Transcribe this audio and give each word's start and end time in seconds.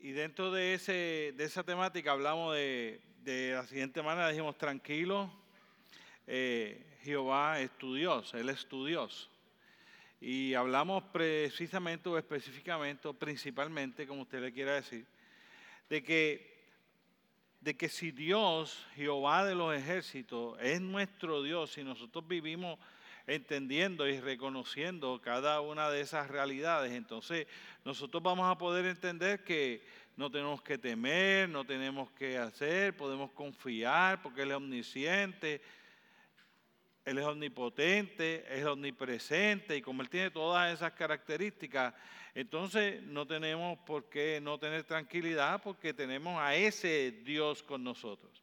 y 0.00 0.12
dentro 0.12 0.52
de, 0.52 0.74
ese, 0.74 1.34
de 1.36 1.44
esa 1.44 1.62
temática 1.64 2.12
hablamos 2.12 2.54
de, 2.54 3.00
de 3.22 3.52
la 3.52 3.66
siguiente 3.66 4.02
manera, 4.02 4.28
dijimos, 4.28 4.56
tranquilo, 4.56 5.30
eh, 6.26 6.98
Jehová 7.02 7.60
es 7.60 7.70
tu 7.78 7.94
Dios, 7.94 8.32
Él 8.34 8.48
es 8.48 8.66
tu 8.66 8.86
Dios. 8.86 9.30
Y 10.20 10.54
hablamos 10.54 11.04
precisamente 11.12 12.08
o 12.08 12.18
específicamente 12.18 13.08
o 13.08 13.14
principalmente, 13.14 14.06
como 14.06 14.22
usted 14.22 14.40
le 14.40 14.52
quiera 14.52 14.74
decir, 14.74 15.06
de 15.88 16.02
que, 16.02 16.58
de 17.60 17.76
que 17.76 17.88
si 17.88 18.10
Dios, 18.10 18.86
Jehová 18.94 19.44
de 19.44 19.54
los 19.54 19.74
ejércitos, 19.74 20.58
es 20.60 20.80
nuestro 20.80 21.42
Dios 21.42 21.76
y 21.78 21.84
nosotros 21.84 22.26
vivimos 22.26 22.78
entendiendo 23.28 24.08
y 24.08 24.18
reconociendo 24.18 25.20
cada 25.22 25.60
una 25.60 25.90
de 25.90 26.00
esas 26.00 26.28
realidades, 26.28 26.92
entonces 26.92 27.46
nosotros 27.84 28.22
vamos 28.22 28.50
a 28.50 28.58
poder 28.58 28.86
entender 28.86 29.44
que 29.44 29.84
no 30.16 30.30
tenemos 30.30 30.62
que 30.62 30.78
temer, 30.78 31.48
no 31.48 31.64
tenemos 31.64 32.10
que 32.12 32.38
hacer, 32.38 32.96
podemos 32.96 33.30
confiar 33.32 34.20
porque 34.22 34.42
Él 34.42 34.50
es 34.50 34.56
omnisciente, 34.56 35.60
él 37.04 37.18
es 37.18 37.24
omnipotente, 37.24 38.44
es 38.50 38.66
omnipresente 38.66 39.76
y 39.76 39.82
como 39.82 40.02
Él 40.02 40.10
tiene 40.10 40.30
todas 40.30 40.74
esas 40.74 40.92
características, 40.92 41.94
entonces 42.34 43.02
no 43.02 43.26
tenemos 43.26 43.78
por 43.80 44.10
qué 44.10 44.40
no 44.42 44.58
tener 44.58 44.84
tranquilidad 44.84 45.62
porque 45.62 45.94
tenemos 45.94 46.38
a 46.38 46.54
ese 46.54 47.12
Dios 47.24 47.62
con 47.62 47.82
nosotros. 47.82 48.37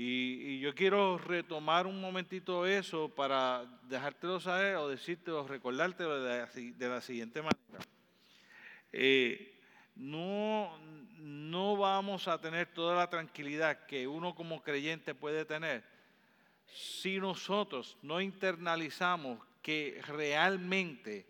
Y, 0.00 0.60
yo 0.60 0.76
quiero 0.76 1.18
retomar 1.18 1.88
un 1.88 2.00
momentito 2.00 2.64
eso 2.64 3.08
para 3.08 3.64
dejártelo 3.82 4.38
saber 4.38 4.76
o 4.76 4.88
decírtelo, 4.88 5.44
recordártelo 5.44 6.22
de 6.22 6.38
la, 6.38 6.46
de 6.46 6.88
la 6.88 7.00
siguiente 7.00 7.42
manera. 7.42 7.84
Eh, 8.92 9.58
no, 9.96 10.78
no 11.18 11.76
vamos 11.76 12.28
a 12.28 12.40
tener 12.40 12.68
toda 12.68 12.94
la 12.94 13.10
tranquilidad 13.10 13.86
que 13.86 14.06
uno 14.06 14.36
como 14.36 14.62
creyente 14.62 15.16
puede 15.16 15.44
tener 15.44 15.82
si 16.72 17.18
nosotros 17.18 17.98
no 18.00 18.20
internalizamos 18.20 19.40
que 19.62 20.00
realmente 20.06 21.26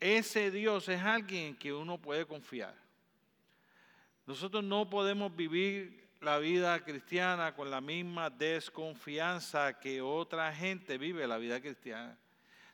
ese 0.00 0.50
Dios 0.50 0.86
es 0.90 1.00
alguien 1.00 1.46
en 1.46 1.56
que 1.56 1.72
uno 1.72 1.96
puede 1.96 2.26
confiar. 2.26 2.74
Nosotros 4.26 4.62
no 4.62 4.90
podemos 4.90 5.34
vivir 5.34 6.03
la 6.24 6.38
vida 6.38 6.82
cristiana 6.82 7.54
con 7.54 7.70
la 7.70 7.82
misma 7.82 8.30
desconfianza 8.30 9.78
que 9.78 10.00
otra 10.00 10.52
gente 10.54 10.96
vive 10.96 11.26
la 11.26 11.36
vida 11.36 11.60
cristiana. 11.60 12.18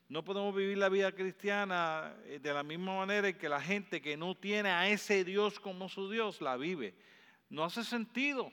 No 0.09 0.25
podemos 0.25 0.55
vivir 0.55 0.79
la 0.79 0.89
vida 0.89 1.12
cristiana 1.12 2.15
eh, 2.25 2.39
de 2.41 2.55
la 2.55 2.62
misma 2.62 2.97
manera 2.97 3.28
en 3.28 3.37
que 3.37 3.48
la 3.48 3.61
gente 3.61 4.01
que 4.01 4.17
no 4.17 4.37
tiene 4.37 4.71
a 4.71 4.89
ese 4.89 5.25
Dios 5.25 5.59
como 5.59 5.89
su 5.89 6.09
Dios 6.11 6.41
la 6.41 6.56
vive. 6.56 6.95
No 7.48 7.65
hace 7.65 7.83
sentido. 7.83 8.53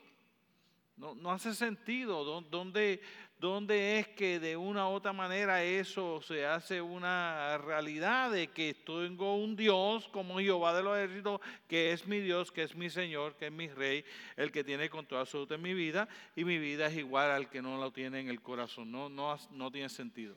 No, 0.96 1.32
hace 1.32 1.54
sentido. 1.54 2.42
¿Dónde, 2.42 3.00
¿Dónde 3.40 4.00
es 4.00 4.08
que 4.08 4.40
de 4.40 4.58
una 4.58 4.90
u 4.90 4.94
otra 4.94 5.14
manera 5.14 5.64
eso 5.64 6.20
se 6.24 6.44
hace 6.44 6.82
una 6.82 7.60
realidad 7.60 8.32
de 8.32 8.48
que 8.48 8.74
tengo 8.74 9.36
un 9.36 9.56
Dios 9.56 10.08
como 10.08 10.40
Jehová 10.40 10.76
de 10.76 10.82
los 10.82 10.98
ejércitos, 10.98 11.40
que 11.68 11.92
es 11.92 12.08
mi 12.08 12.20
Dios, 12.20 12.52
que 12.52 12.64
es 12.64 12.76
mi 12.76 12.90
Señor, 12.90 13.36
que 13.36 13.48
es 13.48 13.52
mi 13.52 13.68
Rey, 13.68 14.04
el 14.38 14.52
que 14.52 14.64
tiene 14.64 14.90
control 14.90 15.22
absoluto 15.22 15.54
en 15.54 15.62
mi 15.62 15.76
vida, 15.76 16.08
y 16.36 16.46
mi 16.46 16.58
vida 16.58 16.88
es 16.88 16.98
igual 16.98 17.30
al 17.30 17.48
que 17.48 17.62
no 17.62 17.78
lo 17.78 17.92
tiene 17.92 18.22
en 18.22 18.30
el 18.30 18.42
corazón? 18.42 18.92
No, 18.92 19.08
no, 19.08 19.38
no 19.52 19.72
tiene 19.72 19.90
sentido. 19.90 20.36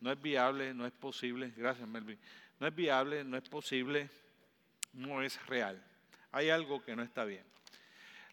No 0.00 0.12
es 0.12 0.20
viable, 0.20 0.74
no 0.74 0.84
es 0.84 0.92
posible. 0.92 1.54
Gracias, 1.56 1.88
Melvin. 1.88 2.18
No 2.58 2.66
es 2.66 2.74
viable, 2.74 3.24
no 3.24 3.38
es 3.38 3.48
posible, 3.48 4.10
no 4.92 5.22
es 5.22 5.46
real. 5.46 5.82
Hay 6.32 6.50
algo 6.50 6.84
que 6.84 6.94
no 6.94 7.02
está 7.02 7.24
bien. 7.24 7.44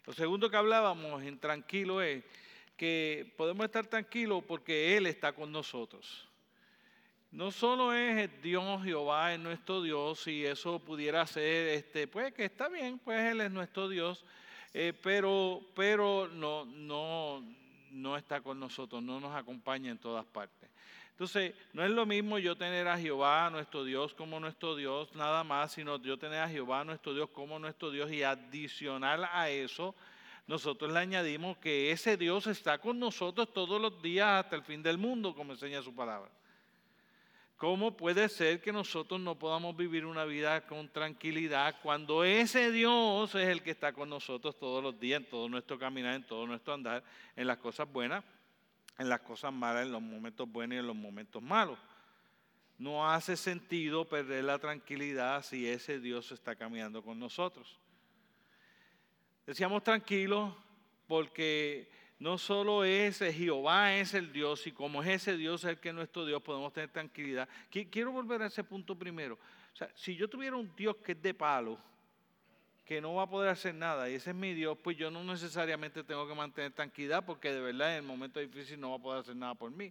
Lo 0.04 0.12
segundo 0.12 0.50
que 0.50 0.56
hablábamos 0.58 1.22
en 1.22 1.38
tranquilo 1.38 2.02
es 2.02 2.22
que 2.78 3.34
podemos 3.36 3.66
estar 3.66 3.86
tranquilos 3.86 4.42
porque 4.46 4.96
Él 4.96 5.06
está 5.06 5.32
con 5.32 5.52
nosotros. 5.52 6.26
No 7.30 7.50
solo 7.50 7.92
es 7.92 8.40
Dios 8.40 8.82
Jehová, 8.82 9.34
es 9.34 9.40
nuestro 9.40 9.82
Dios, 9.82 10.26
y 10.28 10.46
eso 10.46 10.78
pudiera 10.78 11.26
ser, 11.26 11.68
este, 11.68 12.06
pues 12.06 12.32
que 12.32 12.46
está 12.46 12.68
bien, 12.68 12.98
pues 12.98 13.20
Él 13.32 13.42
es 13.42 13.50
nuestro 13.50 13.88
Dios, 13.88 14.24
eh, 14.72 14.94
pero, 15.02 15.60
pero 15.74 16.28
no, 16.28 16.64
no, 16.64 17.44
no 17.90 18.16
está 18.16 18.40
con 18.40 18.58
nosotros, 18.58 19.02
no 19.02 19.20
nos 19.20 19.34
acompaña 19.36 19.90
en 19.90 19.98
todas 19.98 20.24
partes. 20.24 20.70
Entonces, 21.10 21.52
no 21.72 21.84
es 21.84 21.90
lo 21.90 22.06
mismo 22.06 22.38
yo 22.38 22.56
tener 22.56 22.86
a 22.86 22.96
Jehová, 22.96 23.50
nuestro 23.50 23.82
Dios, 23.82 24.14
como 24.14 24.38
nuestro 24.38 24.76
Dios, 24.76 25.12
nada 25.16 25.42
más, 25.42 25.72
sino 25.72 26.00
yo 26.00 26.16
tener 26.16 26.38
a 26.38 26.48
Jehová, 26.48 26.84
nuestro 26.84 27.12
Dios, 27.12 27.28
como 27.30 27.58
nuestro 27.58 27.90
Dios, 27.90 28.12
y 28.12 28.22
adicional 28.22 29.28
a 29.32 29.50
eso, 29.50 29.96
nosotros 30.48 30.90
le 30.90 30.98
añadimos 30.98 31.58
que 31.58 31.92
ese 31.92 32.16
Dios 32.16 32.46
está 32.46 32.78
con 32.78 32.98
nosotros 32.98 33.52
todos 33.52 33.78
los 33.78 34.00
días 34.00 34.44
hasta 34.44 34.56
el 34.56 34.62
fin 34.62 34.82
del 34.82 34.96
mundo, 34.96 35.34
como 35.34 35.52
enseña 35.52 35.82
su 35.82 35.94
palabra. 35.94 36.30
¿Cómo 37.58 37.94
puede 37.94 38.30
ser 38.30 38.62
que 38.62 38.72
nosotros 38.72 39.20
no 39.20 39.38
podamos 39.38 39.76
vivir 39.76 40.06
una 40.06 40.24
vida 40.24 40.66
con 40.66 40.88
tranquilidad 40.88 41.76
cuando 41.82 42.24
ese 42.24 42.72
Dios 42.72 43.34
es 43.34 43.48
el 43.48 43.62
que 43.62 43.72
está 43.72 43.92
con 43.92 44.08
nosotros 44.08 44.58
todos 44.58 44.82
los 44.82 44.98
días, 44.98 45.20
en 45.20 45.28
todo 45.28 45.50
nuestro 45.50 45.78
caminar, 45.78 46.14
en 46.14 46.26
todo 46.26 46.46
nuestro 46.46 46.72
andar, 46.72 47.04
en 47.36 47.46
las 47.46 47.58
cosas 47.58 47.92
buenas, 47.92 48.24
en 48.96 49.10
las 49.10 49.20
cosas 49.20 49.52
malas, 49.52 49.82
en 49.82 49.92
los 49.92 50.00
momentos 50.00 50.50
buenos 50.50 50.76
y 50.76 50.78
en 50.78 50.86
los 50.86 50.96
momentos 50.96 51.42
malos? 51.42 51.78
No 52.78 53.06
hace 53.06 53.36
sentido 53.36 54.08
perder 54.08 54.44
la 54.44 54.58
tranquilidad 54.58 55.42
si 55.42 55.68
ese 55.68 56.00
Dios 56.00 56.32
está 56.32 56.56
caminando 56.56 57.02
con 57.02 57.18
nosotros. 57.18 57.78
Decíamos 59.48 59.82
tranquilos 59.82 60.52
porque 61.06 61.90
no 62.18 62.36
solo 62.36 62.84
es 62.84 63.20
Jehová 63.20 63.94
es 63.94 64.12
el 64.12 64.30
Dios 64.30 64.66
y 64.66 64.72
como 64.72 65.02
es 65.02 65.08
ese 65.08 65.38
Dios 65.38 65.64
el 65.64 65.78
que 65.78 65.88
es 65.88 65.94
nuestro 65.94 66.26
Dios 66.26 66.42
podemos 66.42 66.70
tener 66.70 66.90
tranquilidad. 66.90 67.48
Quiero 67.70 68.12
volver 68.12 68.42
a 68.42 68.48
ese 68.48 68.62
punto 68.62 68.94
primero. 68.94 69.38
O 69.72 69.76
sea, 69.76 69.90
si 69.94 70.14
yo 70.16 70.28
tuviera 70.28 70.54
un 70.54 70.70
Dios 70.76 70.96
que 70.96 71.12
es 71.12 71.22
de 71.22 71.32
palo, 71.32 71.78
que 72.84 73.00
no 73.00 73.14
va 73.14 73.22
a 73.22 73.30
poder 73.30 73.48
hacer 73.48 73.74
nada 73.74 74.10
y 74.10 74.16
ese 74.16 74.32
es 74.32 74.36
mi 74.36 74.52
Dios, 74.52 74.76
pues 74.84 74.98
yo 74.98 75.10
no 75.10 75.24
necesariamente 75.24 76.04
tengo 76.04 76.28
que 76.28 76.34
mantener 76.34 76.72
tranquilidad 76.72 77.24
porque 77.24 77.50
de 77.50 77.60
verdad 77.62 77.92
en 77.92 77.96
el 77.96 78.02
momento 78.02 78.40
difícil 78.40 78.78
no 78.78 78.90
va 78.90 78.96
a 78.96 79.02
poder 79.02 79.20
hacer 79.20 79.36
nada 79.36 79.54
por 79.54 79.70
mí. 79.70 79.90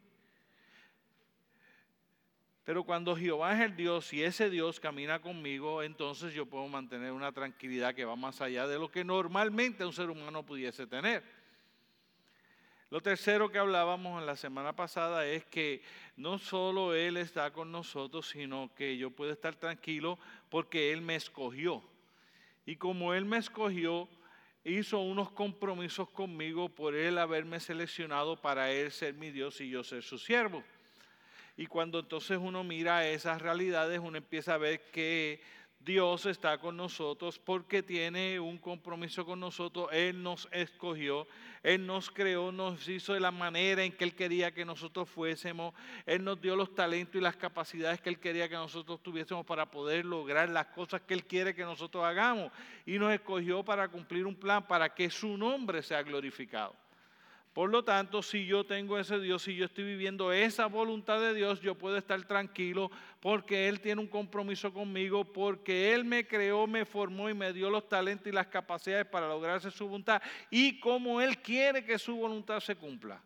Pero 2.68 2.84
cuando 2.84 3.16
Jehová 3.16 3.54
es 3.54 3.62
el 3.62 3.78
Dios 3.78 4.12
y 4.12 4.22
ese 4.22 4.50
Dios 4.50 4.82
camina 4.82 5.22
conmigo, 5.22 5.82
entonces 5.84 6.34
yo 6.34 6.46
puedo 6.46 6.68
mantener 6.68 7.14
una 7.14 7.32
tranquilidad 7.32 7.96
que 7.96 8.04
va 8.04 8.18
más 8.18 8.42
allá 8.42 8.68
de 8.68 8.78
lo 8.78 8.92
que 8.92 9.06
normalmente 9.06 9.86
un 9.86 9.94
ser 9.94 10.10
humano 10.10 10.46
pudiese 10.46 10.86
tener. 10.86 11.24
Lo 12.90 13.00
tercero 13.00 13.50
que 13.50 13.58
hablábamos 13.58 14.20
en 14.20 14.26
la 14.26 14.36
semana 14.36 14.76
pasada 14.76 15.26
es 15.26 15.46
que 15.46 15.82
no 16.18 16.40
solo 16.40 16.94
Él 16.94 17.16
está 17.16 17.54
con 17.54 17.72
nosotros, 17.72 18.28
sino 18.28 18.70
que 18.76 18.98
yo 18.98 19.12
puedo 19.12 19.32
estar 19.32 19.56
tranquilo 19.56 20.20
porque 20.50 20.92
Él 20.92 21.02
me 21.02 21.16
escogió. 21.16 21.82
Y 22.66 22.76
como 22.76 23.14
Él 23.14 23.24
me 23.24 23.38
escogió, 23.38 24.10
hizo 24.66 25.00
unos 25.00 25.32
compromisos 25.32 26.10
conmigo 26.10 26.68
por 26.68 26.96
Él 26.96 27.18
haberme 27.18 27.62
seleccionado 27.62 28.42
para 28.42 28.74
Él 28.74 28.92
ser 28.92 29.14
mi 29.14 29.32
Dios 29.32 29.62
y 29.62 29.70
yo 29.70 29.86
ser 29.86 30.04
su 30.04 30.18
siervo. 30.18 30.66
Y 31.58 31.66
cuando 31.66 32.00
entonces 32.00 32.38
uno 32.40 32.64
mira 32.64 33.08
esas 33.08 33.42
realidades, 33.42 34.00
uno 34.00 34.18
empieza 34.18 34.54
a 34.54 34.60
ver 34.60 34.92
que 34.92 35.42
Dios 35.80 36.26
está 36.26 36.58
con 36.58 36.76
nosotros 36.76 37.40
porque 37.40 37.82
tiene 37.82 38.40
un 38.40 38.58
compromiso 38.58 39.26
con 39.26 39.40
nosotros. 39.40 39.88
Él 39.92 40.22
nos 40.22 40.48
escogió, 40.52 41.26
Él 41.64 41.86
nos 41.88 42.12
creó, 42.12 42.52
nos 42.52 42.88
hizo 42.88 43.14
de 43.14 43.22
la 43.22 43.32
manera 43.32 43.84
en 43.84 43.92
que 43.92 44.04
Él 44.04 44.14
quería 44.14 44.54
que 44.54 44.66
nosotros 44.66 45.10
fuésemos. 45.10 45.74
Él 46.06 46.24
nos 46.24 46.40
dio 46.40 46.56
los 46.56 46.76
talentos 46.76 47.16
y 47.16 47.24
las 47.24 47.38
capacidades 47.38 48.02
que 48.02 48.10
Él 48.10 48.20
quería 48.20 48.50
que 48.50 48.56
nosotros 48.56 49.02
tuviésemos 49.02 49.46
para 49.46 49.72
poder 49.72 50.06
lograr 50.06 50.50
las 50.50 50.68
cosas 50.68 51.02
que 51.02 51.14
Él 51.14 51.26
quiere 51.26 51.56
que 51.56 51.64
nosotros 51.64 52.04
hagamos. 52.04 52.52
Y 52.86 53.00
nos 53.00 53.14
escogió 53.14 53.64
para 53.64 53.88
cumplir 53.88 54.28
un 54.28 54.36
plan 54.36 54.68
para 54.68 54.94
que 54.94 55.10
su 55.10 55.38
nombre 55.38 55.82
sea 55.82 56.04
glorificado. 56.04 56.76
Por 57.58 57.72
lo 57.72 57.84
tanto, 57.84 58.22
si 58.22 58.46
yo 58.46 58.66
tengo 58.66 59.00
ese 59.00 59.20
Dios, 59.20 59.42
si 59.42 59.56
yo 59.56 59.66
estoy 59.66 59.84
viviendo 59.84 60.32
esa 60.32 60.68
voluntad 60.68 61.20
de 61.20 61.34
Dios, 61.34 61.60
yo 61.60 61.74
puedo 61.74 61.98
estar 61.98 62.24
tranquilo 62.26 62.92
porque 63.20 63.68
Él 63.68 63.82
tiene 63.82 64.00
un 64.00 64.08
compromiso 64.08 64.72
conmigo, 64.72 65.26
porque 65.26 65.92
Él 65.92 66.06
me 66.06 66.28
creó, 66.28 66.68
me 66.68 66.86
formó 66.86 67.32
y 67.32 67.34
me 67.34 67.54
dio 67.54 67.72
los 67.72 67.90
talentos 67.90 68.28
y 68.28 68.32
las 68.32 68.46
capacidades 68.46 69.08
para 69.08 69.28
lograrse 69.28 69.72
su 69.72 69.88
voluntad. 69.88 70.22
Y 70.52 70.80
como 70.80 71.20
Él 71.20 71.42
quiere 71.42 71.84
que 71.84 71.98
su 71.98 72.16
voluntad 72.16 72.60
se 72.60 72.76
cumpla, 72.76 73.20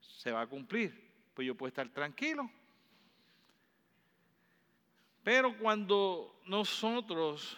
se 0.00 0.32
va 0.32 0.40
a 0.40 0.46
cumplir. 0.48 1.12
Pues 1.32 1.46
yo 1.46 1.54
puedo 1.54 1.68
estar 1.68 1.88
tranquilo. 1.90 2.50
Pero 5.22 5.56
cuando 5.58 6.40
nosotros 6.44 7.56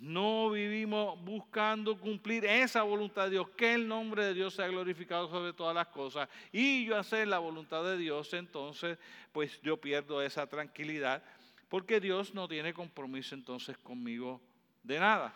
no 0.00 0.50
vivimos 0.50 1.22
buscando 1.24 1.98
cumplir 1.98 2.44
esa 2.44 2.82
voluntad 2.82 3.24
de 3.24 3.30
Dios, 3.30 3.48
que 3.56 3.74
el 3.74 3.88
nombre 3.88 4.24
de 4.24 4.34
Dios 4.34 4.54
sea 4.54 4.68
glorificado 4.68 5.28
sobre 5.28 5.52
todas 5.52 5.74
las 5.74 5.88
cosas, 5.88 6.28
y 6.52 6.84
yo 6.84 6.96
hacer 6.96 7.26
la 7.28 7.38
voluntad 7.38 7.84
de 7.84 7.96
Dios, 7.96 8.32
entonces 8.34 8.98
pues 9.32 9.60
yo 9.62 9.76
pierdo 9.76 10.22
esa 10.22 10.46
tranquilidad, 10.46 11.22
porque 11.68 12.00
Dios 12.00 12.34
no 12.34 12.48
tiene 12.48 12.72
compromiso 12.72 13.34
entonces 13.34 13.76
conmigo 13.78 14.40
de 14.82 14.98
nada. 14.98 15.34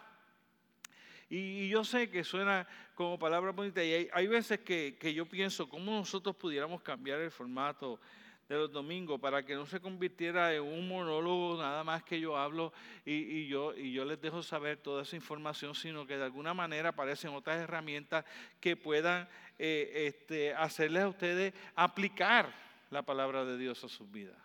Y, 1.29 1.69
yo 1.69 1.83
sé 1.83 2.11
que 2.11 2.25
suena 2.25 2.69
como 2.95 3.19
palabra 3.19 3.53
bonita 3.53 3.83
y 3.83 4.09
hay, 4.13 4.27
veces 4.27 4.61
que, 4.61 4.97
que, 5.01 5.15
yo 5.15 5.25
pienso 5.25 5.67
cómo 5.67 5.91
nosotros 5.93 6.37
pudiéramos 6.37 6.83
cambiar 6.83 7.21
el 7.21 7.31
formato 7.31 7.99
de 8.53 8.59
los 8.59 8.73
domingos 8.73 9.19
para 9.19 9.43
que 9.43 9.55
no 9.55 9.65
se 9.65 9.81
convirtiera 9.81 10.55
en 10.55 10.63
un 10.63 10.87
monólogo 10.87 11.57
nada 11.57 11.83
más 11.85 12.03
que 12.03 12.21
yo 12.21 12.37
hablo 12.37 12.73
y, 13.05 13.47
yo, 13.47 13.75
y 13.75 13.93
yo 13.93 14.05
les 14.05 14.21
dejo 14.21 14.43
saber 14.43 14.77
toda 14.77 15.05
esa 15.05 15.17
información, 15.17 15.75
sino 15.75 16.07
que 16.07 16.19
de 16.19 16.25
alguna 16.25 16.53
manera 16.53 16.91
aparecen 16.91 17.31
otras 17.31 17.59
herramientas 17.61 18.27
que 18.61 18.77
puedan 18.77 19.27
eh, 19.59 20.07
este, 20.07 20.55
hacerles 20.55 21.03
a 21.03 21.09
ustedes 21.09 21.55
aplicar 21.75 22.55
la 22.91 23.03
palabra 23.03 23.45
de 23.45 23.57
Dios 23.57 23.83
a 23.85 23.89
sus 23.89 24.11
vidas. 24.11 24.37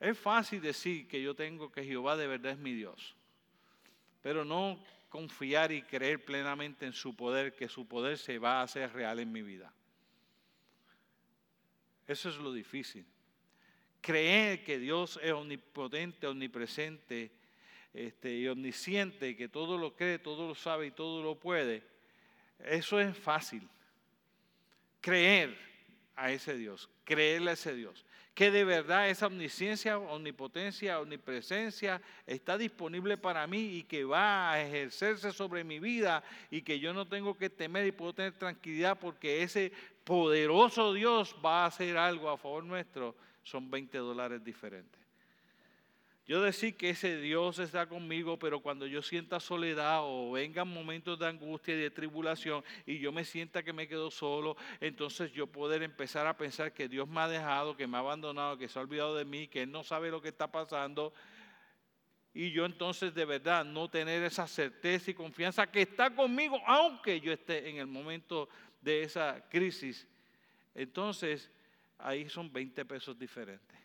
Es 0.00 0.18
fácil 0.18 0.60
decir 0.60 1.06
que 1.06 1.22
yo 1.22 1.36
tengo 1.36 1.70
que 1.70 1.84
Jehová 1.84 2.16
de 2.16 2.26
verdad 2.26 2.52
es 2.52 2.58
mi 2.58 2.72
Dios, 2.72 3.14
pero 4.20 4.44
no 4.44 4.82
confiar 5.08 5.70
y 5.70 5.82
creer 5.82 6.24
plenamente 6.24 6.84
en 6.84 6.92
su 6.92 7.14
poder, 7.14 7.54
que 7.54 7.68
su 7.68 7.86
poder 7.86 8.18
se 8.18 8.40
va 8.40 8.58
a 8.58 8.62
hacer 8.62 8.92
real 8.92 9.20
en 9.20 9.30
mi 9.30 9.42
vida. 9.42 9.72
Eso 12.06 12.28
es 12.28 12.36
lo 12.36 12.52
difícil. 12.52 13.04
Creer 14.00 14.64
que 14.64 14.78
Dios 14.78 15.18
es 15.22 15.32
omnipotente, 15.32 16.26
omnipresente 16.26 17.30
este, 17.94 18.36
y 18.36 18.48
omnisciente, 18.48 19.36
que 19.36 19.48
todo 19.48 19.78
lo 19.78 19.94
cree, 19.94 20.18
todo 20.18 20.48
lo 20.48 20.54
sabe 20.54 20.86
y 20.86 20.90
todo 20.90 21.22
lo 21.22 21.38
puede, 21.38 21.82
eso 22.64 22.98
es 23.00 23.16
fácil. 23.16 23.68
Creer 25.00 25.56
a 26.16 26.30
ese 26.30 26.56
Dios, 26.56 26.88
creerle 27.04 27.50
a 27.50 27.54
ese 27.54 27.74
Dios, 27.74 28.04
que 28.34 28.50
de 28.50 28.64
verdad 28.64 29.10
esa 29.10 29.26
omnisciencia, 29.26 29.98
omnipotencia, 29.98 31.00
omnipresencia 31.00 32.00
está 32.26 32.56
disponible 32.56 33.18
para 33.18 33.46
mí 33.46 33.76
y 33.76 33.82
que 33.82 34.04
va 34.04 34.52
a 34.52 34.62
ejercerse 34.62 35.32
sobre 35.32 35.64
mi 35.64 35.78
vida 35.78 36.24
y 36.50 36.62
que 36.62 36.78
yo 36.78 36.94
no 36.94 37.06
tengo 37.06 37.36
que 37.36 37.50
temer 37.50 37.86
y 37.86 37.92
puedo 37.92 38.14
tener 38.14 38.32
tranquilidad 38.32 38.98
porque 38.98 39.42
ese 39.42 39.72
poderoso 40.04 40.92
Dios 40.92 41.34
va 41.44 41.64
a 41.64 41.66
hacer 41.66 41.96
algo 41.96 42.30
a 42.30 42.36
favor 42.36 42.64
nuestro, 42.64 43.16
son 43.42 43.70
20 43.70 43.98
dólares 43.98 44.42
diferentes. 44.44 45.02
Yo 46.24 46.40
decir 46.40 46.76
que 46.76 46.90
ese 46.90 47.20
Dios 47.20 47.58
está 47.58 47.86
conmigo, 47.86 48.38
pero 48.38 48.60
cuando 48.60 48.86
yo 48.86 49.02
sienta 49.02 49.40
soledad 49.40 50.02
o 50.02 50.30
vengan 50.30 50.68
momentos 50.68 51.18
de 51.18 51.26
angustia 51.26 51.74
y 51.74 51.78
de 51.78 51.90
tribulación 51.90 52.62
y 52.86 53.00
yo 53.00 53.10
me 53.10 53.24
sienta 53.24 53.64
que 53.64 53.72
me 53.72 53.88
quedo 53.88 54.08
solo, 54.10 54.56
entonces 54.80 55.32
yo 55.32 55.48
poder 55.48 55.82
empezar 55.82 56.28
a 56.28 56.36
pensar 56.36 56.72
que 56.72 56.88
Dios 56.88 57.08
me 57.08 57.20
ha 57.20 57.28
dejado, 57.28 57.76
que 57.76 57.88
me 57.88 57.96
ha 57.96 58.00
abandonado, 58.00 58.56
que 58.56 58.68
se 58.68 58.78
ha 58.78 58.82
olvidado 58.82 59.16
de 59.16 59.24
mí, 59.24 59.48
que 59.48 59.62
Él 59.62 59.72
no 59.72 59.82
sabe 59.82 60.10
lo 60.12 60.22
que 60.22 60.28
está 60.28 60.46
pasando. 60.46 61.12
Y 62.32 62.52
yo 62.52 62.66
entonces 62.66 63.12
de 63.12 63.24
verdad 63.24 63.64
no 63.64 63.90
tener 63.90 64.22
esa 64.22 64.46
certeza 64.46 65.10
y 65.10 65.14
confianza 65.14 65.70
que 65.70 65.82
está 65.82 66.14
conmigo, 66.14 66.60
aunque 66.66 67.20
yo 67.20 67.32
esté 67.32 67.68
en 67.68 67.78
el 67.78 67.88
momento 67.88 68.48
de 68.82 69.02
esa 69.02 69.42
crisis. 69.48 70.06
Entonces 70.74 71.50
ahí 71.98 72.28
son 72.28 72.52
20 72.52 72.84
pesos 72.84 73.18
diferentes. 73.18 73.78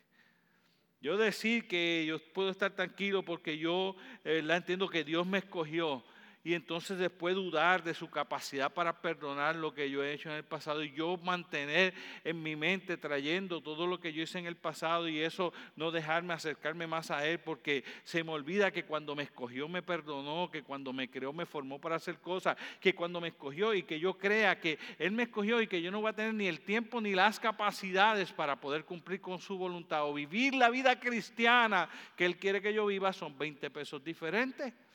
Yo 0.99 1.15
decir 1.15 1.67
que 1.67 2.05
yo 2.07 2.19
puedo 2.33 2.49
estar 2.49 2.75
tranquilo 2.75 3.23
porque 3.23 3.57
yo 3.57 3.95
eh, 4.23 4.41
la 4.43 4.57
entiendo 4.57 4.89
que 4.89 5.03
Dios 5.03 5.25
me 5.25 5.37
escogió 5.37 6.03
y 6.47 6.53
entonces 6.53 6.97
después 6.97 7.35
dudar 7.35 7.83
de 7.83 7.93
su 7.93 8.09
capacidad 8.09 8.73
para 8.73 9.01
perdonar 9.01 9.57
lo 9.57 9.73
que 9.73 9.89
yo 9.89 10.01
he 10.01 10.13
hecho 10.13 10.29
en 10.29 10.37
el 10.37 10.45
pasado 10.45 10.81
y 10.81 10.93
yo 10.93 11.17
mantener 11.17 11.93
en 12.23 12.41
mi 12.41 12.55
mente 12.55 12.95
trayendo 12.95 13.59
todo 13.59 13.85
lo 13.85 13.99
que 13.99 14.13
yo 14.13 14.23
hice 14.23 14.39
en 14.39 14.45
el 14.45 14.55
pasado 14.55 15.09
y 15.09 15.19
eso 15.19 15.51
no 15.75 15.91
dejarme 15.91 16.33
acercarme 16.33 16.87
más 16.87 17.11
a 17.11 17.27
Él 17.27 17.39
porque 17.39 17.83
se 18.05 18.23
me 18.23 18.31
olvida 18.31 18.71
que 18.71 18.85
cuando 18.85 19.13
me 19.13 19.23
escogió 19.23 19.67
me 19.67 19.81
perdonó, 19.81 20.49
que 20.49 20.63
cuando 20.63 20.93
me 20.93 21.09
creó 21.09 21.33
me 21.33 21.45
formó 21.45 21.81
para 21.81 21.97
hacer 21.97 22.19
cosas, 22.19 22.55
que 22.79 22.95
cuando 22.95 23.19
me 23.19 23.27
escogió 23.27 23.73
y 23.73 23.83
que 23.83 23.99
yo 23.99 24.17
crea 24.17 24.57
que 24.57 24.79
Él 24.99 25.11
me 25.11 25.23
escogió 25.23 25.61
y 25.61 25.67
que 25.67 25.81
yo 25.81 25.91
no 25.91 25.99
voy 25.99 26.11
a 26.11 26.15
tener 26.15 26.33
ni 26.33 26.47
el 26.47 26.61
tiempo 26.61 27.01
ni 27.01 27.13
las 27.13 27.41
capacidades 27.41 28.31
para 28.31 28.55
poder 28.55 28.85
cumplir 28.85 29.19
con 29.19 29.41
su 29.41 29.57
voluntad 29.57 30.05
o 30.05 30.13
vivir 30.13 30.53
la 30.53 30.69
vida 30.69 30.97
cristiana 30.97 31.89
que 32.15 32.23
Él 32.23 32.37
quiere 32.37 32.61
que 32.61 32.73
yo 32.73 32.85
viva 32.85 33.11
son 33.11 33.37
20 33.37 33.69
pesos 33.69 34.01
diferentes. 34.01 34.86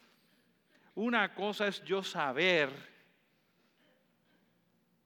Una 0.94 1.34
cosa 1.34 1.68
es 1.68 1.82
yo 1.84 2.02
saber 2.02 2.70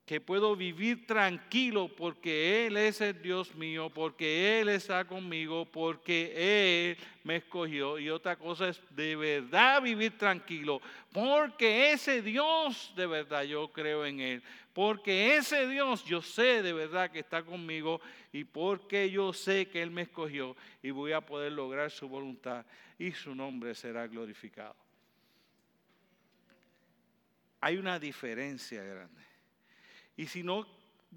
que 0.07 0.21
puedo 0.21 0.55
vivir 0.55 1.05
tranquilo 1.05 1.89
porque 1.89 2.67
Él 2.67 2.77
es 2.77 3.01
el 3.01 3.21
Dios 3.21 3.53
mío, 3.57 3.91
porque 3.91 4.61
Él 4.61 4.69
está 4.69 5.05
conmigo, 5.05 5.65
porque 5.65 6.91
Él 6.91 6.97
me 7.25 7.37
escogió. 7.37 7.99
Y 7.99 8.09
otra 8.09 8.37
cosa 8.37 8.69
es 8.69 8.81
de 8.91 9.17
verdad 9.17 9.83
vivir 9.83 10.17
tranquilo, 10.17 10.81
porque 11.13 11.91
ese 11.91 12.23
Dios 12.23 12.93
de 12.95 13.07
verdad 13.07 13.43
yo 13.43 13.73
creo 13.73 14.07
en 14.07 14.21
Él, 14.21 14.43
porque 14.73 15.37
ese 15.37 15.67
Dios 15.67 16.05
yo 16.05 16.23
sé 16.23 16.63
de 16.63 16.73
verdad 16.73 17.11
que 17.11 17.19
está 17.19 17.43
conmigo 17.43 18.01
y 18.33 18.45
porque 18.45 19.11
yo 19.11 19.33
sé 19.33 19.67
que 19.67 19.83
Él 19.83 19.91
me 19.91 20.03
escogió 20.03 20.55
y 20.85 20.91
voy 20.93 21.13
a 21.13 21.21
poder 21.21 21.51
lograr 21.51 21.91
su 21.91 22.09
voluntad 22.09 22.65
y 22.97 23.11
su 23.11 23.35
nombre 23.35 23.75
será 23.75 24.07
glorificado 24.07 24.86
hay 27.61 27.77
una 27.77 27.99
diferencia 27.99 28.83
grande. 28.83 29.23
Y 30.17 30.27
si 30.27 30.43
no 30.43 30.67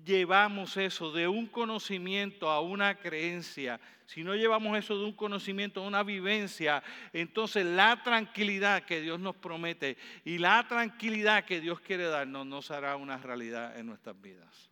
llevamos 0.06 0.78
eso 0.78 1.12
de 1.12 1.28
un 1.28 1.48
conocimiento 1.48 2.50
a 2.50 2.62
una 2.62 2.96
creencia, 2.96 3.80
si 4.06 4.24
no 4.24 4.36
llevamos 4.36 4.78
eso 4.78 4.98
de 4.98 5.06
un 5.06 5.14
conocimiento 5.14 5.84
a 5.84 5.88
una 5.88 6.04
vivencia, 6.04 6.84
entonces 7.14 7.66
la 7.66 8.02
tranquilidad 8.04 8.84
que 8.84 9.02
Dios 9.02 9.20
nos 9.20 9.36
promete 9.36 9.98
y 10.26 10.38
la 10.38 10.68
tranquilidad 10.68 11.46
que 11.46 11.62
Dios 11.62 11.80
quiere 11.80 12.06
darnos 12.06 12.46
no 12.46 12.62
será 12.62 12.96
una 12.96 13.18
realidad 13.18 13.78
en 13.78 13.86
nuestras 13.86 14.20
vidas. 14.20 14.70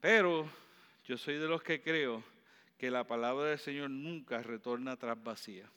Pero 0.00 0.48
yo 1.06 1.16
soy 1.16 1.36
de 1.36 1.48
los 1.48 1.62
que 1.62 1.82
creo 1.82 2.22
que 2.78 2.90
la 2.90 3.04
palabra 3.04 3.46
del 3.46 3.58
Señor 3.58 3.90
nunca 3.90 4.42
retorna 4.42 4.92
atrás 4.92 5.16
vacía 5.22 5.70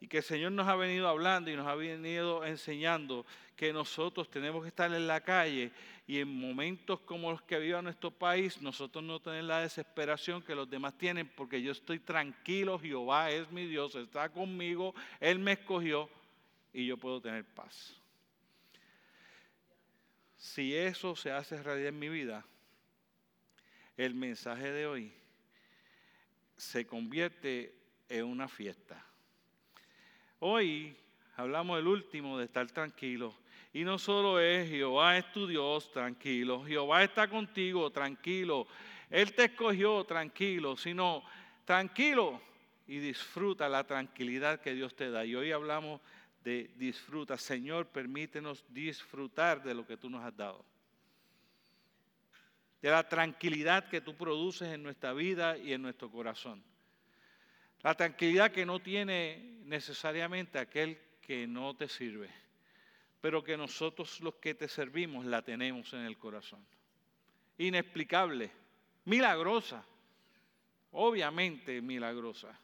y 0.00 0.08
que 0.08 0.18
el 0.18 0.22
Señor 0.22 0.52
nos 0.52 0.66
ha 0.66 0.76
venido 0.76 1.06
hablando 1.06 1.50
y 1.50 1.56
nos 1.56 1.66
ha 1.66 1.74
venido 1.74 2.44
enseñando 2.46 3.26
que 3.54 3.70
nosotros 3.70 4.30
tenemos 4.30 4.62
que 4.62 4.68
estar 4.68 4.92
en 4.92 5.06
la 5.06 5.20
calle 5.20 5.70
y 6.06 6.18
en 6.18 6.28
momentos 6.28 7.00
como 7.00 7.30
los 7.30 7.42
que 7.42 7.58
vive 7.58 7.80
nuestro 7.82 8.10
país, 8.10 8.60
nosotros 8.62 9.04
no 9.04 9.20
tener 9.20 9.44
la 9.44 9.60
desesperación 9.60 10.42
que 10.42 10.54
los 10.54 10.68
demás 10.68 10.96
tienen, 10.96 11.28
porque 11.28 11.60
yo 11.60 11.70
estoy 11.70 11.98
tranquilo, 12.00 12.78
Jehová 12.78 13.30
es 13.30 13.50
mi 13.52 13.66
Dios, 13.66 13.94
está 13.94 14.30
conmigo, 14.30 14.94
Él 15.20 15.38
me 15.38 15.52
escogió 15.52 16.08
y 16.72 16.86
yo 16.86 16.96
puedo 16.96 17.20
tener 17.20 17.44
paz. 17.44 17.94
Si 20.38 20.74
eso 20.74 21.14
se 21.14 21.30
hace 21.30 21.62
realidad 21.62 21.90
en 21.90 21.98
mi 21.98 22.08
vida, 22.08 22.44
el 23.98 24.14
mensaje 24.14 24.72
de 24.72 24.86
hoy 24.86 25.12
se 26.56 26.86
convierte 26.86 27.74
en 28.08 28.24
una 28.24 28.48
fiesta 28.48 29.09
Hoy 30.42 30.96
hablamos 31.36 31.76
del 31.76 31.86
último 31.86 32.38
de 32.38 32.46
estar 32.46 32.66
tranquilo. 32.70 33.34
Y 33.74 33.84
no 33.84 33.98
solo 33.98 34.40
es 34.40 34.70
Jehová 34.70 35.18
es 35.18 35.30
tu 35.32 35.46
Dios, 35.46 35.92
tranquilo. 35.92 36.64
Jehová 36.64 37.04
está 37.04 37.28
contigo, 37.28 37.90
tranquilo. 37.90 38.66
Él 39.10 39.34
te 39.34 39.44
escogió, 39.44 40.02
tranquilo. 40.04 40.78
Sino 40.78 41.22
tranquilo 41.66 42.40
y 42.86 43.00
disfruta 43.00 43.68
la 43.68 43.84
tranquilidad 43.86 44.62
que 44.62 44.72
Dios 44.72 44.96
te 44.96 45.10
da. 45.10 45.26
Y 45.26 45.34
hoy 45.36 45.52
hablamos 45.52 46.00
de 46.42 46.70
disfruta. 46.76 47.36
Señor, 47.36 47.88
permítenos 47.88 48.64
disfrutar 48.70 49.62
de 49.62 49.74
lo 49.74 49.86
que 49.86 49.98
tú 49.98 50.08
nos 50.08 50.24
has 50.24 50.34
dado. 50.34 50.64
De 52.80 52.88
la 52.88 53.06
tranquilidad 53.06 53.90
que 53.90 54.00
tú 54.00 54.16
produces 54.16 54.72
en 54.72 54.82
nuestra 54.82 55.12
vida 55.12 55.58
y 55.58 55.74
en 55.74 55.82
nuestro 55.82 56.10
corazón. 56.10 56.64
La 57.82 57.94
tranquilidad 57.94 58.50
que 58.50 58.66
no 58.66 58.80
tiene 58.80 59.60
necesariamente 59.64 60.58
aquel 60.58 60.98
que 61.22 61.46
no 61.46 61.74
te 61.74 61.88
sirve, 61.88 62.28
pero 63.20 63.42
que 63.42 63.56
nosotros 63.56 64.20
los 64.20 64.34
que 64.34 64.54
te 64.54 64.68
servimos 64.68 65.24
la 65.24 65.42
tenemos 65.42 65.92
en 65.94 66.00
el 66.00 66.18
corazón. 66.18 66.64
Inexplicable, 67.56 68.50
milagrosa, 69.04 69.84
obviamente 70.92 71.80
milagrosa. 71.80 72.58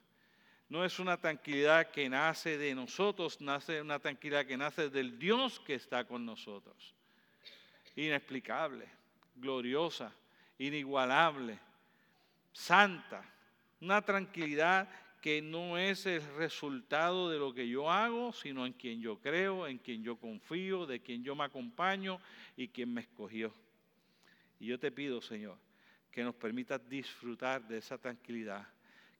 No 0.68 0.84
es 0.84 0.98
una 0.98 1.16
tranquilidad 1.16 1.90
que 1.92 2.08
nace 2.08 2.58
de 2.58 2.74
nosotros, 2.74 3.40
nace 3.40 3.80
una 3.80 4.00
tranquilidad 4.00 4.46
que 4.46 4.56
nace 4.56 4.90
del 4.90 5.18
Dios 5.18 5.60
que 5.60 5.74
está 5.74 6.04
con 6.04 6.26
nosotros. 6.26 6.94
Inexplicable, 7.94 8.86
gloriosa, 9.36 10.12
inigualable, 10.58 11.58
santa. 12.52 13.24
Una 13.80 14.02
tranquilidad 14.02 14.88
que 15.26 15.42
no 15.42 15.76
es 15.76 16.06
el 16.06 16.22
resultado 16.36 17.28
de 17.28 17.36
lo 17.36 17.52
que 17.52 17.68
yo 17.68 17.90
hago, 17.90 18.32
sino 18.32 18.64
en 18.64 18.72
quien 18.72 19.00
yo 19.00 19.18
creo, 19.18 19.66
en 19.66 19.78
quien 19.78 20.04
yo 20.04 20.14
confío, 20.20 20.86
de 20.86 21.00
quien 21.00 21.24
yo 21.24 21.34
me 21.34 21.42
acompaño 21.42 22.20
y 22.56 22.68
quien 22.68 22.94
me 22.94 23.00
escogió. 23.00 23.52
Y 24.60 24.66
yo 24.66 24.78
te 24.78 24.92
pido, 24.92 25.20
Señor, 25.20 25.58
que 26.12 26.22
nos 26.22 26.36
permitas 26.36 26.88
disfrutar 26.88 27.66
de 27.66 27.78
esa 27.78 27.98
tranquilidad, 27.98 28.68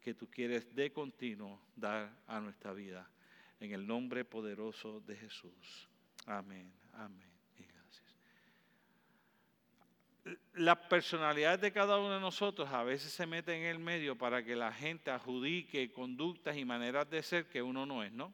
que 0.00 0.14
tú 0.14 0.30
quieres 0.30 0.72
de 0.76 0.92
continuo 0.92 1.60
dar 1.74 2.16
a 2.28 2.38
nuestra 2.38 2.72
vida. 2.72 3.10
En 3.58 3.72
el 3.72 3.84
nombre 3.84 4.24
poderoso 4.24 5.00
de 5.00 5.16
Jesús. 5.16 5.88
Amén, 6.24 6.72
amén 6.92 7.28
y 7.58 7.64
gracias. 7.64 8.16
Las 10.56 10.78
personalidades 10.88 11.60
de 11.60 11.70
cada 11.70 11.98
uno 11.98 12.14
de 12.14 12.20
nosotros 12.20 12.68
a 12.70 12.82
veces 12.82 13.12
se 13.12 13.26
meten 13.26 13.56
en 13.56 13.66
el 13.66 13.78
medio 13.78 14.16
para 14.16 14.42
que 14.42 14.56
la 14.56 14.72
gente 14.72 15.10
adjudique 15.10 15.92
conductas 15.92 16.56
y 16.56 16.64
maneras 16.64 17.08
de 17.10 17.22
ser 17.22 17.44
que 17.46 17.60
uno 17.60 17.84
no 17.84 18.02
es, 18.02 18.10
¿no? 18.10 18.32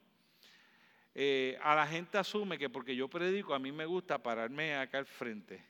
Eh, 1.15 1.59
a 1.61 1.75
la 1.75 1.87
gente 1.87 2.17
asume 2.17 2.59
que 2.59 2.71
porque 2.71 2.95
yo 2.95 3.09
predico, 3.09 3.55
a 3.55 3.59
mí 3.59 3.73
me 3.73 3.87
gusta 3.87 4.23
pararme 4.23 4.77
acá 4.77 4.99
al 4.99 5.07
frente. 5.07 5.65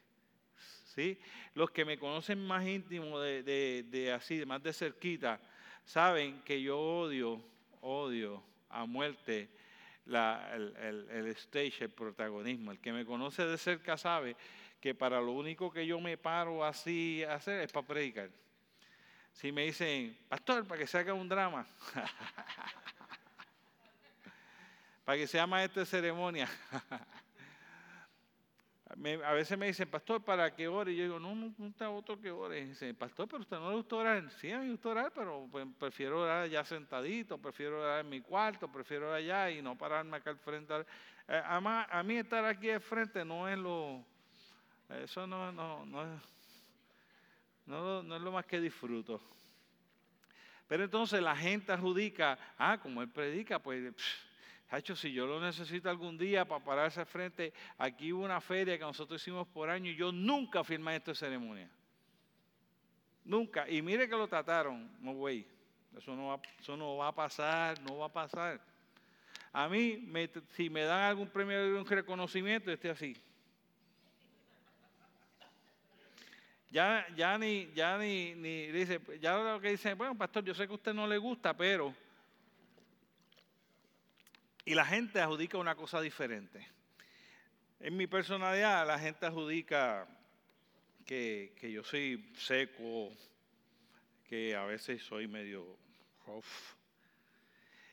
¿sí? 0.94 1.18
Los 1.54 1.70
que 1.70 1.86
me 1.86 1.98
conocen 1.98 2.46
más 2.46 2.66
íntimo, 2.66 3.18
de, 3.18 3.42
de, 3.82 4.12
así, 4.12 4.44
más 4.44 4.62
de 4.62 4.74
cerquita, 4.74 5.40
saben 5.84 6.42
que 6.42 6.60
yo 6.60 6.78
odio, 6.78 7.42
odio 7.80 8.42
a 8.68 8.84
muerte 8.84 9.48
el, 10.06 11.06
el, 11.10 11.26
stage, 11.28 11.84
el 11.84 11.90
protagonismo. 11.90 12.72
El 12.72 12.78
que 12.78 12.92
me 12.92 13.04
conoce 13.04 13.44
de 13.46 13.58
cerca 13.58 13.96
sabe 13.96 14.36
que 14.82 14.94
para 14.96 15.20
lo 15.20 15.30
único 15.30 15.70
que 15.70 15.86
yo 15.86 16.00
me 16.00 16.18
paro 16.18 16.64
así 16.64 17.22
a 17.22 17.34
hacer 17.34 17.60
es 17.60 17.70
para 17.70 17.86
predicar. 17.86 18.30
Si 19.30 19.52
me 19.52 19.62
dicen, 19.62 20.18
pastor, 20.28 20.66
para 20.66 20.80
que 20.80 20.88
se 20.88 20.98
haga 20.98 21.14
un 21.14 21.28
drama, 21.28 21.64
para 25.04 25.18
que 25.18 25.28
sea 25.28 25.46
maestro 25.46 25.80
de 25.80 25.86
ceremonia. 25.86 26.48
a 29.24 29.32
veces 29.32 29.56
me 29.56 29.66
dicen, 29.66 29.88
pastor, 29.88 30.24
¿para 30.24 30.52
qué 30.52 30.66
ore? 30.66 30.92
Y 30.92 30.96
yo 30.96 31.04
digo, 31.04 31.20
no, 31.20 31.36
no, 31.36 31.54
no 31.56 31.68
está 31.68 31.88
otro 31.88 32.20
que 32.20 32.32
ore. 32.32 32.62
Y 32.62 32.64
dicen, 32.70 32.96
pastor, 32.96 33.28
pero 33.28 33.42
usted 33.42 33.58
no 33.58 33.70
le 33.70 33.76
gusta 33.76 33.94
orar. 33.94 34.28
Sí, 34.32 34.50
a 34.50 34.58
mí 34.58 34.66
me 34.66 34.72
gusta 34.72 34.88
orar, 34.88 35.12
pero 35.14 35.48
prefiero 35.78 36.22
orar 36.22 36.42
allá 36.42 36.64
sentadito, 36.64 37.38
prefiero 37.38 37.80
orar 37.80 38.00
en 38.00 38.10
mi 38.10 38.20
cuarto, 38.20 38.66
prefiero 38.66 39.06
orar 39.06 39.18
allá 39.18 39.48
y 39.48 39.62
no 39.62 39.78
pararme 39.78 40.16
acá 40.16 40.30
al 40.30 40.38
frente. 40.38 40.74
Eh, 41.28 41.42
además, 41.46 41.86
a 41.88 42.02
mí 42.02 42.16
estar 42.16 42.44
aquí 42.44 42.68
al 42.68 42.80
frente 42.80 43.24
no 43.24 43.48
es 43.48 43.56
lo, 43.56 44.04
eso 44.98 45.26
no, 45.26 45.52
no, 45.52 45.84
no, 45.86 46.20
no, 47.66 48.02
no 48.02 48.16
es 48.16 48.22
lo 48.22 48.32
más 48.32 48.46
que 48.46 48.60
disfruto. 48.60 49.20
Pero 50.68 50.84
entonces 50.84 51.20
la 51.20 51.36
gente 51.36 51.72
adjudica, 51.72 52.38
ah, 52.58 52.78
como 52.80 53.02
él 53.02 53.08
predica, 53.08 53.58
pues... 53.58 53.94
Hacho, 54.70 54.96
si 54.96 55.12
yo 55.12 55.26
lo 55.26 55.38
necesito 55.38 55.90
algún 55.90 56.16
día 56.16 56.46
para 56.46 56.64
pararse 56.64 57.00
al 57.00 57.04
frente, 57.04 57.52
aquí 57.76 58.10
hubo 58.10 58.24
una 58.24 58.40
feria 58.40 58.78
que 58.78 58.84
nosotros 58.84 59.20
hicimos 59.20 59.46
por 59.48 59.68
año 59.68 59.90
y 59.90 59.96
yo 59.96 60.10
nunca 60.10 60.64
firmé 60.64 60.96
esta 60.96 61.14
ceremonia. 61.14 61.68
Nunca. 63.22 63.68
Y 63.68 63.82
mire 63.82 64.08
que 64.08 64.16
lo 64.16 64.26
trataron. 64.26 64.90
No, 65.00 65.12
güey. 65.12 65.46
Eso 65.94 66.16
no, 66.16 66.28
va, 66.28 66.40
eso 66.58 66.74
no 66.74 66.96
va 66.96 67.08
a 67.08 67.14
pasar, 67.14 67.78
no 67.82 67.98
va 67.98 68.06
a 68.06 68.12
pasar. 68.12 68.60
A 69.52 69.68
mí, 69.68 70.10
si 70.52 70.70
me 70.70 70.84
dan 70.84 71.00
algún 71.00 71.28
premio, 71.28 71.78
un 71.78 71.86
reconocimiento, 71.86 72.72
esté 72.72 72.88
así. 72.88 73.14
Ya, 76.72 77.06
ya 77.14 77.36
ni, 77.36 77.70
ya 77.74 77.98
ni, 77.98 78.34
ni 78.34 78.68
dice, 78.68 78.98
ya 79.20 79.36
lo 79.36 79.60
que 79.60 79.72
dice, 79.72 79.92
bueno, 79.92 80.16
pastor, 80.16 80.42
yo 80.42 80.54
sé 80.54 80.66
que 80.66 80.72
a 80.72 80.76
usted 80.76 80.94
no 80.94 81.06
le 81.06 81.18
gusta, 81.18 81.54
pero 81.54 81.94
y 84.64 84.74
la 84.74 84.86
gente 84.86 85.20
adjudica 85.20 85.58
una 85.58 85.74
cosa 85.74 86.00
diferente. 86.00 86.66
En 87.78 87.94
mi 87.94 88.06
personalidad, 88.06 88.86
la 88.86 88.98
gente 88.98 89.26
adjudica 89.26 90.08
que, 91.04 91.52
yo 91.60 91.84
soy 91.84 92.32
seco, 92.38 93.12
que 94.26 94.56
a 94.56 94.64
veces 94.64 95.02
soy 95.02 95.28
medio 95.28 95.76
rough. 96.26 96.46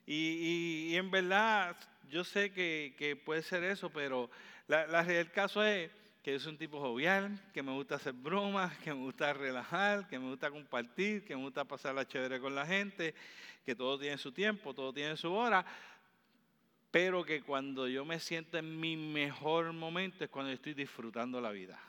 Y, 0.06 0.96
en 0.96 1.12
verdad, 1.12 1.76
yo 2.10 2.24
sé 2.24 2.54
que, 2.54 3.22
puede 3.26 3.42
ser 3.42 3.66
eso, 3.66 3.90
pero 3.90 4.30
la, 4.68 4.88
la, 4.88 5.02
el 5.02 5.32
caso 5.32 5.66
es 5.66 5.92
que 6.30 6.34
yo 6.34 6.40
soy 6.40 6.52
un 6.52 6.60
tipo 6.60 6.80
jovial, 6.80 7.40
que 7.52 7.64
me 7.64 7.72
gusta 7.72 7.96
hacer 7.96 8.14
bromas, 8.14 8.78
que 8.78 8.94
me 8.94 9.00
gusta 9.00 9.34
relajar, 9.34 10.08
que 10.08 10.20
me 10.20 10.30
gusta 10.30 10.52
compartir, 10.52 11.26
que 11.26 11.36
me 11.36 11.42
gusta 11.42 11.66
pasar 11.66 11.96
la 11.96 12.08
chévere 12.08 12.40
con 12.40 12.54
la 12.54 12.68
gente, 12.68 13.16
que 13.66 13.74
todo 13.74 13.98
tiene 13.98 14.16
su 14.20 14.32
tiempo, 14.32 14.76
todo 14.76 14.94
tiene 14.94 15.18
su 15.18 15.34
hora, 15.34 15.66
pero 16.92 17.24
que 17.24 17.42
cuando 17.42 17.88
yo 17.88 18.06
me 18.06 18.20
siento 18.20 18.60
en 18.60 18.80
mi 18.80 18.96
mejor 18.96 19.74
momento 19.74 20.24
es 20.24 20.30
cuando 20.30 20.52
estoy 20.52 20.76
disfrutando 20.76 21.42
la 21.42 21.50
vida. 21.50 21.80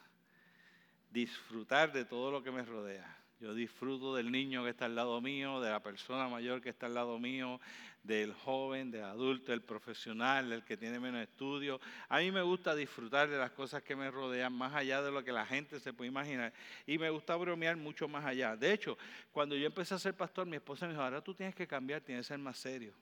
Disfrutar 1.10 1.92
de 1.92 2.06
todo 2.06 2.30
lo 2.30 2.42
que 2.42 2.50
me 2.50 2.62
rodea. 2.62 3.18
Yo 3.40 3.52
disfruto 3.52 4.14
del 4.14 4.32
niño 4.32 4.64
que 4.64 4.70
está 4.70 4.86
al 4.86 4.94
lado 4.94 5.20
mío, 5.20 5.60
de 5.60 5.70
la 5.70 5.82
persona 5.82 6.28
mayor 6.28 6.62
que 6.62 6.70
está 6.70 6.86
al 6.86 6.94
lado 6.94 7.18
mío, 7.18 7.60
del 8.02 8.32
joven, 8.32 8.90
del 8.90 9.04
adulto, 9.04 9.52
del 9.52 9.62
profesional, 9.62 10.48
del 10.48 10.64
que 10.64 10.76
tiene 10.76 10.98
menos 10.98 11.22
estudios. 11.22 11.80
A 12.08 12.18
mí 12.18 12.30
me 12.30 12.42
gusta 12.42 12.74
disfrutar 12.74 13.28
de 13.28 13.36
las 13.36 13.50
cosas 13.50 13.82
que 13.82 13.94
me 13.94 14.10
rodean 14.10 14.52
más 14.52 14.74
allá 14.74 15.02
de 15.02 15.10
lo 15.10 15.22
que 15.22 15.32
la 15.32 15.44
gente 15.44 15.78
se 15.80 15.92
puede 15.92 16.08
imaginar. 16.08 16.52
Y 16.86 16.98
me 16.98 17.10
gusta 17.10 17.36
bromear 17.36 17.76
mucho 17.76 18.08
más 18.08 18.24
allá. 18.24 18.56
De 18.56 18.72
hecho, 18.72 18.96
cuando 19.32 19.54
yo 19.54 19.66
empecé 19.66 19.94
a 19.94 19.98
ser 19.98 20.14
pastor, 20.14 20.46
mi 20.46 20.56
esposa 20.56 20.86
me 20.86 20.92
dijo, 20.92 21.02
ahora 21.02 21.20
tú 21.20 21.34
tienes 21.34 21.54
que 21.54 21.66
cambiar, 21.66 22.00
tienes 22.00 22.26
que 22.26 22.28
ser 22.28 22.38
más 22.38 22.58
serio 22.58 22.94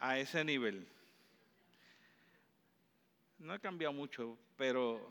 a 0.00 0.18
ese 0.18 0.44
nivel. 0.44 0.86
No 3.38 3.52
ha 3.52 3.58
cambiado 3.58 3.92
mucho, 3.92 4.36
pero 4.56 5.08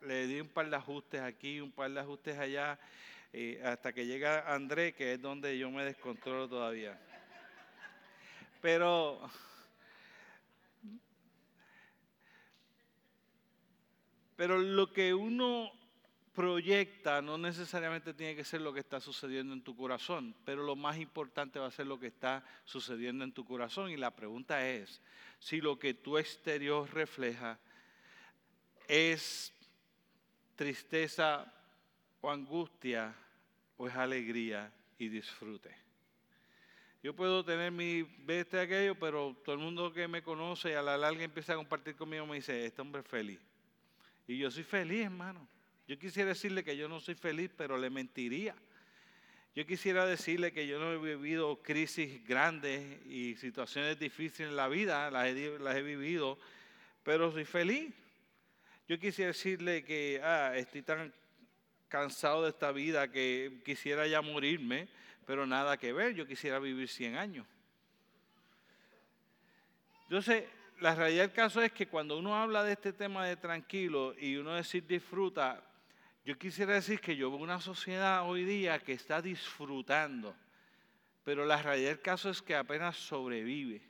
le 0.00 0.26
di 0.26 0.40
un 0.40 0.48
par 0.48 0.68
de 0.68 0.76
ajustes 0.76 1.20
aquí, 1.20 1.60
un 1.60 1.70
par 1.70 1.90
de 1.90 2.00
ajustes 2.00 2.36
allá, 2.36 2.78
hasta 3.64 3.92
que 3.92 4.06
llega 4.06 4.52
André, 4.52 4.92
que 4.92 5.14
es 5.14 5.22
donde 5.22 5.56
yo 5.56 5.70
me 5.70 5.84
descontrolo 5.84 6.48
todavía. 6.48 7.00
Pero 8.62 9.20
pero 14.36 14.58
lo 14.58 14.92
que 14.92 15.12
uno 15.12 15.70
proyecta 16.32 17.20
no 17.20 17.36
necesariamente 17.36 18.14
tiene 18.14 18.34
que 18.34 18.44
ser 18.44 18.60
lo 18.62 18.72
que 18.72 18.80
está 18.80 19.00
sucediendo 19.00 19.52
en 19.52 19.62
tu 19.62 19.76
corazón, 19.76 20.34
pero 20.44 20.62
lo 20.62 20.76
más 20.76 20.96
importante 20.96 21.58
va 21.58 21.66
a 21.66 21.72
ser 21.72 21.86
lo 21.86 21.98
que 21.98 22.06
está 22.06 22.44
sucediendo 22.64 23.24
en 23.24 23.32
tu 23.32 23.44
corazón. 23.44 23.90
Y 23.90 23.96
la 23.96 24.14
pregunta 24.14 24.66
es 24.66 25.02
si 25.40 25.60
lo 25.60 25.78
que 25.78 25.92
tu 25.92 26.16
exterior 26.16 26.88
refleja 26.94 27.58
es 28.88 29.52
tristeza 30.54 31.52
o 32.20 32.30
angustia 32.30 33.14
o 33.76 33.88
es 33.88 33.94
alegría 33.96 34.72
y 34.98 35.08
disfrute. 35.08 35.81
Yo 37.02 37.16
puedo 37.16 37.44
tener 37.44 37.72
mi 37.72 38.02
bestia 38.02 38.60
aquello, 38.60 38.94
pero 38.94 39.36
todo 39.44 39.56
el 39.56 39.60
mundo 39.60 39.92
que 39.92 40.06
me 40.06 40.22
conoce 40.22 40.76
a 40.76 40.82
la 40.82 40.96
larga 40.96 41.24
empieza 41.24 41.52
a 41.52 41.56
compartir 41.56 41.96
conmigo 41.96 42.24
me 42.26 42.36
dice, 42.36 42.64
este 42.64 42.80
hombre 42.80 43.02
es 43.02 43.08
feliz. 43.08 43.40
Y 44.28 44.38
yo 44.38 44.50
soy 44.52 44.62
feliz, 44.62 45.06
hermano. 45.06 45.48
Yo 45.88 45.98
quisiera 45.98 46.28
decirle 46.28 46.62
que 46.62 46.76
yo 46.76 46.88
no 46.88 47.00
soy 47.00 47.16
feliz, 47.16 47.50
pero 47.56 47.76
le 47.76 47.90
mentiría. 47.90 48.54
Yo 49.56 49.66
quisiera 49.66 50.06
decirle 50.06 50.52
que 50.52 50.68
yo 50.68 50.78
no 50.78 50.92
he 50.92 51.16
vivido 51.16 51.60
crisis 51.60 52.24
grandes 52.24 53.04
y 53.06 53.34
situaciones 53.34 53.98
difíciles 53.98 54.50
en 54.50 54.56
la 54.56 54.68
vida, 54.68 55.10
las 55.10 55.26
he, 55.26 55.82
vivido, 55.82 56.38
pero 57.02 57.32
soy 57.32 57.44
feliz. 57.44 57.92
Yo 58.88 58.98
quisiera 59.00 59.32
decirle 59.32 59.84
que 59.84 60.20
ah, 60.22 60.56
estoy 60.56 60.82
tan 60.82 61.12
cansado 61.88 62.44
de 62.44 62.50
esta 62.50 62.70
vida 62.70 63.10
que 63.10 63.60
quisiera 63.64 64.06
ya 64.06 64.22
morirme, 64.22 64.88
pero 65.26 65.46
nada 65.46 65.76
que 65.76 65.92
ver, 65.92 66.14
yo 66.14 66.26
quisiera 66.26 66.58
vivir 66.58 66.88
100 66.88 67.16
años. 67.16 67.46
Entonces, 70.04 70.44
la 70.80 70.94
realidad 70.94 71.22
del 71.22 71.32
caso 71.32 71.62
es 71.62 71.72
que 71.72 71.86
cuando 71.86 72.18
uno 72.18 72.36
habla 72.36 72.64
de 72.64 72.72
este 72.72 72.92
tema 72.92 73.26
de 73.26 73.36
tranquilo 73.36 74.14
y 74.18 74.36
uno 74.36 74.54
decir 74.54 74.86
disfruta, 74.86 75.62
yo 76.24 76.36
quisiera 76.38 76.74
decir 76.74 77.00
que 77.00 77.16
yo 77.16 77.30
veo 77.30 77.40
una 77.40 77.60
sociedad 77.60 78.28
hoy 78.28 78.44
día 78.44 78.78
que 78.78 78.92
está 78.92 79.22
disfrutando, 79.22 80.36
pero 81.24 81.44
la 81.46 81.60
realidad 81.62 81.90
del 81.90 82.00
caso 82.00 82.30
es 82.30 82.42
que 82.42 82.54
apenas 82.54 82.96
sobrevive. 82.96 83.80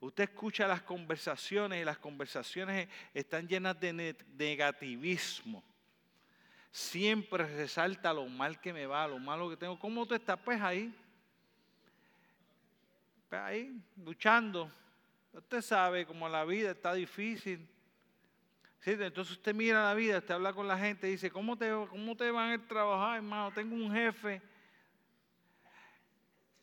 Usted 0.00 0.24
escucha 0.24 0.66
las 0.66 0.82
conversaciones 0.82 1.80
y 1.80 1.84
las 1.84 1.98
conversaciones 1.98 2.88
están 3.14 3.46
llenas 3.46 3.78
de 3.78 4.16
negativismo. 4.36 5.62
Siempre 6.72 7.46
resalta 7.46 8.12
lo 8.12 8.26
mal 8.26 8.60
que 8.60 8.72
me 8.72 8.86
va, 8.86 9.06
lo 9.06 9.20
malo 9.20 9.48
que 9.48 9.56
tengo. 9.56 9.78
¿Cómo 9.78 10.02
usted 10.02 10.16
está? 10.16 10.36
Pues 10.36 10.60
ahí. 10.60 10.92
Pues 13.28 13.40
ahí, 13.40 13.80
luchando. 14.04 14.72
Usted 15.32 15.62
sabe 15.62 16.04
cómo 16.04 16.28
la 16.28 16.44
vida 16.44 16.72
está 16.72 16.94
difícil 16.94 17.68
entonces 18.84 19.36
usted 19.36 19.54
mira 19.54 19.84
la 19.84 19.94
vida, 19.94 20.18
usted 20.18 20.34
habla 20.34 20.52
con 20.52 20.66
la 20.66 20.76
gente 20.76 21.06
y 21.06 21.12
dice, 21.12 21.30
¿cómo 21.30 21.56
te, 21.56 21.70
cómo 21.88 22.16
te 22.16 22.30
van 22.30 22.52
a 22.52 22.66
trabajar, 22.66 23.16
hermano? 23.16 23.52
Tengo 23.52 23.76
un 23.76 23.92
jefe, 23.92 24.42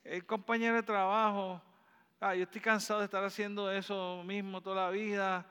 el 0.04 0.26
compañero 0.26 0.76
de 0.76 0.84
trabajo, 0.84 1.62
ah, 2.20 2.36
yo 2.36 2.44
estoy 2.44 2.60
cansado 2.60 3.00
de 3.00 3.06
estar 3.06 3.24
haciendo 3.24 3.72
eso 3.72 4.22
mismo 4.26 4.60
toda 4.60 4.88
la 4.88 4.92
vida. 4.92 5.46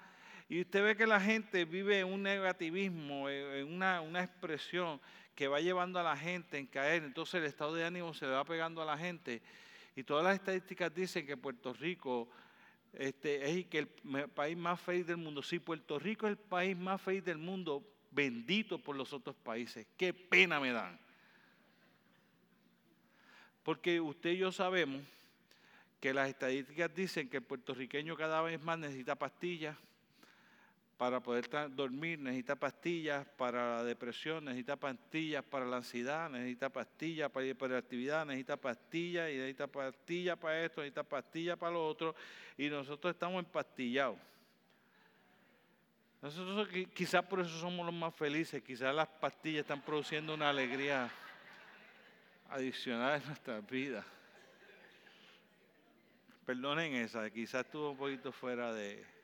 Y 0.48 0.62
usted 0.62 0.82
ve 0.82 0.96
que 0.96 1.06
la 1.06 1.20
gente 1.20 1.66
vive 1.66 2.02
un 2.04 2.22
negativismo, 2.22 3.28
en 3.28 3.70
una, 3.70 4.00
una 4.00 4.24
expresión 4.24 4.98
que 5.34 5.46
va 5.46 5.60
llevando 5.60 5.98
a 5.98 6.02
la 6.02 6.16
gente 6.16 6.58
en 6.58 6.66
caer, 6.66 7.04
entonces 7.04 7.34
el 7.34 7.44
estado 7.44 7.74
de 7.74 7.84
ánimo 7.84 8.14
se 8.14 8.26
le 8.26 8.32
va 8.32 8.44
pegando 8.44 8.80
a 8.80 8.86
la 8.86 8.96
gente. 8.96 9.42
Y 9.94 10.02
todas 10.04 10.24
las 10.24 10.34
estadísticas 10.34 10.94
dicen 10.94 11.26
que 11.26 11.36
Puerto 11.36 11.74
Rico 11.74 12.28
este, 12.94 13.50
es 13.50 13.66
el 13.72 13.88
país 14.30 14.56
más 14.56 14.80
feliz 14.80 15.06
del 15.06 15.18
mundo. 15.18 15.42
Sí, 15.42 15.58
Puerto 15.58 15.98
Rico 15.98 16.26
es 16.26 16.32
el 16.32 16.38
país 16.38 16.76
más 16.76 17.00
feliz 17.00 17.24
del 17.24 17.38
mundo, 17.38 17.84
bendito 18.10 18.78
por 18.78 18.96
los 18.96 19.12
otros 19.12 19.36
países. 19.36 19.86
Qué 19.98 20.14
pena 20.14 20.58
me 20.58 20.72
dan. 20.72 20.98
Porque 23.62 24.00
usted 24.00 24.30
y 24.30 24.38
yo 24.38 24.50
sabemos 24.50 25.02
que 26.00 26.14
las 26.14 26.30
estadísticas 26.30 26.94
dicen 26.94 27.28
que 27.28 27.36
el 27.36 27.42
puertorriqueño 27.42 28.16
cada 28.16 28.40
vez 28.40 28.62
más 28.62 28.78
necesita 28.78 29.14
pastillas 29.14 29.76
para 30.98 31.20
poder 31.20 31.48
dormir, 31.70 32.18
necesita 32.18 32.56
pastillas 32.56 33.24
para 33.36 33.76
la 33.76 33.84
depresión, 33.84 34.44
necesita 34.44 34.74
pastillas 34.74 35.44
para 35.44 35.64
la 35.64 35.76
ansiedad, 35.76 36.28
necesita 36.28 36.68
pastillas 36.70 37.30
para 37.30 37.46
la 37.46 37.52
hiperactividad, 37.52 38.26
necesita 38.26 38.56
pastillas 38.56 39.30
y 39.30 39.36
necesita 39.36 39.68
pastillas 39.68 40.36
para 40.36 40.64
esto, 40.64 40.80
necesita 40.80 41.04
pastillas 41.04 41.56
para 41.56 41.72
lo 41.72 41.86
otro, 41.86 42.16
y 42.56 42.68
nosotros 42.68 43.14
estamos 43.14 43.38
empastillados. 43.38 44.18
Nosotros 46.20 46.68
quizás 46.92 47.24
por 47.24 47.40
eso 47.40 47.56
somos 47.60 47.86
los 47.86 47.94
más 47.94 48.12
felices, 48.12 48.60
quizás 48.60 48.92
las 48.92 49.06
pastillas 49.06 49.60
están 49.60 49.80
produciendo 49.80 50.34
una 50.34 50.50
alegría 50.50 51.08
adicional 52.50 53.20
en 53.20 53.26
nuestras 53.28 53.64
vidas. 53.70 54.04
Perdonen 56.44 56.94
esa, 56.96 57.30
quizás 57.30 57.64
estuvo 57.66 57.92
un 57.92 57.96
poquito 57.96 58.32
fuera 58.32 58.72
de... 58.72 59.17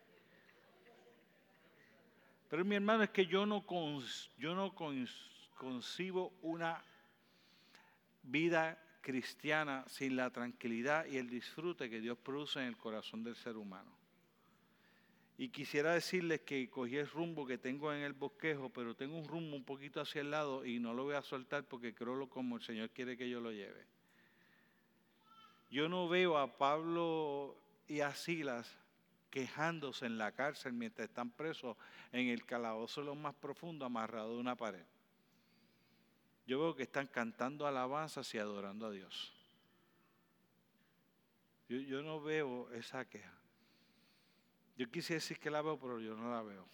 Pero 2.55 2.65
mi 2.65 2.77
hermano 2.77 3.03
es 3.03 3.11
que 3.11 3.27
yo 3.27 3.45
no, 3.47 3.65
yo 4.39 4.55
no 4.55 4.77
concibo 5.57 6.33
una 6.43 6.81
vida 8.23 8.81
cristiana 9.01 9.85
sin 9.89 10.15
la 10.15 10.31
tranquilidad 10.31 11.05
y 11.07 11.17
el 11.17 11.29
disfrute 11.29 11.91
que 11.91 12.01
Dios 12.01 12.17
produce 12.17 12.61
en 12.61 12.67
el 12.67 12.77
corazón 12.77 13.25
del 13.25 13.35
ser 13.35 13.57
humano. 13.57 13.91
Y 15.37 15.49
quisiera 15.49 15.95
decirles 15.95 16.43
que 16.43 16.71
cogí 16.71 16.97
el 16.97 17.09
rumbo 17.09 17.45
que 17.45 17.59
tengo 17.59 17.93
en 17.93 18.03
el 18.03 18.13
bosquejo, 18.13 18.71
pero 18.71 18.95
tengo 18.95 19.19
un 19.19 19.27
rumbo 19.27 19.57
un 19.57 19.65
poquito 19.65 20.01
hacia 20.01 20.21
el 20.21 20.31
lado 20.31 20.65
y 20.65 20.79
no 20.79 20.95
lo 20.95 21.03
voy 21.03 21.17
a 21.17 21.23
soltar 21.23 21.65
porque 21.65 21.93
creo 21.93 22.29
como 22.29 22.59
el 22.59 22.63
Señor 22.63 22.91
quiere 22.91 23.17
que 23.17 23.29
yo 23.29 23.41
lo 23.41 23.51
lleve. 23.51 23.85
Yo 25.73 25.89
no 25.89 26.09
veo 26.09 26.39
a 26.39 26.57
Pablo 26.57 27.57
y 27.89 27.99
a 27.99 28.15
Silas 28.15 28.79
quejándose 29.35 30.07
en 30.07 30.17
la 30.17 30.31
cárcel 30.31 30.73
mientras 30.73 31.09
están 31.09 31.29
presos 31.29 31.77
en 32.13 32.29
el 32.29 32.47
calabozo 32.47 33.03
lo 33.03 33.17
más 33.17 33.35
profundo, 33.35 33.85
amarrado 33.85 34.33
a 34.33 34.39
una 34.39 34.55
pared. 34.55 34.85
Yo 36.47 36.61
veo 36.61 36.77
que 36.77 36.85
están 36.85 37.09
cantando 37.09 37.67
alabanzas 37.67 38.33
y 38.33 38.39
adorando 38.39 38.87
a 38.87 38.93
Dios. 38.93 39.35
Yo, 41.69 42.01
no 42.03 42.23
veo 42.23 42.71
esa 42.75 43.05
queja. 43.07 43.35
Yo 44.77 44.89
quisiera 44.89 45.17
decir 45.17 45.41
que 45.41 45.51
la 45.51 45.63
veo, 45.63 45.81
pero 45.81 45.99
yo 45.99 46.15
no 46.15 46.31
la 46.31 46.43
veo. 46.43 46.65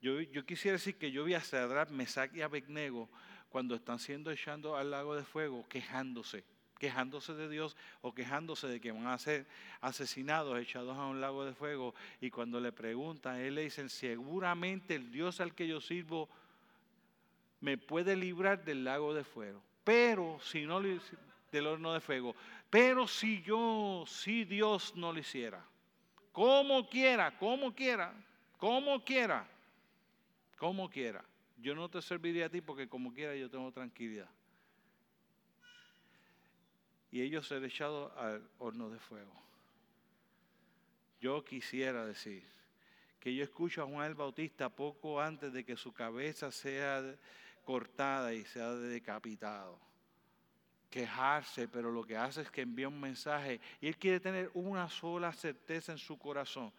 Yo, 0.00 0.22
yo 0.22 0.46
quisiera 0.46 0.78
decir 0.78 0.96
que 0.96 1.12
yo 1.12 1.24
vi 1.24 1.34
a 1.34 1.42
Cedrat, 1.42 1.90
Mesac 1.90 2.34
y 2.34 2.40
Abednego 2.40 3.10
cuando 3.50 3.74
están 3.74 3.98
siendo 3.98 4.30
echados 4.30 4.78
al 4.78 4.90
lago 4.90 5.14
de 5.14 5.24
fuego, 5.24 5.68
quejándose 5.68 6.42
quejándose 6.84 7.32
de 7.32 7.48
Dios 7.48 7.78
o 8.02 8.12
quejándose 8.12 8.68
de 8.68 8.78
que 8.78 8.92
van 8.92 9.06
a 9.06 9.16
ser 9.16 9.46
asesinados, 9.80 10.58
echados 10.58 10.98
a 10.98 11.06
un 11.06 11.18
lago 11.18 11.46
de 11.46 11.54
fuego. 11.54 11.94
Y 12.20 12.30
cuando 12.30 12.60
le 12.60 12.72
preguntan, 12.72 13.36
él 13.36 13.54
le 13.54 13.62
dicen, 13.62 13.88
seguramente 13.88 14.94
el 14.94 15.10
Dios 15.10 15.40
al 15.40 15.54
que 15.54 15.66
yo 15.66 15.80
sirvo 15.80 16.28
me 17.60 17.78
puede 17.78 18.16
librar 18.16 18.62
del 18.66 18.84
lago 18.84 19.14
de 19.14 19.24
fuego. 19.24 19.62
Pero 19.82 20.38
si 20.42 20.66
no 20.66 20.82
del 20.82 21.66
horno 21.66 21.94
de 21.94 22.00
fuego, 22.00 22.36
pero 22.68 23.08
si 23.08 23.40
yo, 23.40 24.04
si 24.06 24.44
Dios 24.44 24.94
no 24.94 25.10
lo 25.10 25.18
hiciera, 25.18 25.64
como 26.32 26.86
quiera, 26.90 27.38
como 27.38 27.74
quiera, 27.74 28.12
como 28.58 29.02
quiera, 29.02 29.48
como 30.58 30.90
quiera, 30.90 31.24
yo 31.56 31.74
no 31.74 31.88
te 31.88 32.02
serviría 32.02 32.44
a 32.46 32.50
ti 32.50 32.60
porque 32.60 32.86
como 32.86 33.14
quiera 33.14 33.34
yo 33.34 33.48
tengo 33.48 33.72
tranquilidad 33.72 34.28
y 37.14 37.22
ellos 37.22 37.46
ser 37.46 37.62
echados 37.62 38.10
al 38.16 38.42
horno 38.58 38.90
de 38.90 38.98
fuego. 38.98 39.32
Yo 41.20 41.44
quisiera 41.44 42.04
decir 42.04 42.42
que 43.20 43.32
yo 43.32 43.44
escucho 43.44 43.84
a 43.84 43.86
Juan 43.86 44.08
el 44.08 44.16
Bautista 44.16 44.68
poco 44.68 45.20
antes 45.20 45.52
de 45.52 45.64
que 45.64 45.76
su 45.76 45.92
cabeza 45.92 46.50
sea 46.50 47.14
cortada 47.64 48.34
y 48.34 48.44
sea 48.44 48.72
decapitado. 48.72 49.78
Quejarse, 50.90 51.68
pero 51.68 51.92
lo 51.92 52.02
que 52.02 52.16
hace 52.16 52.40
es 52.40 52.50
que 52.50 52.62
envía 52.62 52.88
un 52.88 52.98
mensaje 52.98 53.60
y 53.80 53.86
él 53.86 53.96
quiere 53.96 54.18
tener 54.18 54.50
una 54.52 54.88
sola 54.88 55.32
certeza 55.32 55.92
en 55.92 55.98
su 55.98 56.18
corazón. 56.18 56.72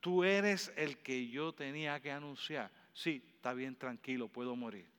Tú 0.00 0.24
eres 0.24 0.72
el 0.74 0.96
que 1.02 1.28
yo 1.28 1.52
tenía 1.52 2.00
que 2.00 2.10
anunciar. 2.10 2.70
Sí, 2.94 3.22
está 3.36 3.52
bien, 3.52 3.76
tranquilo, 3.76 4.28
puedo 4.28 4.56
morir. 4.56 4.91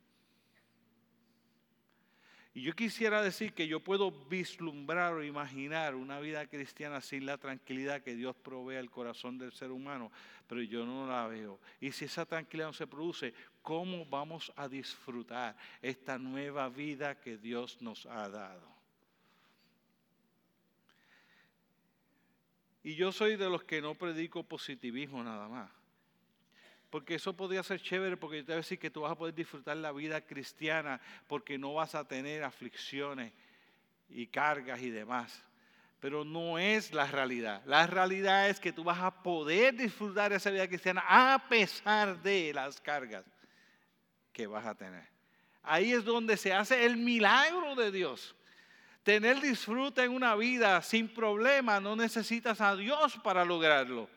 Y 2.55 2.61
yo 2.61 2.73
quisiera 2.73 3.23
decir 3.23 3.53
que 3.53 3.67
yo 3.67 3.79
puedo 3.79 4.11
vislumbrar 4.11 5.13
o 5.13 5.23
imaginar 5.23 5.95
una 5.95 6.19
vida 6.19 6.45
cristiana 6.45 7.01
sin 7.01 7.25
la 7.25 7.39
tranquilidad 7.39 8.03
que 8.03 8.13
Dios 8.13 8.35
provee 8.35 8.75
al 8.75 8.91
corazón 8.91 9.39
del 9.39 9.51
ser 9.53 9.71
humano, 9.71 10.11
pero 10.47 10.61
yo 10.61 10.85
no 10.85 11.07
la 11.07 11.25
veo. 11.27 11.59
Y 11.81 11.91
si 11.91 12.05
esa 12.05 12.27
tranquilidad 12.27 12.67
no 12.67 12.73
se 12.73 12.85
produce, 12.85 13.33
¿cómo 13.63 14.05
vamos 14.05 14.53
a 14.55 14.67
disfrutar 14.67 15.57
esta 15.81 16.19
nueva 16.19 16.69
vida 16.69 17.19
que 17.19 17.37
Dios 17.37 17.81
nos 17.81 18.05
ha 18.05 18.29
dado? 18.29 18.71
Y 22.83 22.95
yo 22.95 23.11
soy 23.11 23.35
de 23.35 23.49
los 23.49 23.63
que 23.63 23.81
no 23.81 23.95
predico 23.95 24.43
positivismo 24.43 25.23
nada 25.23 25.47
más. 25.47 25.71
Porque 26.93 27.15
eso 27.15 27.35
podría 27.35 27.63
ser 27.63 27.81
chévere 27.81 28.17
porque 28.17 28.37
yo 28.37 28.45
te 28.45 28.51
voy 28.51 28.57
a 28.57 28.57
decir 28.57 28.77
que 28.77 28.91
tú 28.91 29.01
vas 29.01 29.13
a 29.13 29.17
poder 29.17 29.33
disfrutar 29.33 29.75
la 29.77 29.91
vida 29.91 30.21
cristiana 30.21 31.01
porque 31.27 31.57
no 31.57 31.73
vas 31.73 31.95
a 31.95 32.07
tener 32.07 32.43
aflicciones 32.43 33.33
y 34.09 34.27
cargas 34.27 34.79
y 34.79 34.91
demás. 34.91 35.43
Pero 35.99 36.23
no 36.23 36.59
es 36.59 36.93
la 36.93 37.07
realidad. 37.07 37.63
La 37.65 37.87
realidad 37.87 38.47
es 38.47 38.59
que 38.59 38.71
tú 38.71 38.83
vas 38.83 38.99
a 38.99 39.23
poder 39.23 39.73
disfrutar 39.73 40.33
esa 40.33 40.51
vida 40.51 40.67
cristiana 40.67 41.03
a 41.07 41.43
pesar 41.49 42.21
de 42.21 42.53
las 42.53 42.79
cargas 42.79 43.25
que 44.31 44.45
vas 44.45 44.67
a 44.67 44.75
tener. 44.75 45.07
Ahí 45.63 45.93
es 45.93 46.05
donde 46.05 46.37
se 46.37 46.53
hace 46.53 46.85
el 46.85 46.97
milagro 46.97 47.73
de 47.73 47.91
Dios. 47.91 48.35
Tener 49.01 49.41
disfrute 49.41 50.03
en 50.03 50.11
una 50.11 50.35
vida 50.35 50.79
sin 50.83 51.11
problema, 51.11 51.79
no 51.79 51.95
necesitas 51.95 52.61
a 52.61 52.75
Dios 52.75 53.17
para 53.23 53.43
lograrlo. 53.43 54.07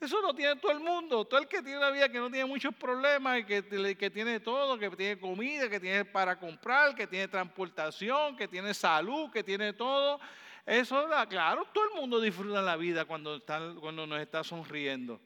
Eso 0.00 0.20
lo 0.22 0.32
tiene 0.32 0.54
todo 0.56 0.70
el 0.70 0.78
mundo. 0.78 1.24
Todo 1.24 1.40
el 1.40 1.48
que 1.48 1.60
tiene 1.60 1.78
una 1.78 1.90
vida 1.90 2.08
que 2.08 2.18
no 2.18 2.30
tiene 2.30 2.44
muchos 2.44 2.74
problemas, 2.74 3.44
que, 3.44 3.96
que 3.96 4.10
tiene 4.10 4.38
todo, 4.38 4.78
que 4.78 4.88
tiene 4.90 5.18
comida, 5.18 5.68
que 5.68 5.80
tiene 5.80 6.04
para 6.04 6.38
comprar, 6.38 6.94
que 6.94 7.06
tiene 7.06 7.26
transportación, 7.26 8.36
que 8.36 8.46
tiene 8.46 8.72
salud, 8.74 9.30
que 9.30 9.42
tiene 9.42 9.72
todo. 9.72 10.20
Eso, 10.64 11.08
claro, 11.28 11.66
todo 11.72 11.84
el 11.88 12.00
mundo 12.00 12.20
disfruta 12.20 12.62
la 12.62 12.76
vida 12.76 13.06
cuando, 13.06 13.42
cuando 13.80 14.06
nos 14.06 14.20
está 14.20 14.44
sonriendo. 14.44 15.20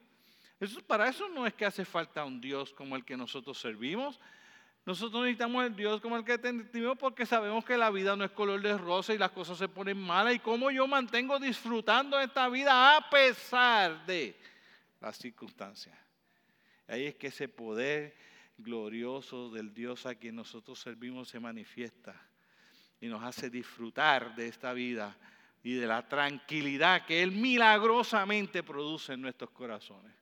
Eso, 0.58 0.80
para 0.82 1.08
eso 1.08 1.28
no 1.28 1.46
es 1.46 1.52
que 1.52 1.66
hace 1.66 1.84
falta 1.84 2.24
un 2.24 2.40
Dios 2.40 2.72
como 2.72 2.96
el 2.96 3.04
que 3.04 3.16
nosotros 3.16 3.58
servimos. 3.58 4.20
Nosotros 4.86 5.22
necesitamos 5.22 5.66
el 5.66 5.76
Dios 5.76 6.00
como 6.00 6.16
el 6.16 6.24
que 6.24 6.38
tenemos 6.38 6.96
porque 6.96 7.26
sabemos 7.26 7.64
que 7.64 7.76
la 7.76 7.90
vida 7.90 8.16
no 8.16 8.24
es 8.24 8.30
color 8.30 8.62
de 8.62 8.78
rosa 8.78 9.12
y 9.12 9.18
las 9.18 9.32
cosas 9.32 9.58
se 9.58 9.68
ponen 9.68 10.00
malas. 10.00 10.34
Y 10.34 10.38
cómo 10.38 10.70
yo 10.70 10.86
mantengo 10.86 11.38
disfrutando 11.38 12.18
esta 12.18 12.48
vida 12.48 12.96
a 12.96 13.10
pesar 13.10 14.06
de 14.06 14.36
las 15.02 15.18
circunstancias. 15.18 15.98
Ahí 16.86 17.06
es 17.06 17.14
que 17.16 17.28
ese 17.28 17.48
poder 17.48 18.14
glorioso 18.56 19.50
del 19.50 19.74
Dios 19.74 20.06
a 20.06 20.14
quien 20.14 20.36
nosotros 20.36 20.78
servimos 20.78 21.28
se 21.28 21.40
manifiesta 21.40 22.20
y 23.00 23.08
nos 23.08 23.22
hace 23.22 23.50
disfrutar 23.50 24.34
de 24.36 24.46
esta 24.46 24.72
vida 24.72 25.16
y 25.64 25.74
de 25.74 25.86
la 25.86 26.08
tranquilidad 26.08 27.04
que 27.04 27.22
Él 27.22 27.32
milagrosamente 27.32 28.62
produce 28.62 29.14
en 29.14 29.22
nuestros 29.22 29.50
corazones. 29.50 30.12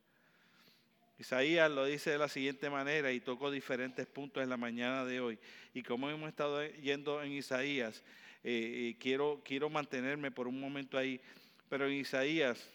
Isaías 1.19 1.69
lo 1.69 1.85
dice 1.85 2.09
de 2.09 2.17
la 2.17 2.27
siguiente 2.27 2.67
manera 2.69 3.11
y 3.11 3.19
toco 3.19 3.51
diferentes 3.51 4.07
puntos 4.07 4.41
en 4.41 4.49
la 4.49 4.57
mañana 4.57 5.05
de 5.05 5.19
hoy. 5.19 5.37
Y 5.71 5.83
como 5.83 6.09
hemos 6.09 6.27
estado 6.27 6.65
yendo 6.65 7.21
en 7.21 7.33
Isaías, 7.33 8.03
eh, 8.43 8.89
eh, 8.89 8.95
quiero, 8.99 9.39
quiero 9.45 9.69
mantenerme 9.69 10.31
por 10.31 10.47
un 10.47 10.59
momento 10.59 10.97
ahí, 10.97 11.21
pero 11.69 11.85
en 11.85 11.93
Isaías 11.93 12.67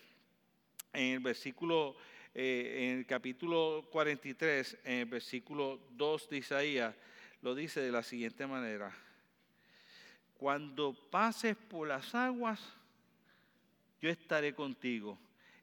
en 0.97 1.13
el 1.13 1.21
versículo, 1.21 1.95
eh, 2.35 2.91
en 2.91 2.99
el 2.99 3.07
capítulo 3.07 3.87
43, 3.93 4.79
en 4.85 5.01
el 5.01 5.07
versículo 5.07 5.79
2 5.91 6.31
de 6.31 6.37
Isaías, 6.39 6.95
lo 7.43 7.55
dice 7.55 7.81
de 7.81 7.93
la 7.93 8.03
siguiente 8.03 8.47
manera. 8.47 8.97
Cuando 10.39 10.95
pases 11.11 11.55
por 11.55 11.89
las 11.89 12.15
aguas, 12.15 12.61
yo 14.01 14.09
estaré 14.09 14.55
contigo. 14.55 15.19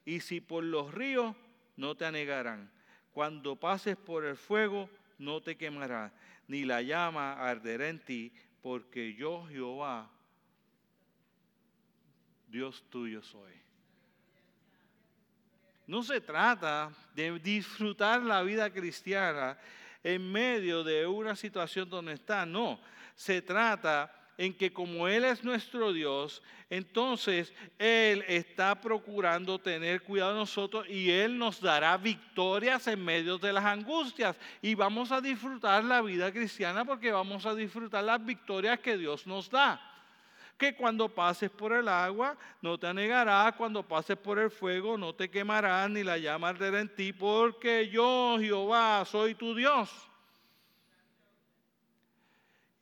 Y 0.06 0.20
si 0.20 0.40
por 0.40 0.64
los 0.64 0.94
ríos, 0.94 1.36
no 1.78 1.96
te 1.96 2.06
anegarán. 2.06 2.72
Cuando 3.12 3.56
pases 3.56 3.98
por 3.98 4.26
el 4.26 4.38
fuego, 4.38 4.90
no 5.18 5.42
te 5.42 5.56
quemará, 5.56 6.14
ni 6.48 6.64
la 6.64 6.82
llama 6.82 7.34
arderá 7.34 7.90
en 7.90 8.00
ti, 8.00 8.32
porque 8.62 9.14
yo 9.14 9.46
Jehová, 9.48 10.12
Dios 12.48 12.84
tuyo 12.90 13.24
soy. 13.24 13.64
No 15.86 16.04
se 16.04 16.22
trata 16.22 16.92
de 17.14 17.40
disfrutar 17.40 18.22
la 18.22 18.42
vida 18.42 18.72
cristiana 18.72 19.58
en 20.04 20.32
medio 20.32 20.84
de 20.84 21.06
una 21.06 21.36
situación 21.36 21.90
donde 21.90 22.14
está, 22.14 22.46
no. 22.46 22.80
Se 23.16 23.42
trata 23.42 24.12
en 24.38 24.54
que 24.54 24.74
como 24.74 25.08
Él 25.08 25.26
es 25.26 25.44
nuestro 25.44 25.94
Dios, 25.94 26.42
entonces 26.70 27.54
Él 27.78 28.24
está 28.28 28.80
procurando 28.80 29.60
tener 29.60 30.02
cuidado 30.02 30.34
de 30.34 30.40
nosotros 30.40 30.88
y 30.90 31.12
Él 31.12 31.38
nos 31.38 31.62
dará 31.62 31.98
victorias 31.98 32.88
en 32.88 33.04
medio 33.04 33.38
de 33.38 33.54
las 33.54 33.66
angustias. 33.66 34.36
Y 34.62 34.76
vamos 34.76 35.12
a 35.12 35.22
disfrutar 35.22 35.84
la 35.84 36.02
vida 36.02 36.32
cristiana 36.32 36.84
porque 36.84 37.12
vamos 37.12 37.46
a 37.46 37.54
disfrutar 37.54 38.04
las 38.04 38.24
victorias 38.24 38.80
que 38.80 38.98
Dios 38.98 39.28
nos 39.28 39.50
da. 39.50 39.93
Que 40.58 40.76
cuando 40.76 41.10
pases 41.10 41.50
por 41.50 41.74
el 41.74 41.88
agua 41.88 42.38
no 42.62 42.78
te 42.78 42.88
anegarás, 42.88 43.56
cuando 43.56 43.88
pases 43.88 44.18
por 44.18 44.40
el 44.40 44.50
fuego 44.50 44.98
no 44.98 45.14
te 45.14 45.30
quemarás, 45.30 45.90
ni 45.90 46.04
la 46.04 46.18
llama 46.18 46.50
arderá 46.50 46.80
en 46.80 46.94
ti, 46.94 47.12
porque 47.12 47.90
yo, 47.90 48.38
Jehová, 48.40 49.04
soy 49.06 49.36
tu 49.36 49.56
Dios 49.56 49.90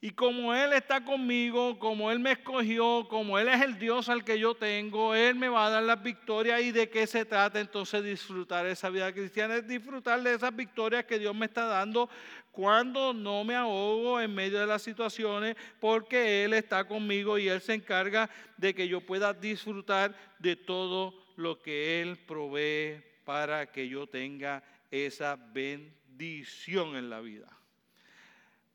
y 0.03 0.09
como 0.09 0.55
Él 0.55 0.73
está 0.73 1.05
conmigo, 1.05 1.77
como 1.77 2.09
Él 2.09 2.17
me 2.17 2.31
escogió, 2.31 3.07
como 3.07 3.37
Él 3.37 3.47
es 3.47 3.61
el 3.61 3.77
Dios 3.77 4.09
al 4.09 4.23
que 4.23 4.39
yo 4.39 4.55
tengo, 4.55 5.13
Él 5.13 5.35
me 5.35 5.47
va 5.47 5.67
a 5.67 5.69
dar 5.69 5.83
las 5.83 6.01
victorias. 6.01 6.59
¿Y 6.63 6.71
de 6.71 6.89
qué 6.89 7.05
se 7.05 7.23
trata 7.23 7.59
entonces 7.59 8.03
disfrutar 8.03 8.65
esa 8.65 8.89
vida 8.89 9.13
cristiana? 9.13 9.57
Es 9.57 9.67
disfrutar 9.67 10.23
de 10.23 10.33
esas 10.33 10.55
victorias 10.55 11.05
que 11.05 11.19
Dios 11.19 11.35
me 11.35 11.45
está 11.45 11.65
dando 11.65 12.09
cuando 12.51 13.13
no 13.13 13.43
me 13.43 13.53
ahogo 13.53 14.19
en 14.19 14.33
medio 14.33 14.59
de 14.59 14.65
las 14.65 14.81
situaciones, 14.81 15.55
porque 15.79 16.45
Él 16.45 16.53
está 16.55 16.83
conmigo 16.87 17.37
y 17.37 17.47
Él 17.47 17.61
se 17.61 17.75
encarga 17.75 18.27
de 18.57 18.73
que 18.73 18.87
yo 18.87 19.01
pueda 19.01 19.35
disfrutar 19.35 20.15
de 20.39 20.55
todo 20.55 21.13
lo 21.35 21.61
que 21.61 22.01
Él 22.01 22.17
provee 22.17 23.03
para 23.23 23.71
que 23.71 23.87
yo 23.87 24.07
tenga 24.07 24.63
esa 24.89 25.35
bendición 25.35 26.95
en 26.95 27.11
la 27.11 27.21
vida. 27.21 27.61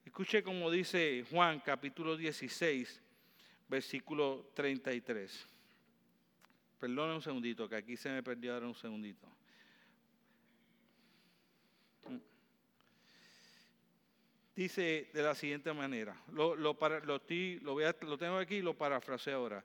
Escuche 0.07 0.41
como 0.45 0.71
dice 0.71 1.27
Juan 1.29 1.59
capítulo 1.59 2.17
16, 2.17 3.03
versículo 3.69 4.53
33. 4.55 5.47
Perdone 6.79 7.15
un 7.17 7.21
segundito, 7.21 7.69
que 7.69 7.75
aquí 7.75 7.97
se 7.97 8.11
me 8.11 8.23
perdió 8.23 8.55
ahora 8.55 8.69
un 8.69 8.75
segundito. 8.77 9.27
Dice 14.55 15.11
de 15.13 15.23
la 15.23 15.35
siguiente 15.35 15.73
manera, 15.73 16.17
lo, 16.33 16.55
lo, 16.55 16.79
para, 16.79 17.01
lo, 17.01 17.21
voy 17.65 17.85
a, 17.85 17.95
lo 18.03 18.17
tengo 18.17 18.37
aquí 18.39 18.55
y 18.55 18.63
lo 18.63 18.75
parafraseo 18.75 19.37
ahora. 19.37 19.65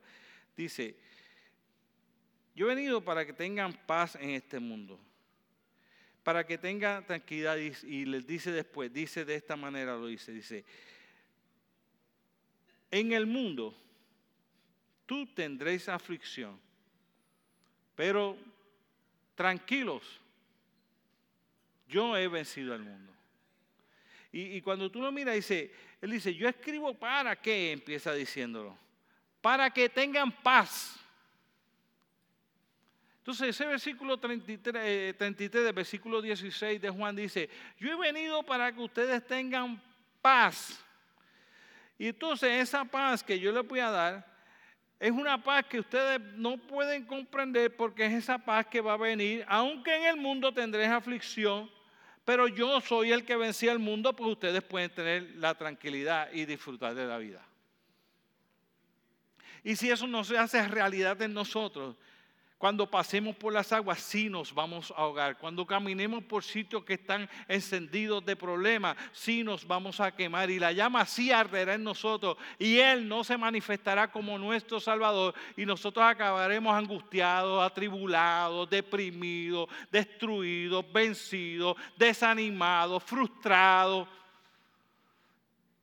Dice, 0.57 0.97
yo 2.55 2.65
he 2.65 2.75
venido 2.75 2.99
para 2.99 3.25
que 3.27 3.31
tengan 3.31 3.73
paz 3.85 4.15
en 4.15 4.31
este 4.31 4.59
mundo 4.59 4.99
para 6.23 6.45
que 6.45 6.57
tenga 6.57 7.01
tranquilidad 7.05 7.57
y, 7.57 8.05
les 8.05 8.25
dice 8.27 8.51
después, 8.51 8.93
dice 8.93 9.25
de 9.25 9.35
esta 9.35 9.55
manera, 9.55 9.95
lo 9.95 10.07
dice, 10.07 10.31
dice, 10.31 10.63
en 12.91 13.11
el 13.11 13.25
mundo 13.25 13.75
tú 15.05 15.25
tendréis 15.27 15.89
aflicción, 15.89 16.59
pero 17.95 18.37
tranquilos, 19.35 20.19
yo 21.87 22.15
he 22.15 22.27
vencido 22.27 22.73
al 22.73 22.83
mundo. 22.83 23.11
Y, 24.31 24.57
y, 24.57 24.61
cuando 24.61 24.89
tú 24.89 25.01
lo 25.01 25.11
miras, 25.11 25.35
dice, 25.35 25.73
él 26.01 26.11
dice, 26.11 26.33
yo 26.33 26.47
escribo 26.47 26.93
para 26.93 27.35
qué, 27.35 27.71
empieza 27.71 28.13
diciéndolo, 28.13 28.77
para 29.41 29.71
que 29.71 29.89
tengan 29.89 30.31
paz 30.31 31.00
entonces 33.21 33.49
ese 33.49 33.67
versículo 33.67 34.17
33, 34.17 35.15
33 35.15 35.63
del 35.63 35.73
versículo 35.73 36.23
16 36.23 36.81
de 36.81 36.89
Juan 36.89 37.15
dice, 37.15 37.51
yo 37.77 37.91
he 37.91 37.95
venido 37.95 38.41
para 38.41 38.71
que 38.71 38.81
ustedes 38.81 39.23
tengan 39.27 39.79
paz. 40.23 40.83
Y 41.99 42.07
entonces 42.07 42.49
esa 42.59 42.83
paz 42.83 43.23
que 43.23 43.39
yo 43.39 43.51
les 43.51 43.67
voy 43.67 43.79
a 43.79 43.91
dar 43.91 44.25
es 44.99 45.11
una 45.11 45.37
paz 45.43 45.67
que 45.67 45.79
ustedes 45.79 46.19
no 46.33 46.57
pueden 46.57 47.05
comprender 47.05 47.75
porque 47.75 48.07
es 48.07 48.13
esa 48.13 48.39
paz 48.39 48.65
que 48.65 48.81
va 48.81 48.93
a 48.93 48.97
venir, 48.97 49.45
aunque 49.47 49.95
en 49.95 50.05
el 50.05 50.17
mundo 50.17 50.51
tendréis 50.51 50.89
aflicción, 50.89 51.69
pero 52.25 52.47
yo 52.47 52.81
soy 52.81 53.11
el 53.11 53.23
que 53.23 53.35
vencía 53.35 53.71
el 53.71 53.77
mundo, 53.77 54.15
pues 54.15 54.31
ustedes 54.31 54.63
pueden 54.63 54.89
tener 54.89 55.35
la 55.35 55.53
tranquilidad 55.53 56.33
y 56.33 56.45
disfrutar 56.45 56.95
de 56.95 57.05
la 57.05 57.19
vida. 57.19 57.45
Y 59.63 59.75
si 59.75 59.91
eso 59.91 60.07
no 60.07 60.23
se 60.23 60.39
hace 60.39 60.67
realidad 60.67 61.21
en 61.21 61.35
nosotros, 61.35 61.97
cuando 62.61 62.85
pasemos 62.85 63.35
por 63.35 63.51
las 63.51 63.73
aguas, 63.73 63.99
sí 63.99 64.29
nos 64.29 64.53
vamos 64.53 64.91
a 64.91 65.01
ahogar. 65.01 65.35
Cuando 65.39 65.65
caminemos 65.65 66.23
por 66.23 66.43
sitios 66.43 66.83
que 66.83 66.93
están 66.93 67.27
encendidos 67.47 68.23
de 68.23 68.35
problemas, 68.35 68.95
sí 69.13 69.43
nos 69.43 69.65
vamos 69.65 69.99
a 69.99 70.11
quemar. 70.11 70.51
Y 70.51 70.59
la 70.59 70.71
llama 70.71 71.03
sí 71.07 71.31
arderá 71.31 71.73
en 71.73 71.83
nosotros. 71.83 72.37
Y 72.59 72.77
Él 72.77 73.07
no 73.07 73.23
se 73.23 73.35
manifestará 73.35 74.11
como 74.11 74.37
nuestro 74.37 74.79
Salvador. 74.79 75.33
Y 75.57 75.65
nosotros 75.65 76.05
acabaremos 76.05 76.71
angustiados, 76.75 77.63
atribulados, 77.63 78.69
deprimidos, 78.69 79.67
destruidos, 79.91 80.85
vencidos, 80.93 81.75
desanimados, 81.97 83.01
frustrados 83.01 84.07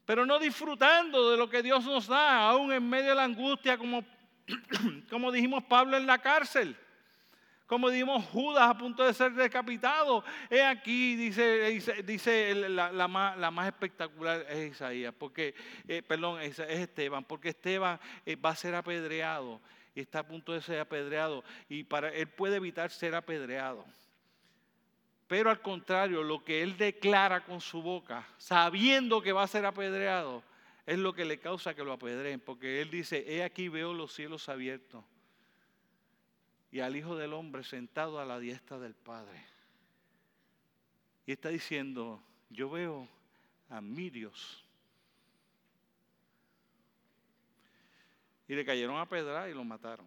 pero 0.06 0.24
no 0.24 0.38
disfrutando 0.38 1.32
de 1.32 1.36
lo 1.36 1.50
que 1.50 1.62
Dios 1.62 1.84
nos 1.84 2.06
da, 2.06 2.48
aún 2.48 2.72
en 2.72 2.88
medio 2.88 3.10
de 3.10 3.14
la 3.14 3.24
angustia, 3.24 3.76
como 3.76 4.02
como 5.11 5.32
dijimos 5.32 5.64
Pablo 5.64 5.96
en 5.96 6.06
la 6.06 6.18
cárcel, 6.18 6.76
como 7.68 7.90
dijimos 7.90 8.24
Judas 8.26 8.68
a 8.68 8.78
punto 8.78 9.04
de 9.04 9.12
ser 9.12 9.32
decapitado. 9.34 10.24
He 10.48 10.62
aquí, 10.62 11.16
dice, 11.16 12.02
dice, 12.02 12.54
la, 12.54 13.08
más, 13.08 13.66
espectacular 13.66 14.46
es 14.48 14.72
Isaías, 14.72 15.14
porque, 15.16 15.54
eh, 15.87 16.02
perdón, 16.02 16.40
es, 16.40 16.58
Esteban, 16.58 17.24
porque 17.24 17.50
Esteban 17.50 18.00
eh, 18.24 18.37
va 18.37 18.50
a 18.50 18.56
ser 18.56 18.74
apedreado 18.74 19.61
y 19.94 20.00
está 20.00 20.20
a 20.20 20.26
punto 20.26 20.52
de 20.54 20.62
ser 20.62 20.80
apedreado 20.80 21.44
y 21.68 21.84
para 21.84 22.08
él 22.08 22.28
puede 22.28 22.56
evitar 22.56 22.90
ser 22.90 23.14
apedreado. 23.14 23.84
Pero 25.26 25.50
al 25.50 25.61
contrario, 25.61 26.22
lo 26.22 26.42
que 26.42 26.62
él 26.62 26.78
declara 26.78 27.44
con 27.44 27.61
su 27.61 27.82
boca, 27.82 28.26
sabiendo 28.38 29.20
que 29.20 29.32
va 29.32 29.42
a 29.42 29.46
ser 29.46 29.66
apedreado, 29.66 30.42
es 30.88 30.98
lo 30.98 31.12
que 31.12 31.27
le 31.27 31.38
causa 31.38 31.74
que 31.74 31.85
lo 31.85 31.92
apedreen, 31.92 32.40
porque 32.40 32.81
él 32.81 32.90
dice, 32.90 33.22
he 33.29 33.44
aquí 33.44 33.68
veo 33.68 33.92
los 33.92 34.14
cielos 34.14 34.48
abiertos 34.48 35.05
y 36.70 36.81
al 36.81 36.96
Hijo 36.96 37.14
del 37.14 37.35
Hombre 37.35 37.62
sentado 37.62 38.18
a 38.18 38.24
la 38.24 38.38
diestra 38.38 38.79
del 38.79 38.94
Padre. 38.94 39.38
Y 41.27 41.33
está 41.33 41.51
diciendo, 41.51 42.22
yo 42.48 42.70
veo 42.70 43.07
a 43.68 43.83
mi 43.83 44.09
Dios. 44.09 44.64
Y 48.48 48.55
le 48.55 48.64
cayeron 48.64 48.96
a 48.96 49.07
pedra 49.07 49.51
y 49.51 49.53
lo 49.53 49.64
mataron. 49.64 50.07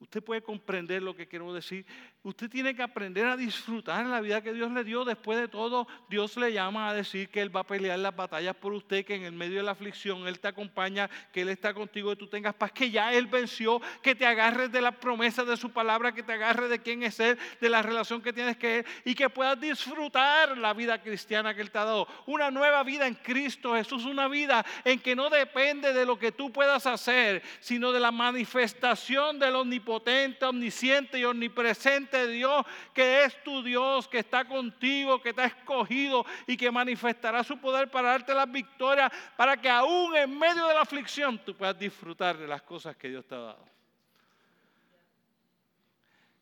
Usted 0.00 0.24
puede 0.24 0.40
comprender 0.40 1.02
lo 1.02 1.14
que 1.14 1.28
quiero 1.28 1.52
decir. 1.52 1.84
Usted 2.22 2.48
tiene 2.48 2.74
que 2.74 2.82
aprender 2.82 3.26
a 3.26 3.36
disfrutar 3.36 4.06
la 4.06 4.22
vida 4.22 4.42
que 4.42 4.54
Dios 4.54 4.72
le 4.72 4.82
dio. 4.82 5.04
Después 5.04 5.38
de 5.38 5.46
todo, 5.46 5.86
Dios 6.08 6.38
le 6.38 6.54
llama 6.54 6.88
a 6.88 6.94
decir 6.94 7.28
que 7.28 7.42
Él 7.42 7.54
va 7.54 7.60
a 7.60 7.66
pelear 7.66 7.98
las 7.98 8.16
batallas 8.16 8.56
por 8.56 8.72
usted, 8.72 9.04
que 9.04 9.14
en 9.14 9.24
el 9.24 9.32
medio 9.32 9.58
de 9.58 9.62
la 9.62 9.72
aflicción 9.72 10.26
Él 10.26 10.40
te 10.40 10.48
acompaña, 10.48 11.10
que 11.32 11.42
Él 11.42 11.50
está 11.50 11.74
contigo, 11.74 12.08
que 12.10 12.16
tú 12.16 12.28
tengas 12.28 12.54
paz, 12.54 12.72
que 12.72 12.90
ya 12.90 13.12
Él 13.12 13.26
venció, 13.26 13.78
que 14.02 14.14
te 14.14 14.24
agarres 14.24 14.72
de 14.72 14.80
las 14.80 14.96
promesas 14.96 15.46
de 15.46 15.58
su 15.58 15.70
palabra, 15.70 16.12
que 16.12 16.22
te 16.22 16.32
agarres 16.32 16.70
de 16.70 16.78
quién 16.78 17.02
es 17.02 17.20
Él, 17.20 17.38
de 17.60 17.68
la 17.68 17.82
relación 17.82 18.22
que 18.22 18.32
tienes 18.32 18.56
que 18.56 18.78
Él 18.78 18.86
y 19.04 19.14
que 19.14 19.28
puedas 19.28 19.60
disfrutar 19.60 20.56
la 20.56 20.72
vida 20.72 21.02
cristiana 21.02 21.54
que 21.54 21.60
Él 21.60 21.70
te 21.70 21.78
ha 21.78 21.84
dado. 21.84 22.08
Una 22.24 22.50
nueva 22.50 22.82
vida 22.84 23.06
en 23.06 23.16
Cristo 23.16 23.74
Jesús, 23.74 24.06
una 24.06 24.28
vida 24.28 24.64
en 24.82 24.98
que 24.98 25.14
no 25.14 25.28
depende 25.28 25.92
de 25.92 26.06
lo 26.06 26.18
que 26.18 26.32
tú 26.32 26.50
puedas 26.50 26.86
hacer, 26.86 27.42
sino 27.60 27.92
de 27.92 28.00
la 28.00 28.10
manifestación 28.10 29.38
del 29.38 29.56
omnipotente, 29.56 29.89
omnisciente 29.90 31.18
y 31.18 31.24
omnipresente 31.24 32.26
Dios, 32.28 32.64
que 32.94 33.24
es 33.24 33.42
tu 33.42 33.62
Dios, 33.62 34.06
que 34.08 34.18
está 34.18 34.44
contigo, 34.44 35.20
que 35.20 35.32
te 35.32 35.42
ha 35.42 35.46
escogido 35.46 36.24
y 36.46 36.56
que 36.56 36.70
manifestará 36.70 37.42
su 37.44 37.58
poder 37.58 37.90
para 37.90 38.10
darte 38.10 38.34
las 38.34 38.50
victorias, 38.50 39.10
para 39.36 39.56
que 39.56 39.68
aún 39.68 40.16
en 40.16 40.38
medio 40.38 40.66
de 40.66 40.74
la 40.74 40.82
aflicción 40.82 41.38
tú 41.44 41.54
puedas 41.54 41.78
disfrutar 41.78 42.36
de 42.36 42.46
las 42.46 42.62
cosas 42.62 42.96
que 42.96 43.08
Dios 43.08 43.26
te 43.26 43.34
ha 43.34 43.38
dado. 43.38 43.70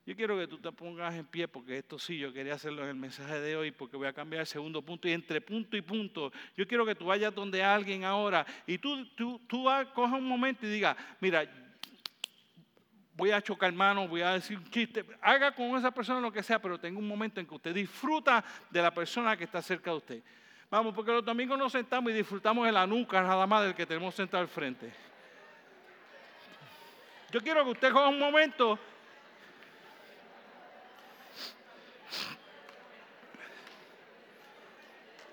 Yo 0.08 0.16
quiero 0.16 0.38
que 0.38 0.46
tú 0.46 0.56
te 0.56 0.72
pongas 0.72 1.14
en 1.16 1.26
pie 1.26 1.46
porque 1.48 1.76
esto 1.76 1.98
sí, 1.98 2.16
yo 2.16 2.32
quería 2.32 2.54
hacerlo 2.54 2.82
en 2.82 2.88
el 2.88 2.94
mensaje 2.94 3.40
de 3.40 3.56
hoy 3.56 3.72
porque 3.72 3.94
voy 3.94 4.06
a 4.06 4.12
cambiar 4.14 4.40
el 4.40 4.46
segundo 4.46 4.80
punto 4.80 5.06
y 5.06 5.12
entre 5.12 5.38
punto 5.42 5.76
y 5.76 5.82
punto, 5.82 6.32
yo 6.56 6.66
quiero 6.66 6.87
que 6.87 6.94
tú 6.94 7.04
vayas 7.04 7.34
donde 7.34 7.62
alguien 7.62 8.04
ahora 8.04 8.46
y 8.66 8.78
tú, 8.78 9.04
tú, 9.08 9.38
tú 9.46 9.68
un 9.68 10.24
momento 10.24 10.66
y 10.66 10.70
digas, 10.70 10.96
mira, 11.20 11.46
voy 13.18 13.33
a 13.33 13.42
chocar 13.42 13.72
manos, 13.72 14.09
voy 14.09 14.22
a 14.22 14.31
decir 14.31 14.57
un 14.57 14.70
chiste. 14.70 15.04
Haga 15.20 15.50
con 15.50 15.76
esa 15.76 15.90
persona 15.90 16.20
lo 16.20 16.31
que 16.31 16.40
sea, 16.40 16.61
pero 16.61 16.78
tenga 16.78 17.00
un 17.00 17.09
momento 17.09 17.40
en 17.40 17.46
que 17.46 17.54
usted 17.57 17.74
disfruta 17.74 18.44
de 18.70 18.81
la 18.81 18.92
persona 18.92 19.37
que 19.37 19.42
está 19.42 19.61
cerca 19.61 19.90
de 19.90 19.96
usted. 19.96 20.22
Vamos, 20.70 20.94
porque 20.94 21.11
los 21.11 21.24
domingos 21.24 21.59
nos 21.59 21.72
sentamos 21.72 22.12
y 22.12 22.14
disfrutamos 22.14 22.64
de 22.64 22.70
la 22.70 22.87
nuca 22.87 23.20
nada 23.20 23.44
más 23.44 23.64
del 23.64 23.74
que 23.74 23.85
tenemos 23.85 24.14
sentado 24.14 24.40
al 24.40 24.48
frente. 24.48 24.92
Yo 27.33 27.40
quiero 27.40 27.64
que 27.64 27.70
usted 27.72 27.92
coja 27.92 28.09
un 28.09 28.20
momento 28.20 28.78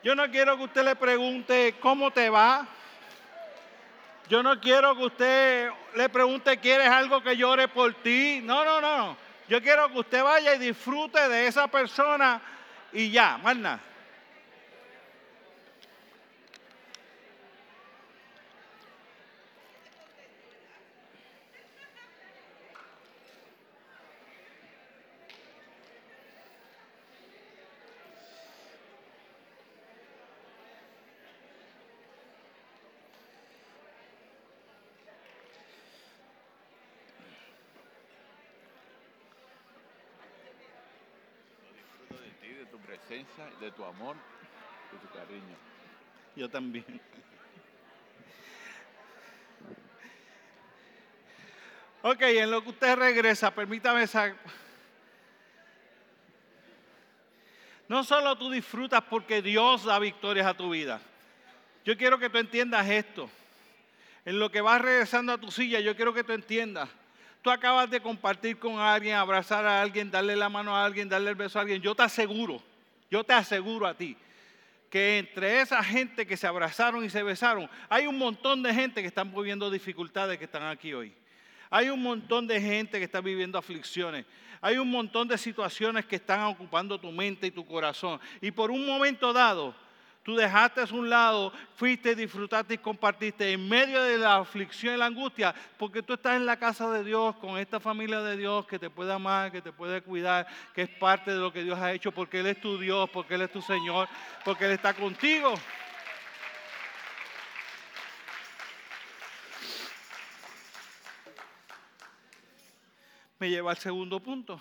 Yo 0.02 0.14
no 0.14 0.30
quiero 0.30 0.56
que 0.56 0.66
usted 0.66 0.86
le 0.86 0.96
pregunte 0.96 1.74
cómo 1.80 2.12
te 2.12 2.30
va. 2.30 2.68
Yo 4.30 4.42
no 4.42 4.60
quiero 4.60 4.96
que 4.96 5.04
usted 5.04 5.70
le 5.96 6.10
pregunte, 6.10 6.58
¿quieres 6.58 6.88
algo 6.88 7.22
que 7.22 7.38
llore 7.38 7.68
por 7.68 7.94
ti? 7.96 8.42
No, 8.44 8.66
no, 8.66 8.82
no. 8.82 9.16
Yo 9.48 9.62
quiero 9.62 9.92
que 9.92 10.00
usted 10.00 10.24
vaya 10.24 10.56
y 10.56 10.60
disfrute 10.60 11.30
de 11.30 11.48
esa 11.48 11.68
persona 11.68 12.42
y 12.92 13.12
ya, 13.12 13.38
más. 13.38 13.80
De 43.60 43.72
tu 43.72 43.84
amor, 43.84 44.16
de 44.92 44.98
tu 44.98 45.14
cariño. 45.14 45.56
Yo 46.36 46.50
también. 46.50 46.86
Ok, 52.02 52.22
en 52.22 52.52
lo 52.52 52.64
que 52.64 52.70
usted 52.70 52.96
regresa, 52.96 53.54
permítame 53.54 54.06
saber. 54.06 54.36
No 57.88 58.04
solo 58.04 58.38
tú 58.38 58.50
disfrutas 58.50 59.04
porque 59.10 59.42
Dios 59.42 59.86
da 59.86 60.00
victorias 60.00 60.48
a 60.48 60.56
tu 60.56 60.70
vida. 60.72 61.00
Yo 61.84 61.96
quiero 61.98 62.18
que 62.18 62.30
tú 62.30 62.38
entiendas 62.38 62.88
esto. 62.90 63.30
En 64.26 64.40
lo 64.40 64.52
que 64.52 64.62
vas 64.62 64.82
regresando 64.82 65.34
a 65.34 65.38
tu 65.38 65.52
silla, 65.52 65.80
yo 65.80 65.96
quiero 65.96 66.14
que 66.14 66.24
tú 66.24 66.34
entiendas. 66.34 66.90
Tú 67.46 67.52
acabas 67.52 67.88
de 67.92 68.02
compartir 68.02 68.58
con 68.58 68.80
alguien, 68.80 69.14
abrazar 69.14 69.68
a 69.68 69.80
alguien, 69.80 70.10
darle 70.10 70.36
la 70.36 70.50
mano 70.50 70.76
a 70.76 70.84
alguien, 70.84 71.08
darle 71.08 71.30
el 71.30 71.36
beso 71.36 71.60
a 71.60 71.62
alguien. 71.62 71.80
Yo 71.80 71.94
te 71.94 72.02
aseguro 72.02 72.60
yo 73.12 73.24
te 73.24 73.34
aseguro 73.34 73.86
a 73.86 73.94
ti 73.94 74.18
que 74.90 75.20
entre 75.20 75.62
esa 75.62 75.84
gente 75.84 76.26
que 76.26 76.38
se 76.38 76.48
abrazaron 76.48 77.06
y 77.06 77.10
se 77.12 77.22
besaron, 77.22 77.70
hay 77.88 78.08
un 78.08 78.18
montón 78.18 78.64
de 78.64 78.74
gente 78.74 79.02
que 79.02 79.08
están 79.08 79.32
viviendo 79.32 79.70
dificultades 79.70 80.40
que 80.40 80.46
están 80.46 80.64
aquí 80.64 80.92
hoy. 80.92 81.14
Hay 81.70 81.90
un 81.90 82.02
montón 82.02 82.48
de 82.48 82.60
gente 82.60 82.98
que 82.98 83.04
está 83.06 83.22
viviendo 83.22 83.60
aflicciones. 83.60 84.26
Hay 84.60 84.80
un 84.80 84.90
montón 84.90 85.28
de 85.28 85.38
situaciones 85.38 86.06
que 86.06 86.16
están 86.16 86.42
ocupando 86.46 87.00
tu 87.00 87.12
mente 87.12 87.46
y 87.46 87.52
tu 87.52 87.64
corazón. 87.64 88.20
Y 88.42 88.50
por 88.50 88.72
un 88.72 88.88
momento 88.88 89.34
dado, 89.34 89.76
Tú 90.26 90.36
dejaste 90.36 90.82
a 90.82 90.86
un 90.86 91.08
lado, 91.08 91.54
fuiste, 91.76 92.16
disfrutaste 92.16 92.74
y 92.74 92.78
compartiste 92.80 93.52
en 93.52 93.70
medio 93.70 94.02
de 94.02 94.18
la 94.18 94.38
aflicción 94.38 94.96
y 94.96 94.98
la 94.98 95.06
angustia, 95.06 95.54
porque 95.78 96.02
tú 96.02 96.14
estás 96.14 96.36
en 96.36 96.48
la 96.48 96.58
casa 96.58 96.90
de 96.90 97.04
Dios, 97.04 97.36
con 97.36 97.60
esta 97.60 97.80
familia 97.80 98.20
de 98.22 98.36
Dios 98.36 98.66
que 98.66 98.80
te 98.80 98.90
puede 98.90 99.14
amar, 99.14 99.52
que 99.52 99.62
te 99.62 99.72
puede 99.72 100.02
cuidar, 100.02 100.48
que 100.74 100.82
es 100.82 100.90
parte 100.90 101.30
de 101.30 101.38
lo 101.38 101.54
que 101.54 101.62
Dios 101.62 101.78
ha 101.78 101.94
hecho, 101.94 102.12
porque 102.12 102.40
Él 102.40 102.48
es 102.48 102.60
tu 102.60 102.80
Dios, 102.80 103.08
porque 103.12 103.36
Él 103.36 103.44
es 103.44 103.52
tu 103.52 103.62
Señor, 103.62 104.10
porque 104.44 104.66
Él 104.66 104.72
está 104.72 104.96
contigo. 104.96 105.54
Me 113.38 113.48
lleva 113.48 113.70
al 113.70 113.78
segundo 113.78 114.20
punto. 114.20 114.60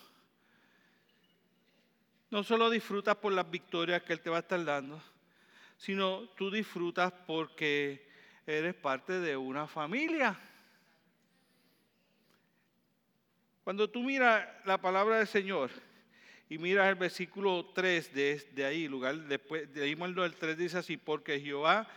No 2.29 2.45
solo 2.45 2.69
disfrutas 2.69 3.17
por 3.17 3.33
las 3.33 3.51
victorias 3.51 4.03
que 4.03 4.13
Él 4.13 4.21
te 4.21 4.29
va 4.29 4.37
a 4.37 4.41
estar 4.41 4.63
dando, 4.63 5.01
sino 5.77 6.29
tú 6.31 6.51
disfrutas 6.51 7.13
porque 7.27 8.07
eres 8.47 8.75
parte 8.75 9.21
de 9.21 9.37
una 9.37 9.67
familia. 9.67 10.39
Cuando 13.65 13.89
tú 13.89 14.03
miras 14.03 14.47
la 14.67 14.79
palabra 14.79 15.19
del 15.19 15.27
Señor 15.27 15.71
y 16.51 16.59
miras 16.59 16.89
el 16.89 16.97
versículo 16.97 17.71
3 17.75 18.15
de, 18.15 18.65
ahí, 18.65 18.87
lugar 18.87 19.17
después, 19.17 19.73
de 19.73 19.85
ahí 19.85 19.97
el 19.99 20.35
3 20.35 20.59
dice 20.59 20.79
así, 20.79 20.99
porque 20.99 21.41
Jehová, 21.41 21.89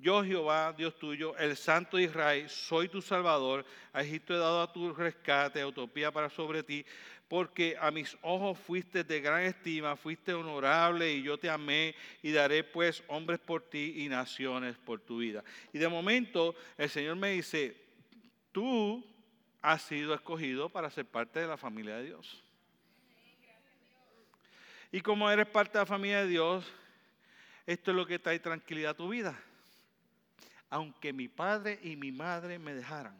yo 0.00 0.24
Jehová, 0.24 0.72
Dios 0.72 0.98
tuyo, 0.98 1.36
el 1.36 1.56
Santo 1.56 1.96
de 1.96 2.04
Israel, 2.04 2.48
soy 2.50 2.88
tu 2.88 3.00
Salvador, 3.00 3.64
a 3.92 4.02
Egipto 4.02 4.34
he 4.34 4.38
dado 4.38 4.62
a 4.62 4.72
tu 4.72 4.92
rescate, 4.92 5.64
utopía 5.64 6.10
para 6.10 6.28
sobre 6.28 6.64
ti, 6.64 6.84
porque 7.30 7.76
a 7.80 7.92
mis 7.92 8.18
ojos 8.22 8.58
fuiste 8.58 9.04
de 9.04 9.20
gran 9.20 9.42
estima, 9.42 9.94
fuiste 9.94 10.34
honorable 10.34 11.12
y 11.12 11.22
yo 11.22 11.38
te 11.38 11.48
amé 11.48 11.94
y 12.24 12.32
daré 12.32 12.64
pues 12.64 13.04
hombres 13.06 13.38
por 13.38 13.62
ti 13.62 13.94
y 13.98 14.08
naciones 14.08 14.76
por 14.76 14.98
tu 14.98 15.18
vida. 15.18 15.44
Y 15.72 15.78
de 15.78 15.86
momento 15.86 16.56
el 16.76 16.90
Señor 16.90 17.14
me 17.14 17.30
dice, 17.30 17.76
tú 18.50 19.06
has 19.62 19.82
sido 19.82 20.12
escogido 20.12 20.70
para 20.70 20.90
ser 20.90 21.06
parte 21.06 21.38
de 21.38 21.46
la 21.46 21.56
familia 21.56 21.98
de 21.98 22.06
Dios. 22.06 22.42
Y 24.90 25.00
como 25.00 25.30
eres 25.30 25.46
parte 25.46 25.78
de 25.78 25.82
la 25.82 25.86
familia 25.86 26.22
de 26.22 26.30
Dios, 26.30 26.66
esto 27.64 27.92
es 27.92 27.96
lo 27.96 28.06
que 28.06 28.18
trae 28.18 28.40
tranquilidad 28.40 28.90
a 28.90 28.96
tu 28.96 29.08
vida. 29.08 29.40
Aunque 30.68 31.12
mi 31.12 31.28
padre 31.28 31.78
y 31.84 31.94
mi 31.94 32.10
madre 32.10 32.58
me 32.58 32.74
dejaran, 32.74 33.14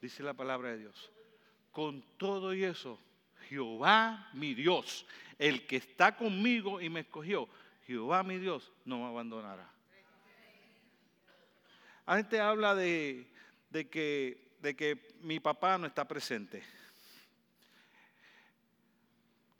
dice 0.00 0.22
la 0.22 0.34
palabra 0.34 0.68
de 0.68 0.78
Dios 0.78 1.10
con 1.78 2.02
todo 2.16 2.52
y 2.54 2.64
eso, 2.64 2.98
Jehová 3.48 4.30
mi 4.32 4.52
Dios, 4.52 5.06
el 5.38 5.64
que 5.64 5.76
está 5.76 6.16
conmigo 6.16 6.80
y 6.80 6.90
me 6.90 7.00
escogió, 7.00 7.48
Jehová 7.86 8.24
mi 8.24 8.36
Dios 8.36 8.72
no 8.84 8.98
me 8.98 9.04
abandonará. 9.06 9.70
La 12.04 12.16
gente 12.16 12.40
habla 12.40 12.74
de, 12.74 13.28
que, 13.70 14.56
de 14.60 14.74
que 14.74 15.14
mi 15.20 15.38
papá 15.38 15.78
no 15.78 15.86
está 15.86 16.08
presente. 16.08 16.64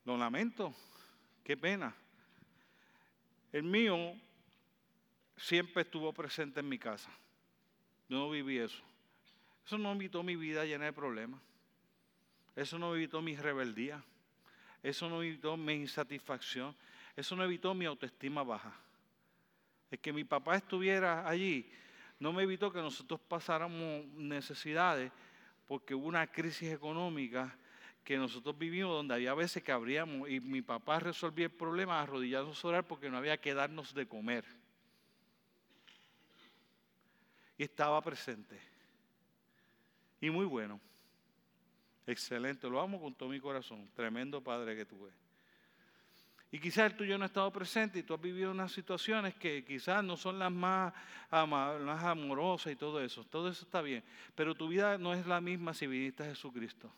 Lo 0.05 0.17
lamento, 0.17 0.75
qué 1.45 1.57
pena. 1.57 1.95
El 3.53 3.63
mío 3.63 3.97
siempre 5.37 5.83
estuvo 5.83 6.13
presente 6.13 6.59
en 6.59 6.69
mi 6.69 6.81
casa. 6.81 7.13
Yo 8.09 8.19
no 8.19 8.29
viví 8.29 8.59
eso. 8.59 8.83
Eso 9.65 9.79
no 9.79 9.93
evitó 9.93 10.25
mi 10.25 10.35
vida 10.35 10.65
llena 10.65 10.87
de 10.87 10.93
problemas. 10.93 11.48
Eso 12.61 12.79
no 12.79 12.95
evitó 12.95 13.23
mi 13.23 13.37
rebeldía. 13.37 14.03
Eso 14.83 15.09
no 15.09 15.23
evitó 15.23 15.57
mi 15.57 15.75
insatisfacción. 15.75 16.75
Eso 17.17 17.37
no 17.37 17.45
evitó 17.45 17.75
mi 17.75 17.85
autoestima 17.85 18.43
baja. 18.43 18.75
Es 19.91 19.99
que 20.01 20.13
mi 20.13 20.25
papá 20.25 20.57
estuviera 20.57 21.29
allí 21.29 21.71
no 22.21 22.33
me 22.33 22.43
evitó 22.43 22.73
que 22.73 22.81
nosotros 22.81 23.21
pasáramos 23.21 24.07
necesidades 24.15 25.13
porque 25.67 25.95
hubo 25.95 26.09
una 26.09 26.27
crisis 26.27 26.73
económica 26.73 27.57
que 28.03 28.17
nosotros 28.17 28.59
vivimos 28.59 28.93
donde 28.93 29.15
había 29.15 29.35
veces 29.35 29.63
que 29.63 29.71
abríamos 29.71 30.29
y 30.29 30.41
mi 30.41 30.63
papá 30.63 30.99
resolvía 30.99 31.47
el 31.47 31.53
problema 31.53 32.01
arrodillados 32.01 32.65
a 32.65 32.69
orar 32.69 32.87
porque 32.87 33.11
no 33.11 33.19
había 33.19 33.37
que 33.37 33.55
darnos 33.55 33.95
de 33.95 34.09
comer. 34.09 34.45
Y 37.57 37.65
estaba 37.65 38.01
presente. 38.03 38.59
Y 40.21 40.31
muy 40.31 40.47
bueno. 40.47 40.81
Excelente, 42.09 42.67
lo 42.71 42.81
amo 42.81 42.99
con 42.99 43.15
todo 43.15 43.29
mi 43.29 43.39
corazón. 43.39 43.87
Tremendo 43.95 44.43
padre 44.43 44.75
que 44.75 44.87
tuve. 44.87 45.11
Y 46.51 46.59
quizás 46.59 46.91
el 46.91 46.97
tuyo 46.97 47.19
no 47.19 47.25
ha 47.25 47.27
estado 47.27 47.53
presente 47.53 47.99
y 47.99 48.03
tú 48.03 48.15
has 48.15 48.21
vivido 48.23 48.51
unas 48.51 48.73
situaciones 48.73 49.35
que 49.35 49.63
quizás 49.63 50.03
no 50.03 50.17
son 50.17 50.39
las 50.39 50.51
más, 50.51 50.95
más 51.31 52.05
amorosas 52.05 52.73
y 52.73 52.77
todo 52.77 53.03
eso. 53.03 53.25
Todo 53.25 53.51
eso 53.51 53.63
está 53.63 53.83
bien. 53.83 54.03
Pero 54.35 54.55
tu 54.55 54.69
vida 54.69 54.97
no 54.97 55.13
es 55.13 55.27
la 55.27 55.43
misma 55.43 55.75
si 55.75 55.87
viniste 55.87 56.23
a 56.23 56.27
Jesucristo. 56.27 56.91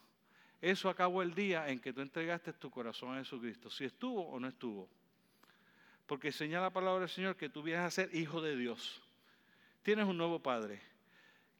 Eso 0.60 0.88
acabó 0.88 1.22
el 1.22 1.34
día 1.34 1.68
en 1.68 1.80
que 1.80 1.92
tú 1.92 2.02
entregaste 2.02 2.52
tu 2.52 2.70
corazón 2.70 3.16
a 3.16 3.18
Jesucristo. 3.18 3.68
Si 3.68 3.84
estuvo 3.84 4.28
o 4.28 4.38
no 4.38 4.46
estuvo. 4.46 4.88
Porque 6.06 6.30
señala 6.30 6.66
la 6.66 6.72
palabra 6.72 7.00
del 7.00 7.08
Señor 7.08 7.34
que 7.34 7.48
tú 7.48 7.64
vienes 7.64 7.84
a 7.84 7.90
ser 7.90 8.14
hijo 8.14 8.40
de 8.40 8.56
Dios. 8.56 9.02
Tienes 9.82 10.06
un 10.06 10.16
nuevo 10.16 10.38
Padre 10.40 10.80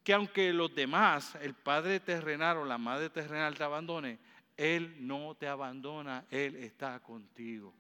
que 0.02 0.12
aunque 0.12 0.52
los 0.52 0.74
demás, 0.74 1.34
el 1.42 1.54
padre 1.54 2.00
terrenal 2.00 2.58
o 2.58 2.64
la 2.64 2.78
madre 2.78 3.10
terrenal 3.10 3.54
te 3.54 3.64
abandone, 3.64 4.18
Él 4.56 4.96
no 5.06 5.34
te 5.34 5.46
abandona, 5.46 6.24
Él 6.30 6.56
está 6.56 7.00
contigo. 7.00 7.74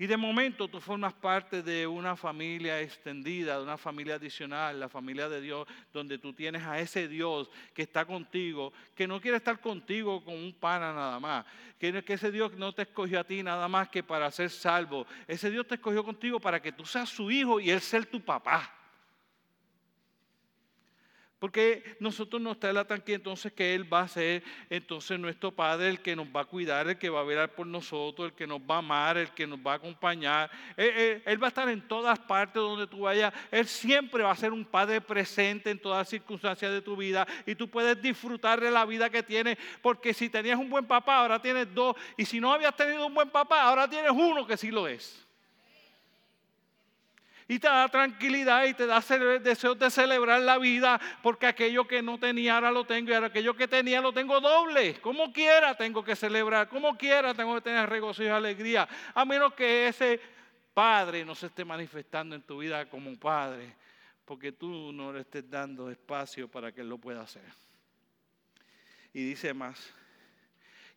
Y 0.00 0.06
de 0.06 0.16
momento 0.16 0.68
tú 0.68 0.80
formas 0.80 1.12
parte 1.12 1.60
de 1.60 1.84
una 1.84 2.14
familia 2.14 2.80
extendida, 2.80 3.56
de 3.56 3.64
una 3.64 3.76
familia 3.76 4.14
adicional, 4.14 4.78
la 4.78 4.88
familia 4.88 5.28
de 5.28 5.40
Dios, 5.40 5.66
donde 5.92 6.18
tú 6.18 6.32
tienes 6.32 6.62
a 6.62 6.78
ese 6.78 7.08
Dios 7.08 7.50
que 7.74 7.82
está 7.82 8.04
contigo, 8.04 8.72
que 8.94 9.08
no 9.08 9.20
quiere 9.20 9.38
estar 9.38 9.60
contigo 9.60 10.24
con 10.24 10.34
un 10.34 10.52
pana 10.52 10.92
nada 10.92 11.18
más, 11.18 11.44
que, 11.80 12.04
ese 12.06 12.30
Dios 12.30 12.52
no 12.52 12.72
te 12.72 12.82
escogió 12.82 13.18
a 13.18 13.24
ti 13.24 13.42
nada 13.42 13.66
más 13.66 13.88
que 13.88 14.04
para 14.04 14.30
ser 14.30 14.50
salvo. 14.50 15.04
Ese 15.26 15.50
Dios 15.50 15.66
te 15.66 15.74
escogió 15.74 16.04
contigo 16.04 16.38
para 16.38 16.62
que 16.62 16.70
tú 16.70 16.86
seas 16.86 17.08
su 17.08 17.28
hijo 17.28 17.58
y 17.58 17.70
él 17.70 17.80
ser 17.80 18.06
tu 18.06 18.20
papá. 18.20 18.77
Porque 21.38 21.96
nosotros 22.00 22.42
nos 22.42 22.58
la 22.60 22.84
tranquilidad 22.84 23.20
entonces 23.20 23.52
que 23.52 23.74
Él 23.74 23.92
va 23.92 24.00
a 24.00 24.08
ser 24.08 24.42
entonces 24.68 25.18
nuestro 25.18 25.52
Padre, 25.52 25.88
el 25.88 26.00
que 26.00 26.16
nos 26.16 26.26
va 26.26 26.40
a 26.40 26.44
cuidar, 26.44 26.88
el 26.88 26.98
que 26.98 27.08
va 27.08 27.20
a 27.20 27.24
velar 27.24 27.54
por 27.54 27.66
nosotros, 27.66 28.30
el 28.30 28.34
que 28.34 28.46
nos 28.46 28.60
va 28.60 28.76
a 28.76 28.78
amar, 28.78 29.16
el 29.16 29.30
que 29.30 29.46
nos 29.46 29.58
va 29.60 29.72
a 29.72 29.76
acompañar. 29.76 30.50
Él, 30.76 31.22
él, 31.24 31.42
va 31.42 31.46
a 31.46 31.48
estar 31.48 31.68
en 31.68 31.86
todas 31.86 32.18
partes 32.18 32.54
donde 32.54 32.86
tú 32.88 33.00
vayas. 33.02 33.32
Él 33.52 33.66
siempre 33.66 34.24
va 34.24 34.32
a 34.32 34.36
ser 34.36 34.52
un 34.52 34.64
Padre 34.64 35.00
presente 35.00 35.70
en 35.70 35.78
todas 35.78 36.08
circunstancias 36.08 36.72
de 36.72 36.82
tu 36.82 36.96
vida 36.96 37.26
y 37.46 37.54
tú 37.54 37.70
puedes 37.70 38.00
disfrutar 38.02 38.60
de 38.60 38.70
la 38.70 38.84
vida 38.84 39.08
que 39.08 39.22
tienes. 39.22 39.58
Porque 39.80 40.12
si 40.12 40.28
tenías 40.28 40.58
un 40.58 40.68
buen 40.68 40.86
papá, 40.86 41.18
ahora 41.18 41.40
tienes 41.40 41.72
dos. 41.72 41.94
Y 42.16 42.24
si 42.24 42.40
no 42.40 42.52
habías 42.52 42.74
tenido 42.74 43.06
un 43.06 43.14
buen 43.14 43.30
papá, 43.30 43.62
ahora 43.62 43.88
tienes 43.88 44.10
uno 44.10 44.44
que 44.44 44.56
sí 44.56 44.72
lo 44.72 44.88
es 44.88 45.27
y 47.50 47.58
te 47.58 47.66
da 47.66 47.88
tranquilidad 47.88 48.66
y 48.66 48.74
te 48.74 48.86
da 48.86 49.00
deseos 49.40 49.78
de 49.78 49.90
celebrar 49.90 50.42
la 50.42 50.58
vida 50.58 51.00
porque 51.22 51.46
aquello 51.46 51.88
que 51.88 52.02
no 52.02 52.18
tenía 52.18 52.56
ahora 52.56 52.70
lo 52.70 52.84
tengo 52.84 53.10
y 53.10 53.14
ahora 53.14 53.28
aquello 53.28 53.56
que 53.56 53.66
tenía 53.66 54.02
lo 54.02 54.12
tengo 54.12 54.38
doble. 54.38 55.00
Como 55.00 55.32
quiera 55.32 55.74
tengo 55.74 56.04
que 56.04 56.14
celebrar, 56.14 56.68
como 56.68 56.98
quiera 56.98 57.32
tengo 57.32 57.54
que 57.54 57.62
tener 57.62 57.88
regocijo 57.88 58.28
y 58.28 58.32
alegría, 58.32 58.86
a 59.14 59.24
menos 59.24 59.54
que 59.54 59.88
ese 59.88 60.20
Padre 60.74 61.24
no 61.24 61.34
se 61.34 61.46
esté 61.46 61.64
manifestando 61.64 62.36
en 62.36 62.42
tu 62.42 62.58
vida 62.58 62.86
como 62.88 63.18
Padre, 63.18 63.74
porque 64.26 64.52
tú 64.52 64.92
no 64.92 65.10
le 65.10 65.20
estés 65.20 65.48
dando 65.48 65.90
espacio 65.90 66.48
para 66.48 66.70
que 66.70 66.82
Él 66.82 66.88
lo 66.90 66.98
pueda 66.98 67.22
hacer. 67.22 67.50
Y 69.14 69.24
dice 69.24 69.54
más, 69.54 69.90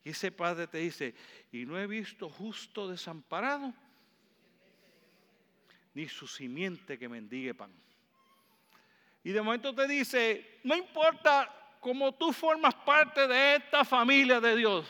y 0.04 0.10
ese 0.10 0.30
Padre 0.30 0.66
te 0.66 0.78
dice, 0.78 1.14
y 1.50 1.64
no 1.64 1.78
he 1.78 1.86
visto 1.86 2.28
justo 2.28 2.88
desamparado 2.88 3.72
ni 5.94 6.08
su 6.08 6.26
simiente 6.26 6.98
que 6.98 7.08
mendigue 7.08 7.54
pan. 7.54 7.72
Y 9.24 9.30
de 9.30 9.42
momento 9.42 9.74
te 9.74 9.86
dice, 9.86 10.58
no 10.64 10.74
importa 10.74 11.48
cómo 11.80 12.12
tú 12.12 12.32
formas 12.32 12.74
parte 12.74 13.26
de 13.26 13.56
esta 13.56 13.84
familia 13.84 14.40
de 14.40 14.56
Dios, 14.56 14.86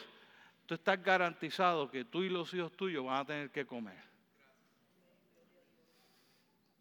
tú 0.67 0.75
estás 0.75 1.03
garantizado 1.03 1.91
que 1.91 2.05
tú 2.05 2.23
y 2.23 2.29
los 2.29 2.53
hijos 2.55 2.73
tuyos 2.73 3.05
van 3.05 3.19
a 3.19 3.25
tener 3.25 3.51
que 3.51 3.67
comer. 3.67 4.03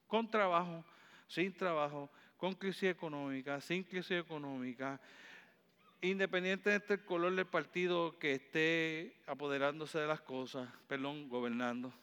Con 0.08 0.30
trabajo, 0.30 0.84
sin 1.28 1.54
trabajo, 1.54 2.10
con 2.38 2.54
crisis 2.54 2.84
económica, 2.84 3.60
sin 3.62 3.84
crisis 3.84 4.12
económica, 4.12 5.00
independientemente 6.02 6.98
del 6.98 7.06
color 7.06 7.36
del 7.36 7.46
partido 7.46 8.18
que 8.18 8.34
esté 8.34 9.16
apoderándose 9.28 10.00
de 10.00 10.08
las 10.08 10.22
cosas, 10.22 10.70
perdón, 10.88 11.30
gobernando 11.30 11.94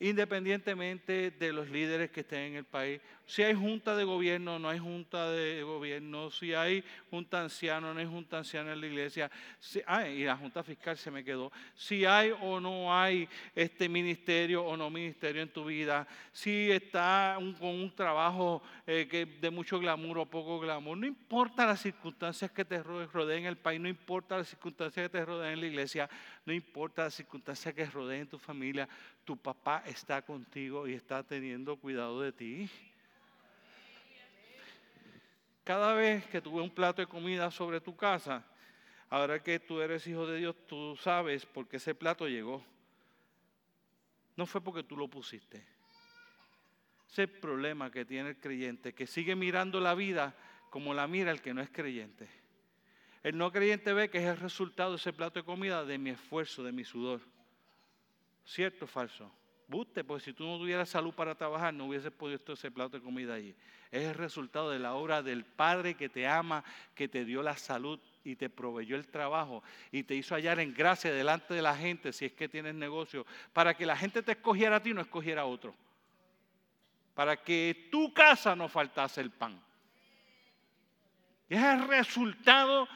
independientemente 0.00 1.30
de 1.30 1.52
los 1.52 1.68
líderes 1.70 2.10
que 2.10 2.20
estén 2.20 2.40
en 2.40 2.54
el 2.56 2.64
país. 2.64 3.00
Si 3.30 3.44
hay 3.44 3.54
junta 3.54 3.94
de 3.94 4.02
gobierno, 4.02 4.58
no 4.58 4.68
hay 4.68 4.80
junta 4.80 5.30
de 5.30 5.62
gobierno. 5.62 6.32
Si 6.32 6.52
hay 6.52 6.82
junta 7.10 7.42
anciana, 7.42 7.94
no 7.94 8.00
hay 8.00 8.06
junta 8.06 8.38
anciana 8.38 8.72
en 8.72 8.80
la 8.80 8.86
iglesia. 8.88 9.30
Si, 9.60 9.78
y 9.78 10.24
la 10.24 10.36
junta 10.36 10.64
fiscal 10.64 10.98
se 10.98 11.12
me 11.12 11.22
quedó. 11.22 11.52
Si 11.76 12.04
hay 12.04 12.32
o 12.40 12.58
no 12.58 12.92
hay 12.92 13.28
este 13.54 13.88
ministerio 13.88 14.64
o 14.64 14.76
no 14.76 14.90
ministerio 14.90 15.42
en 15.42 15.48
tu 15.48 15.64
vida. 15.64 16.08
Si 16.32 16.72
está 16.72 17.38
con 17.60 17.68
un 17.68 17.94
trabajo 17.94 18.64
eh, 18.84 19.06
que 19.08 19.26
de 19.26 19.50
mucho 19.50 19.78
glamour 19.78 20.18
o 20.18 20.26
poco 20.26 20.58
glamour. 20.58 20.98
No 20.98 21.06
importa 21.06 21.64
las 21.64 21.82
circunstancias 21.82 22.50
que 22.50 22.64
te 22.64 22.82
rodeen 22.82 23.42
en 23.42 23.46
el 23.46 23.58
país, 23.58 23.80
no 23.80 23.88
importa 23.88 24.38
las 24.38 24.48
circunstancias 24.48 25.04
que 25.04 25.18
te 25.18 25.24
rodeen 25.24 25.52
en 25.52 25.60
la 25.60 25.66
iglesia, 25.66 26.10
no 26.44 26.52
importa 26.52 27.04
las 27.04 27.14
circunstancias 27.14 27.72
que 27.74 27.86
rodeen 27.86 28.26
tu 28.26 28.40
familia 28.40 28.88
tu 29.24 29.36
papá 29.36 29.84
está 29.86 30.22
contigo 30.22 30.88
y 30.88 30.94
está 30.94 31.22
teniendo 31.22 31.76
cuidado 31.76 32.20
de 32.20 32.32
ti. 32.32 32.68
Cada 35.70 35.94
vez 35.94 36.26
que 36.26 36.40
tuve 36.40 36.60
un 36.60 36.70
plato 36.74 37.00
de 37.00 37.06
comida 37.06 37.48
sobre 37.48 37.80
tu 37.80 37.94
casa, 37.94 38.44
ahora 39.08 39.40
que 39.40 39.60
tú 39.60 39.80
eres 39.80 40.04
hijo 40.04 40.26
de 40.26 40.38
Dios, 40.38 40.56
tú 40.66 40.96
sabes 40.96 41.46
por 41.46 41.68
qué 41.68 41.76
ese 41.76 41.94
plato 41.94 42.26
llegó. 42.26 42.64
No 44.34 44.46
fue 44.46 44.60
porque 44.60 44.82
tú 44.82 44.96
lo 44.96 45.06
pusiste. 45.06 45.64
Ese 47.08 47.28
problema 47.28 47.88
que 47.88 48.04
tiene 48.04 48.30
el 48.30 48.40
creyente, 48.40 48.94
que 48.94 49.06
sigue 49.06 49.36
mirando 49.36 49.78
la 49.78 49.94
vida 49.94 50.34
como 50.70 50.92
la 50.92 51.06
mira 51.06 51.30
el 51.30 51.40
que 51.40 51.54
no 51.54 51.62
es 51.62 51.70
creyente. 51.70 52.28
El 53.22 53.38
no 53.38 53.52
creyente 53.52 53.92
ve 53.92 54.10
que 54.10 54.18
es 54.18 54.24
el 54.24 54.38
resultado 54.38 54.90
de 54.90 54.96
ese 54.96 55.12
plato 55.12 55.38
de 55.38 55.44
comida 55.44 55.84
de 55.84 55.98
mi 55.98 56.10
esfuerzo, 56.10 56.64
de 56.64 56.72
mi 56.72 56.82
sudor. 56.82 57.20
¿Cierto 58.44 58.86
o 58.86 58.88
falso? 58.88 59.32
Buste, 59.70 60.02
porque 60.02 60.24
si 60.24 60.32
tú 60.32 60.44
no 60.44 60.58
tuvieras 60.58 60.88
salud 60.88 61.14
para 61.14 61.36
trabajar, 61.36 61.72
no 61.72 61.86
hubieses 61.86 62.10
podido 62.10 62.52
ese 62.52 62.72
plato 62.72 62.96
de 62.96 63.04
comida 63.04 63.34
allí. 63.34 63.54
Es 63.92 64.02
el 64.02 64.14
resultado 64.14 64.68
de 64.70 64.80
la 64.80 64.94
obra 64.94 65.22
del 65.22 65.44
Padre 65.44 65.94
que 65.94 66.08
te 66.08 66.26
ama, 66.26 66.64
que 66.92 67.06
te 67.06 67.24
dio 67.24 67.40
la 67.40 67.56
salud 67.56 68.00
y 68.24 68.34
te 68.34 68.50
proveyó 68.50 68.96
el 68.96 69.06
trabajo 69.06 69.62
y 69.92 70.02
te 70.02 70.16
hizo 70.16 70.34
hallar 70.34 70.58
en 70.58 70.74
gracia 70.74 71.12
delante 71.12 71.54
de 71.54 71.62
la 71.62 71.76
gente, 71.76 72.12
si 72.12 72.24
es 72.24 72.32
que 72.32 72.48
tienes 72.48 72.74
negocio, 72.74 73.24
para 73.52 73.74
que 73.74 73.86
la 73.86 73.96
gente 73.96 74.24
te 74.24 74.32
escogiera 74.32 74.76
a 74.76 74.82
ti 74.82 74.90
y 74.90 74.94
no 74.94 75.02
escogiera 75.02 75.42
a 75.42 75.46
otro. 75.46 75.72
Para 77.14 77.36
que 77.36 77.88
tu 77.92 78.12
casa 78.12 78.56
no 78.56 78.68
faltase 78.68 79.20
el 79.20 79.30
pan. 79.30 79.62
Es 81.48 81.62
el 81.62 81.86
resultado 81.86 82.88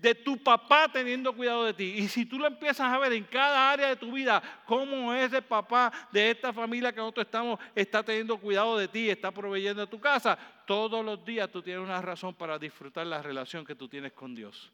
de 0.00 0.14
tu 0.14 0.42
papá 0.42 0.90
teniendo 0.92 1.34
cuidado 1.34 1.64
de 1.64 1.74
ti. 1.74 1.94
Y 1.96 2.08
si 2.08 2.26
tú 2.26 2.38
lo 2.38 2.46
empiezas 2.46 2.92
a 2.92 2.98
ver 2.98 3.12
en 3.12 3.24
cada 3.24 3.70
área 3.70 3.88
de 3.88 3.96
tu 3.96 4.12
vida, 4.12 4.42
cómo 4.66 5.12
ese 5.12 5.42
papá 5.42 5.92
de 6.12 6.30
esta 6.30 6.52
familia 6.52 6.92
que 6.92 6.98
nosotros 6.98 7.26
estamos 7.26 7.58
está 7.74 8.02
teniendo 8.02 8.38
cuidado 8.38 8.76
de 8.78 8.88
ti, 8.88 9.10
está 9.10 9.30
proveyendo 9.30 9.82
a 9.82 9.86
tu 9.86 10.00
casa, 10.00 10.38
todos 10.66 11.04
los 11.04 11.24
días 11.24 11.50
tú 11.50 11.62
tienes 11.62 11.82
una 11.82 12.02
razón 12.02 12.34
para 12.34 12.58
disfrutar 12.58 13.06
la 13.06 13.22
relación 13.22 13.64
que 13.64 13.74
tú 13.74 13.88
tienes 13.88 14.12
con 14.12 14.34
Dios. 14.34 14.72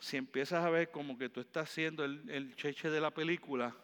Si 0.00 0.16
empiezas 0.16 0.64
a 0.64 0.70
ver 0.70 0.90
como 0.90 1.18
que 1.18 1.28
tú 1.28 1.40
estás 1.40 1.68
haciendo 1.68 2.04
el, 2.04 2.28
el 2.30 2.56
cheche 2.56 2.90
de 2.90 3.00
la 3.00 3.10
película, 3.10 3.74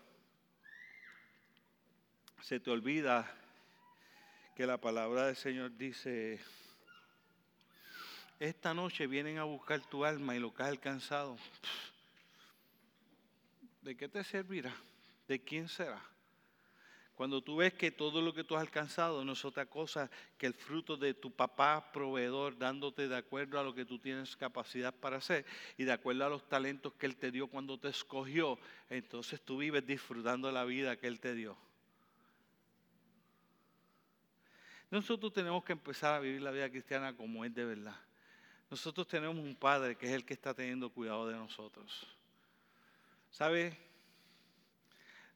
se 2.41 2.61
te 2.61 2.71
olvida 2.71 3.31
que 4.55 4.67
la 4.67 4.79
palabra 4.79 5.27
del 5.27 5.37
Señor 5.37 5.77
dice, 5.77 6.41
esta 8.39 8.75
noche 8.75 9.07
vienen 9.07 9.39
a 9.39 9.45
buscar 9.45 9.81
tu 9.81 10.05
alma 10.05 10.37
y 10.37 10.39
lo 10.39 10.53
que 10.53 10.63
has 10.63 10.69
alcanzado, 10.69 11.37
¿de 13.83 13.97
qué 13.97 14.09
te 14.09 14.23
servirá? 14.25 14.75
¿De 15.27 15.43
quién 15.43 15.69
será? 15.69 16.03
Cuando 17.15 17.41
tú 17.41 17.57
ves 17.57 17.73
que 17.73 17.91
todo 17.91 18.21
lo 18.21 18.35
que 18.35 18.45
tú 18.45 18.57
has 18.57 18.61
alcanzado 18.61 19.25
no 19.25 19.33
es 19.33 19.45
otra 19.47 19.65
cosa 19.65 20.11
que 20.37 20.47
el 20.47 20.53
fruto 20.53 20.99
de 20.99 21.15
tu 21.15 21.31
papá 21.31 21.91
proveedor 21.91 22.59
dándote 22.59 23.09
de 23.09 23.17
acuerdo 23.17 23.59
a 23.59 23.65
lo 23.65 23.75
que 23.75 23.87
tú 23.87 23.99
tienes 23.99 24.37
capacidad 24.37 24.93
para 24.93 25.17
hacer 25.17 25.47
y 25.79 25.85
de 25.85 25.93
acuerdo 25.93 26.27
a 26.27 26.29
los 26.29 26.47
talentos 26.47 26.93
que 26.93 27.07
Él 27.07 27.17
te 27.17 27.31
dio 27.31 27.47
cuando 27.47 27.79
te 27.79 27.89
escogió, 27.89 28.59
entonces 28.91 29.41
tú 29.41 29.57
vives 29.57 29.87
disfrutando 29.87 30.53
la 30.53 30.67
vida 30.67 30.97
que 30.97 31.07
Él 31.07 31.19
te 31.19 31.35
dio. 31.35 31.57
Nosotros 34.91 35.33
tenemos 35.33 35.65
que 35.65 35.73
empezar 35.73 36.15
a 36.15 36.21
vivir 36.21 36.43
la 36.43 36.51
vida 36.51 36.69
cristiana 36.69 37.17
como 37.17 37.47
es 37.47 37.55
de 37.55 37.65
verdad. 37.65 37.97
Nosotros 38.71 39.07
tenemos 39.07 39.37
un 39.37 39.55
Padre 39.55 39.97
que 39.97 40.07
es 40.07 40.13
el 40.13 40.25
que 40.25 40.35
está 40.35 40.53
teniendo 40.53 40.91
cuidado 40.91 41.29
de 41.29 41.37
nosotros. 41.37 42.07
¿Sabe? 43.31 43.77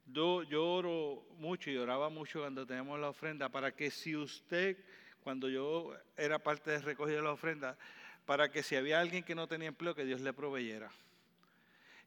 Yo, 0.07 0.43
oro 0.53 1.23
mucho 1.38 1.71
y 1.71 1.77
oraba 1.77 2.09
mucho 2.09 2.40
cuando 2.40 2.66
teníamos 2.66 2.99
la 2.99 3.11
ofrenda 3.11 3.49
para 3.49 3.73
que 3.73 3.90
si 3.93 4.16
usted, 4.16 4.77
cuando 5.23 5.49
yo 5.49 5.95
era 6.16 6.40
parte 6.40 6.73
de 6.73 6.79
recoger 6.81 7.23
la 7.23 7.33
ofrenda, 7.33 7.77
para 8.27 8.51
que 8.51 8.64
si 8.64 8.75
había 8.75 9.01
alguien 9.01 9.23
que 9.23 9.37
no 9.37 9.47
tenía 9.47 9.69
empleo, 9.69 9.95
que 9.95 10.05
Dios 10.05 10.21
le 10.21 10.33
proveyera. 10.33 10.90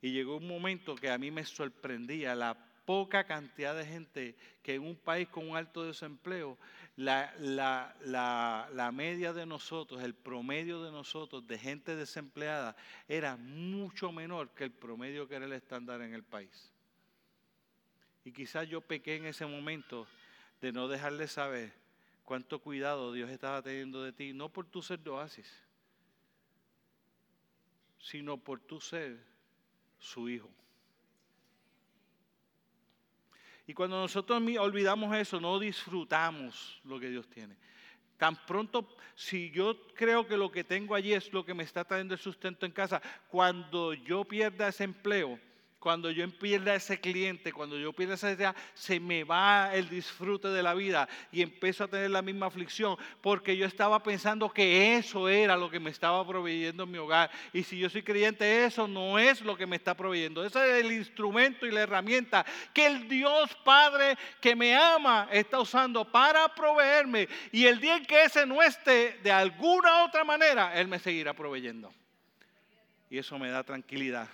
Y 0.01 0.11
llegó 0.11 0.35
un 0.35 0.47
momento 0.47 0.95
que 0.95 1.09
a 1.09 1.17
mí 1.17 1.31
me 1.31 1.45
sorprendía 1.45 2.35
la 2.35 2.57
poca 2.85 3.23
cantidad 3.23 3.73
de 3.73 3.85
gente 3.85 4.35
que 4.61 4.75
en 4.75 4.83
un 4.83 4.97
país 4.97 5.29
con 5.29 5.49
un 5.49 5.55
alto 5.55 5.85
desempleo, 5.85 6.57
la, 6.95 7.33
la, 7.39 8.91
media 8.93 9.33
de 9.33 9.45
nosotros, 9.45 10.01
el 10.03 10.13
promedio 10.13 10.83
de 10.83 10.91
nosotros 10.91 11.45
de 11.47 11.57
gente 11.57 11.95
desempleada 11.95 12.75
era 13.07 13.35
mucho 13.37 14.11
menor 14.11 14.49
que 14.51 14.63
el 14.65 14.71
promedio 14.71 15.27
que 15.27 15.35
era 15.35 15.45
el 15.45 15.53
estándar 15.53 16.01
en 16.01 16.13
el 16.13 16.23
país. 16.23 16.71
Y 18.25 18.31
quizás 18.31 18.69
yo 18.69 18.81
pequé 18.81 19.15
en 19.15 19.25
ese 19.25 19.45
momento 19.45 20.07
de 20.61 20.71
no 20.71 20.87
dejarle 20.87 21.27
saber 21.27 21.73
cuánto 22.23 22.59
cuidado 22.59 23.11
Dios 23.11 23.29
estaba 23.29 23.61
teniendo 23.61 24.03
de 24.03 24.13
ti, 24.13 24.33
no 24.33 24.49
por 24.49 24.65
tu 24.65 24.81
ser 24.81 24.99
de 24.99 25.09
oasis, 25.09 25.51
sino 27.99 28.37
por 28.37 28.59
tu 28.59 28.79
ser 28.79 29.19
su 29.99 30.29
hijo. 30.29 30.49
Y 33.73 33.75
cuando 33.75 33.99
nosotros 33.99 34.39
olvidamos 34.59 35.17
eso, 35.17 35.41
no 35.41 35.57
disfrutamos 35.57 36.79
lo 36.83 36.99
que 36.99 37.09
Dios 37.09 37.27
tiene. 37.27 37.57
Tan 38.17 38.35
pronto, 38.45 38.87
si 39.15 39.49
yo 39.49 39.87
creo 39.95 40.27
que 40.27 40.37
lo 40.37 40.51
que 40.51 40.63
tengo 40.63 40.93
allí 40.93 41.11
es 41.11 41.33
lo 41.33 41.43
que 41.43 41.55
me 41.55 41.63
está 41.63 41.83
trayendo 41.83 42.13
el 42.13 42.19
sustento 42.19 42.67
en 42.67 42.71
casa, 42.71 43.01
cuando 43.29 43.95
yo 43.95 44.25
pierda 44.25 44.67
ese 44.67 44.83
empleo, 44.83 45.39
cuando 45.83 46.09
yo 46.11 46.25
pierda 46.29 46.73
ese 46.73 46.97
cliente, 46.97 47.51
cuando 47.51 47.77
yo 47.77 47.91
pierda 47.91 48.13
esa 48.13 48.31
idea, 48.31 48.55
se 48.73 49.01
me 49.01 49.25
va 49.25 49.75
el 49.75 49.89
disfrute 49.89 50.47
de 50.47 50.63
la 50.63 50.73
vida 50.73 51.09
y 51.29 51.41
empiezo 51.41 51.83
a 51.83 51.89
tener 51.89 52.09
la 52.09 52.21
misma 52.21 52.45
aflicción 52.45 52.95
porque 53.19 53.57
yo 53.57 53.65
estaba 53.65 54.01
pensando 54.01 54.49
que 54.49 54.95
eso 54.95 55.27
era 55.27 55.57
lo 55.57 55.69
que 55.69 55.81
me 55.81 55.89
estaba 55.89 56.25
proveyendo 56.25 56.83
en 56.83 56.91
mi 56.91 56.99
hogar. 56.99 57.29
Y 57.51 57.63
si 57.63 57.77
yo 57.77 57.89
soy 57.89 58.01
creyente, 58.01 58.63
eso 58.63 58.87
no 58.87 59.19
es 59.19 59.41
lo 59.41 59.57
que 59.57 59.65
me 59.65 59.75
está 59.75 59.93
proveyendo. 59.93 60.45
Ese 60.45 60.57
es 60.69 60.85
el 60.85 60.93
instrumento 60.93 61.65
y 61.65 61.71
la 61.71 61.81
herramienta 61.81 62.45
que 62.73 62.85
el 62.85 63.09
Dios 63.09 63.53
Padre 63.65 64.17
que 64.39 64.55
me 64.55 64.73
ama 64.77 65.27
está 65.33 65.59
usando 65.59 66.09
para 66.09 66.47
proveerme. 66.55 67.27
Y 67.51 67.65
el 67.65 67.81
día 67.81 67.97
en 67.97 68.05
que 68.05 68.23
ese 68.23 68.45
no 68.45 68.63
esté, 68.63 69.19
de 69.21 69.33
alguna 69.33 70.05
otra 70.05 70.23
manera, 70.23 70.79
Él 70.79 70.87
me 70.87 70.97
seguirá 70.97 71.33
proveyendo. 71.33 71.93
Y 73.09 73.17
eso 73.17 73.37
me 73.37 73.49
da 73.49 73.65
tranquilidad 73.65 74.29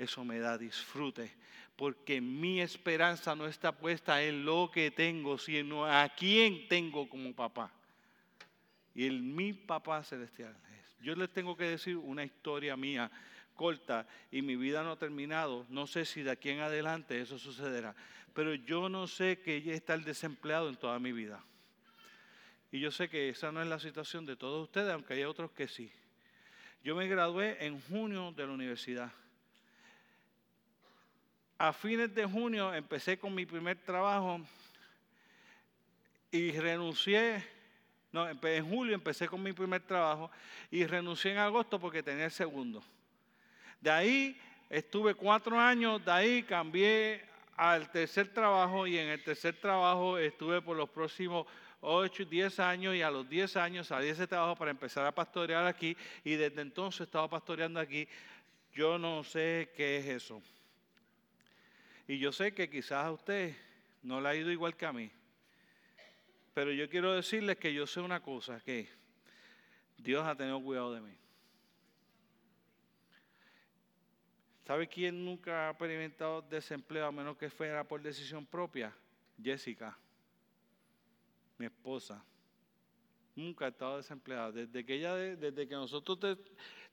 eso 0.00 0.24
me 0.24 0.38
da 0.38 0.56
disfrute, 0.56 1.30
porque 1.76 2.22
mi 2.22 2.62
esperanza 2.62 3.36
no 3.36 3.46
está 3.46 3.70
puesta 3.70 4.22
en 4.22 4.46
lo 4.46 4.70
que 4.72 4.90
tengo, 4.90 5.36
sino 5.36 5.84
a 5.84 6.08
quién 6.08 6.66
tengo 6.68 7.06
como 7.06 7.34
papá. 7.34 7.70
Y 8.94 9.06
en 9.06 9.36
mi 9.36 9.52
papá 9.52 10.02
celestial. 10.02 10.56
Yo 11.02 11.14
les 11.14 11.30
tengo 11.30 11.54
que 11.54 11.64
decir 11.64 11.96
una 11.98 12.24
historia 12.24 12.76
mía 12.76 13.10
corta 13.54 14.06
y 14.30 14.40
mi 14.40 14.56
vida 14.56 14.82
no 14.82 14.92
ha 14.92 14.98
terminado. 14.98 15.66
No 15.68 15.86
sé 15.86 16.06
si 16.06 16.22
de 16.22 16.30
aquí 16.30 16.48
en 16.48 16.60
adelante 16.60 17.20
eso 17.20 17.38
sucederá, 17.38 17.94
pero 18.32 18.54
yo 18.54 18.88
no 18.88 19.06
sé 19.06 19.40
que 19.40 19.56
ella 19.56 19.74
está 19.74 19.92
el 19.92 20.04
desempleado 20.04 20.70
en 20.70 20.76
toda 20.76 20.98
mi 20.98 21.12
vida. 21.12 21.44
Y 22.72 22.80
yo 22.80 22.90
sé 22.90 23.10
que 23.10 23.28
esa 23.28 23.52
no 23.52 23.60
es 23.60 23.68
la 23.68 23.78
situación 23.78 24.24
de 24.24 24.36
todos 24.36 24.62
ustedes, 24.62 24.92
aunque 24.92 25.12
hay 25.12 25.24
otros 25.24 25.50
que 25.50 25.68
sí. 25.68 25.92
Yo 26.82 26.96
me 26.96 27.06
gradué 27.06 27.66
en 27.66 27.78
junio 27.82 28.32
de 28.32 28.46
la 28.46 28.52
universidad 28.52 29.12
a 31.60 31.74
fines 31.74 32.14
de 32.14 32.24
junio 32.24 32.72
empecé 32.72 33.18
con 33.18 33.34
mi 33.34 33.44
primer 33.44 33.76
trabajo 33.76 34.40
y 36.32 36.52
renuncié, 36.52 37.44
no, 38.12 38.26
en 38.26 38.70
julio 38.70 38.94
empecé 38.94 39.28
con 39.28 39.42
mi 39.42 39.52
primer 39.52 39.82
trabajo 39.82 40.30
y 40.70 40.86
renuncié 40.86 41.32
en 41.32 41.38
agosto 41.38 41.78
porque 41.78 42.02
tenía 42.02 42.24
el 42.24 42.30
segundo. 42.30 42.82
De 43.78 43.90
ahí 43.90 44.40
estuve 44.70 45.12
cuatro 45.12 45.60
años, 45.60 46.02
de 46.02 46.10
ahí 46.10 46.42
cambié 46.44 47.22
al 47.58 47.90
tercer 47.90 48.32
trabajo 48.32 48.86
y 48.86 48.96
en 48.96 49.08
el 49.08 49.22
tercer 49.22 49.54
trabajo 49.60 50.16
estuve 50.16 50.62
por 50.62 50.78
los 50.78 50.88
próximos 50.88 51.46
8, 51.82 52.24
10 52.24 52.58
años 52.58 52.94
y 52.94 53.02
a 53.02 53.10
los 53.10 53.28
10 53.28 53.56
años 53.58 53.88
salí 53.88 54.06
de 54.06 54.12
ese 54.12 54.26
trabajo 54.26 54.56
para 54.56 54.70
empezar 54.70 55.04
a 55.04 55.14
pastorear 55.14 55.66
aquí 55.66 55.94
y 56.24 56.36
desde 56.36 56.62
entonces 56.62 57.02
he 57.02 57.04
estado 57.04 57.28
pastoreando 57.28 57.80
aquí. 57.80 58.08
Yo 58.72 58.98
no 58.98 59.22
sé 59.22 59.70
qué 59.76 59.98
es 59.98 60.06
eso. 60.06 60.42
Y 62.10 62.18
yo 62.18 62.32
sé 62.32 62.52
que 62.52 62.68
quizás 62.68 63.04
a 63.04 63.12
usted 63.12 63.54
no 64.02 64.20
le 64.20 64.28
ha 64.28 64.34
ido 64.34 64.50
igual 64.50 64.76
que 64.76 64.84
a 64.84 64.92
mí. 64.92 65.12
Pero 66.52 66.72
yo 66.72 66.90
quiero 66.90 67.14
decirles 67.14 67.56
que 67.56 67.72
yo 67.72 67.86
sé 67.86 68.00
una 68.00 68.20
cosa, 68.20 68.60
que 68.64 68.88
Dios 69.96 70.26
ha 70.26 70.34
tenido 70.34 70.60
cuidado 70.60 70.92
de 70.92 71.02
mí. 71.02 71.16
¿Sabe 74.66 74.88
quién 74.88 75.24
nunca 75.24 75.68
ha 75.68 75.70
experimentado 75.70 76.42
desempleo 76.42 77.06
a 77.06 77.12
menos 77.12 77.36
que 77.36 77.48
fuera 77.48 77.84
por 77.84 78.02
decisión 78.02 78.44
propia? 78.44 78.92
Jessica, 79.40 79.96
mi 81.58 81.66
esposa. 81.66 82.24
Nunca 83.36 83.66
ha 83.66 83.68
estado 83.68 83.98
desempleada. 83.98 84.50
Desde 84.50 84.84
que 84.84 84.94
ella, 84.94 85.14
desde 85.14 85.68
que 85.68 85.74
nosotros 85.76 86.18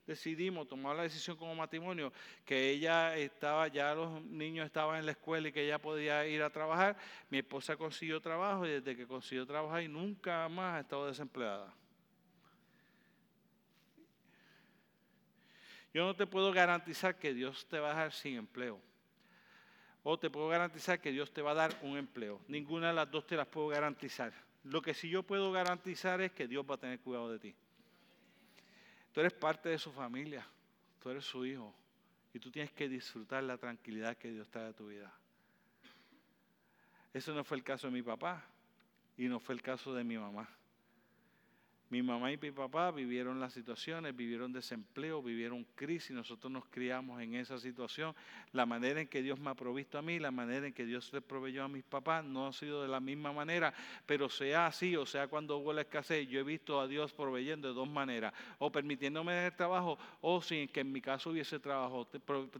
decidimos 0.08 0.66
tomar 0.66 0.96
la 0.96 1.02
decisión 1.02 1.36
como 1.36 1.54
matrimonio, 1.54 2.12
que 2.44 2.70
ella 2.70 3.14
estaba, 3.14 3.68
ya 3.68 3.94
los 3.94 4.22
niños 4.24 4.64
estaban 4.64 4.98
en 4.98 5.06
la 5.06 5.12
escuela 5.12 5.48
y 5.48 5.52
que 5.52 5.64
ella 5.64 5.78
podía 5.78 6.26
ir 6.26 6.42
a 6.42 6.50
trabajar, 6.50 6.96
mi 7.28 7.38
esposa 7.38 7.76
consiguió 7.76 8.20
trabajo 8.20 8.66
y 8.66 8.70
desde 8.70 8.96
que 8.96 9.06
consiguió 9.06 9.46
trabajo 9.46 9.78
y 9.78 9.86
nunca 9.86 10.48
más 10.48 10.76
ha 10.76 10.80
estado 10.80 11.06
desempleada. 11.06 11.72
Yo 15.92 16.06
no 16.06 16.16
te 16.16 16.26
puedo 16.26 16.52
garantizar 16.52 17.18
que 17.18 17.34
Dios 17.34 17.66
te 17.68 17.78
va 17.78 17.88
a 17.88 17.90
dejar 17.90 18.12
sin 18.12 18.36
empleo. 18.36 18.80
O 20.02 20.18
te 20.18 20.30
puedo 20.30 20.48
garantizar 20.48 21.00
que 21.00 21.12
Dios 21.12 21.32
te 21.32 21.42
va 21.42 21.50
a 21.50 21.54
dar 21.54 21.78
un 21.82 21.98
empleo. 21.98 22.40
Ninguna 22.48 22.88
de 22.88 22.94
las 22.94 23.10
dos 23.10 23.26
te 23.26 23.36
las 23.36 23.46
puedo 23.46 23.68
garantizar. 23.68 24.32
Lo 24.64 24.80
que 24.80 24.94
sí 24.94 25.10
yo 25.10 25.22
puedo 25.22 25.52
garantizar 25.52 26.20
es 26.20 26.32
que 26.32 26.46
Dios 26.46 26.64
va 26.68 26.76
a 26.76 26.78
tener 26.78 27.00
cuidado 27.00 27.30
de 27.30 27.38
ti. 27.38 27.54
Tú 29.18 29.22
eres 29.22 29.32
parte 29.32 29.68
de 29.68 29.80
su 29.80 29.90
familia, 29.90 30.46
tú 31.02 31.10
eres 31.10 31.24
su 31.24 31.44
hijo 31.44 31.74
y 32.32 32.38
tú 32.38 32.52
tienes 32.52 32.70
que 32.70 32.88
disfrutar 32.88 33.42
la 33.42 33.58
tranquilidad 33.58 34.16
que 34.16 34.30
Dios 34.30 34.48
trae 34.48 34.68
a 34.68 34.72
tu 34.72 34.86
vida. 34.86 35.12
Eso 37.12 37.34
no 37.34 37.42
fue 37.42 37.56
el 37.56 37.64
caso 37.64 37.88
de 37.88 37.94
mi 37.94 38.02
papá 38.02 38.44
y 39.16 39.26
no 39.26 39.40
fue 39.40 39.56
el 39.56 39.60
caso 39.60 39.92
de 39.92 40.04
mi 40.04 40.16
mamá. 40.16 40.48
Mi 41.90 42.02
mamá 42.02 42.30
y 42.30 42.36
mi 42.36 42.50
papá 42.50 42.90
vivieron 42.90 43.40
las 43.40 43.54
situaciones, 43.54 44.14
vivieron 44.14 44.52
desempleo, 44.52 45.22
vivieron 45.22 45.66
crisis, 45.74 46.10
nosotros 46.10 46.52
nos 46.52 46.66
criamos 46.66 47.22
en 47.22 47.34
esa 47.34 47.58
situación. 47.58 48.14
La 48.52 48.66
manera 48.66 49.00
en 49.00 49.08
que 49.08 49.22
Dios 49.22 49.40
me 49.40 49.48
ha 49.48 49.54
provisto 49.54 49.96
a 49.96 50.02
mí, 50.02 50.18
la 50.18 50.30
manera 50.30 50.66
en 50.66 50.74
que 50.74 50.84
Dios 50.84 51.10
le 51.14 51.22
proveyó 51.22 51.64
a 51.64 51.68
mis 51.68 51.84
papás, 51.84 52.22
no 52.22 52.46
ha 52.46 52.52
sido 52.52 52.82
de 52.82 52.88
la 52.88 53.00
misma 53.00 53.32
manera, 53.32 53.72
pero 54.04 54.28
sea 54.28 54.66
así, 54.66 54.96
o 54.96 55.06
sea 55.06 55.28
cuando 55.28 55.56
hubo 55.56 55.72
la 55.72 55.80
escasez, 55.80 56.28
yo 56.28 56.40
he 56.40 56.42
visto 56.42 56.78
a 56.78 56.86
Dios 56.86 57.14
proveyendo 57.14 57.68
de 57.68 57.74
dos 57.74 57.88
maneras, 57.88 58.34
o 58.58 58.70
permitiéndome 58.70 59.46
el 59.46 59.56
trabajo, 59.56 59.98
o 60.20 60.42
sin 60.42 60.68
que 60.68 60.80
en 60.80 60.92
mi 60.92 61.00
caso 61.00 61.30
hubiese 61.30 61.58
trabajo, 61.58 62.06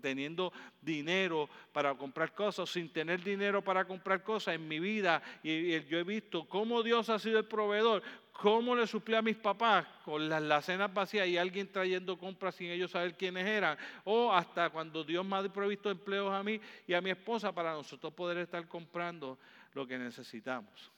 teniendo 0.01 0.55
dinero 0.81 1.51
para 1.73 1.95
comprar 1.95 2.35
cosas, 2.35 2.71
sin 2.71 2.89
tener 2.89 3.23
dinero 3.23 3.63
para 3.63 3.85
comprar 3.85 4.23
cosas 4.23 4.55
en 4.55 4.67
mi 4.67 4.81
vida, 4.81 5.23
y 5.43 5.83
yo 5.85 5.99
he 5.99 6.05
visto 6.05 6.49
cómo 6.49 6.83
Dios 6.83 7.11
ha 7.11 7.19
sido 7.19 7.39
el 7.39 7.45
proveedor, 7.45 8.03
¿Cómo 8.39 8.77
le 8.77 8.87
suplí 8.87 9.17
a 9.17 9.21
mis 9.21 9.37
papás 9.37 9.85
con 10.05 10.29
las, 10.29 10.65
cenas 10.65 10.95
vacías 10.95 11.27
y 11.27 11.37
alguien 11.37 11.73
trayendo 11.73 12.17
compras 12.17 12.55
sin 12.55 12.71
ellos 12.71 12.93
saber 12.93 13.17
quiénes 13.17 13.45
eran? 13.45 13.77
O 14.05 14.33
hasta 14.33 14.71
cuando 14.71 15.03
Dios 15.03 15.27
me 15.27 15.39
ha 15.39 15.43
provisto 15.53 15.91
empleos 15.91 16.33
a 16.33 16.41
mí 16.45 16.61
y 16.87 16.95
a 16.95 17.01
mi 17.01 17.11
esposa 17.11 17.51
para 17.53 17.73
nosotros 17.73 18.15
poder 18.15 18.39
estar 18.39 18.69
comprando 18.69 19.41
lo 19.75 19.85
que 19.89 19.99
necesitamos. 19.99 20.93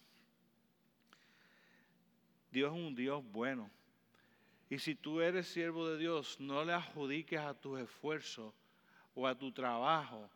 Dios 2.51 2.74
es 2.74 2.78
un 2.78 2.95
Dios 2.95 3.24
bueno. 3.32 3.70
Y 4.68 4.78
si 4.78 4.95
tú 4.95 5.22
eres 5.22 5.49
siervo 5.49 5.88
de 5.88 5.97
Dios, 5.97 6.38
no 6.41 6.62
le 6.62 6.74
adjudiques 6.74 7.41
a 7.41 7.55
tus 7.55 7.80
esfuerzos 7.80 8.53
o 9.14 9.26
a 9.26 9.34
tu 9.34 9.51
trabajo 9.51 10.28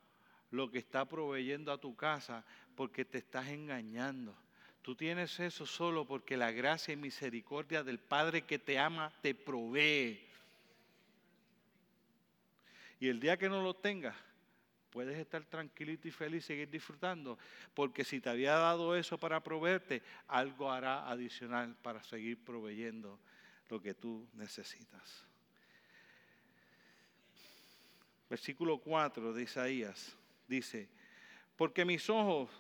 lo 0.51 0.71
que 0.71 0.79
está 0.79 1.05
proveyendo 1.05 1.71
a 1.71 1.77
tu 1.77 1.95
casa 1.95 2.47
porque 2.75 3.05
te 3.05 3.19
estás 3.19 3.49
engañando. 3.49 4.35
Tú 4.85 4.95
tienes 4.95 5.41
eso 5.41 5.65
solo 5.65 6.05
porque 6.05 6.37
la 6.37 6.51
gracia 6.51 6.93
y 6.93 6.97
misericordia 6.99 7.83
del 7.83 7.99
Padre 7.99 8.43
que 8.43 8.59
te 8.59 8.79
ama 8.79 9.11
te 9.23 9.35
provee. 9.35 10.21
Y 13.01 13.09
el 13.09 13.19
día 13.19 13.39
que 13.39 13.49
no 13.49 13.63
lo 13.63 13.73
tengas, 13.73 14.15
puedes 14.91 15.17
estar 15.17 15.43
tranquilito 15.47 16.07
y 16.07 16.11
feliz, 16.11 16.45
seguir 16.45 16.69
disfrutando, 16.69 17.39
porque 17.73 18.05
si 18.05 18.21
te 18.21 18.29
había 18.29 18.57
dado 18.57 18.95
eso 18.95 19.17
para 19.17 19.43
proveerte, 19.43 20.03
algo 20.29 20.71
hará 20.71 21.09
adicional 21.09 21.75
para 21.81 22.03
seguir 22.03 22.45
proveyendo 22.45 23.19
lo 23.71 23.81
que 23.81 23.95
tú 23.95 24.29
necesitas. 24.35 25.25
Versículo 28.29 28.77
4 28.77 29.33
de 29.33 29.45
Isaías 29.45 30.15
dice, 30.47 30.91
porque 31.57 31.87
mis 31.87 32.11
ojos 32.11 32.51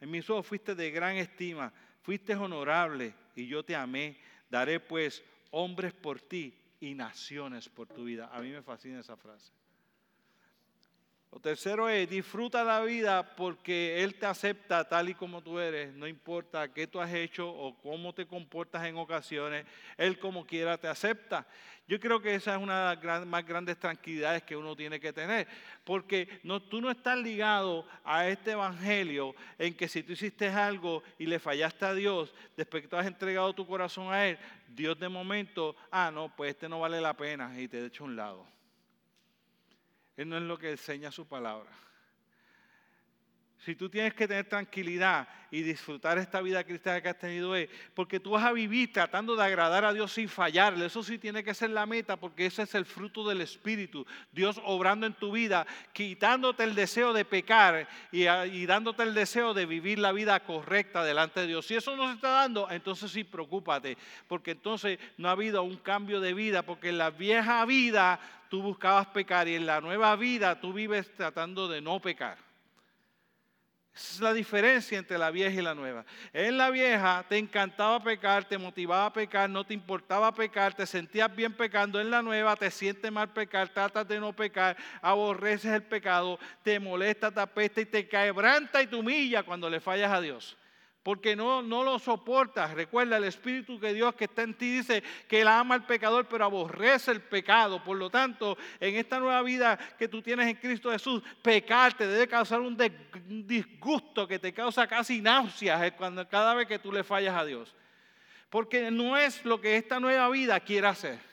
en 0.00 0.10
mis 0.10 0.28
ojos 0.30 0.46
fuiste 0.46 0.74
de 0.74 0.90
gran 0.90 1.16
estima, 1.16 1.72
fuiste 2.02 2.34
honorable 2.34 3.14
y 3.34 3.46
yo 3.46 3.64
te 3.64 3.74
amé. 3.74 4.18
Daré 4.48 4.80
pues 4.80 5.22
hombres 5.50 5.92
por 5.92 6.20
ti 6.20 6.54
y 6.80 6.94
naciones 6.94 7.68
por 7.68 7.88
tu 7.88 8.04
vida. 8.04 8.30
A 8.32 8.40
mí 8.40 8.50
me 8.50 8.62
fascina 8.62 9.00
esa 9.00 9.16
frase. 9.16 9.52
Lo 11.30 11.40
tercero 11.40 11.90
es, 11.90 12.08
disfruta 12.08 12.64
la 12.64 12.80
vida 12.80 13.36
porque 13.36 14.02
Él 14.02 14.14
te 14.14 14.24
acepta 14.24 14.88
tal 14.88 15.10
y 15.10 15.14
como 15.14 15.42
tú 15.42 15.58
eres, 15.58 15.92
no 15.92 16.06
importa 16.06 16.72
qué 16.72 16.86
tú 16.86 17.00
has 17.00 17.12
hecho 17.12 17.48
o 17.50 17.76
cómo 17.78 18.14
te 18.14 18.26
comportas 18.26 18.86
en 18.86 18.96
ocasiones, 18.96 19.66
Él 19.98 20.18
como 20.18 20.46
quiera 20.46 20.78
te 20.78 20.88
acepta. 20.88 21.46
Yo 21.86 22.00
creo 22.00 22.20
que 22.20 22.34
esa 22.34 22.54
es 22.54 22.62
una 22.62 22.96
de 22.96 23.06
las 23.06 23.26
más 23.26 23.46
grandes 23.46 23.78
tranquilidades 23.78 24.42
que 24.42 24.56
uno 24.56 24.74
tiene 24.74 25.00
que 25.00 25.12
tener, 25.12 25.46
porque 25.84 26.40
no, 26.44 26.60
tú 26.60 26.80
no 26.80 26.90
estás 26.90 27.18
ligado 27.18 27.86
a 28.04 28.26
este 28.26 28.52
evangelio 28.52 29.34
en 29.58 29.74
que 29.74 29.88
si 29.88 30.02
tú 30.02 30.12
hiciste 30.12 30.48
algo 30.48 31.02
y 31.18 31.26
le 31.26 31.38
fallaste 31.38 31.84
a 31.84 31.94
Dios, 31.94 32.34
después 32.56 32.82
que 32.82 32.88
tú 32.88 32.96
has 32.96 33.06
entregado 33.06 33.54
tu 33.54 33.66
corazón 33.66 34.12
a 34.12 34.26
Él, 34.26 34.38
Dios 34.68 34.98
de 34.98 35.08
momento, 35.08 35.76
ah, 35.90 36.10
no, 36.10 36.34
pues 36.34 36.50
este 36.50 36.68
no 36.70 36.80
vale 36.80 37.00
la 37.02 37.14
pena 37.14 37.58
y 37.58 37.68
te 37.68 37.84
echa 37.84 38.02
a 38.02 38.06
un 38.06 38.16
lado. 38.16 38.57
Él 40.18 40.28
no 40.28 40.36
es 40.36 40.42
lo 40.42 40.58
que 40.58 40.72
enseña 40.72 41.12
su 41.12 41.26
palabra. 41.26 41.70
si 43.64 43.74
tú 43.74 43.88
tienes 43.88 44.14
que 44.14 44.26
tener 44.26 44.48
tranquilidad 44.48 45.28
y 45.50 45.62
disfrutar 45.62 46.16
esta 46.16 46.40
vida 46.40 46.64
cristiana 46.64 47.00
que 47.00 47.08
has 47.08 47.18
tenido 47.18 47.50
hoy, 47.50 47.68
porque 47.92 48.20
tú 48.20 48.30
vas 48.30 48.44
a 48.44 48.52
vivir 48.52 48.92
tratando 48.92 49.36
de 49.36 49.44
agradar 49.44 49.84
a 49.84 49.92
Dios 49.92 50.12
sin 50.12 50.28
fallarle. 50.28 50.86
Eso 50.86 51.02
sí 51.02 51.18
tiene 51.18 51.44
que 51.44 51.54
ser 51.54 51.70
la 51.70 51.84
meta, 51.84 52.16
porque 52.16 52.46
ese 52.46 52.62
es 52.62 52.74
el 52.74 52.84
fruto 52.84 53.28
del 53.28 53.40
Espíritu. 53.40 54.06
Dios 54.32 54.60
obrando 54.64 55.06
en 55.06 55.14
tu 55.14 55.32
vida, 55.32 55.66
quitándote 55.92 56.64
el 56.64 56.74
deseo 56.74 57.12
de 57.12 57.24
pecar 57.24 57.88
y, 58.10 58.28
y 58.28 58.66
dándote 58.66 59.02
el 59.02 59.12
deseo 59.12 59.54
de 59.54 59.66
vivir 59.66 59.98
la 59.98 60.12
vida 60.12 60.40
correcta 60.40 61.04
delante 61.04 61.40
de 61.40 61.48
Dios. 61.48 61.66
Si 61.66 61.74
eso 61.74 61.96
no 61.96 62.08
se 62.08 62.14
está 62.14 62.30
dando, 62.30 62.70
entonces 62.70 63.10
sí, 63.10 63.24
preocúpate, 63.24 63.98
porque 64.28 64.52
entonces 64.52 64.98
no 65.16 65.28
ha 65.28 65.32
habido 65.32 65.62
un 65.62 65.76
cambio 65.76 66.20
de 66.20 66.32
vida, 66.32 66.62
porque 66.62 66.92
la 66.92 67.10
vieja 67.10 67.64
vida 67.66 68.20
tú 68.48 68.62
buscabas 68.62 69.06
pecar 69.08 69.48
y 69.48 69.54
en 69.54 69.66
la 69.66 69.80
nueva 69.80 70.14
vida 70.16 70.60
tú 70.60 70.72
vives 70.72 71.12
tratando 71.14 71.68
de 71.68 71.80
no 71.80 72.00
pecar. 72.00 72.38
Esa 73.94 74.14
es 74.14 74.20
la 74.20 74.32
diferencia 74.32 74.96
entre 74.96 75.18
la 75.18 75.30
vieja 75.32 75.58
y 75.58 75.62
la 75.62 75.74
nueva. 75.74 76.04
En 76.32 76.56
la 76.56 76.70
vieja 76.70 77.24
te 77.28 77.36
encantaba 77.36 78.00
pecar, 78.00 78.44
te 78.44 78.56
motivaba 78.56 79.06
a 79.06 79.12
pecar, 79.12 79.50
no 79.50 79.64
te 79.64 79.74
importaba 79.74 80.32
pecar, 80.32 80.72
te 80.72 80.86
sentías 80.86 81.34
bien 81.34 81.52
pecando. 81.52 82.00
En 82.00 82.10
la 82.10 82.22
nueva 82.22 82.54
te 82.54 82.70
sientes 82.70 83.10
mal 83.10 83.32
pecar, 83.32 83.68
tratas 83.70 84.06
de 84.06 84.20
no 84.20 84.32
pecar, 84.32 84.76
aborreces 85.02 85.72
el 85.72 85.82
pecado, 85.82 86.38
te 86.62 86.78
molesta, 86.78 87.32
te 87.32 87.40
apesta 87.40 87.80
y 87.80 87.86
te 87.86 88.08
quebranta 88.08 88.80
y 88.80 88.86
te 88.86 88.94
humilla 88.94 89.42
cuando 89.42 89.68
le 89.68 89.80
fallas 89.80 90.12
a 90.12 90.20
Dios 90.20 90.56
porque 91.08 91.34
no, 91.34 91.62
no 91.62 91.84
lo 91.84 91.98
soportas. 91.98 92.74
Recuerda, 92.74 93.16
el 93.16 93.24
Espíritu 93.24 93.80
que 93.80 93.94
Dios 93.94 94.14
que 94.14 94.26
está 94.26 94.42
en 94.42 94.52
ti 94.52 94.76
dice 94.76 95.02
que 95.26 95.40
Él 95.40 95.48
ama 95.48 95.74
al 95.74 95.86
pecador, 95.86 96.26
pero 96.28 96.44
aborrece 96.44 97.10
el 97.12 97.22
pecado. 97.22 97.82
Por 97.82 97.96
lo 97.96 98.10
tanto, 98.10 98.58
en 98.78 98.94
esta 98.94 99.18
nueva 99.18 99.40
vida 99.40 99.78
que 99.98 100.06
tú 100.06 100.20
tienes 100.20 100.46
en 100.48 100.56
Cristo 100.56 100.90
Jesús, 100.90 101.22
pecar 101.40 101.94
te 101.94 102.06
debe 102.06 102.28
causar 102.28 102.60
un 102.60 102.76
disgusto 103.46 104.28
que 104.28 104.38
te 104.38 104.52
causa 104.52 104.86
casi 104.86 105.22
náuseas 105.22 105.92
cuando, 105.92 106.28
cada 106.28 106.52
vez 106.52 106.68
que 106.68 106.78
tú 106.78 106.92
le 106.92 107.02
fallas 107.02 107.34
a 107.34 107.46
Dios. 107.46 107.74
Porque 108.50 108.90
no 108.90 109.16
es 109.16 109.42
lo 109.46 109.62
que 109.62 109.78
esta 109.78 109.98
nueva 109.98 110.28
vida 110.28 110.60
quiere 110.60 110.88
hacer. 110.88 111.27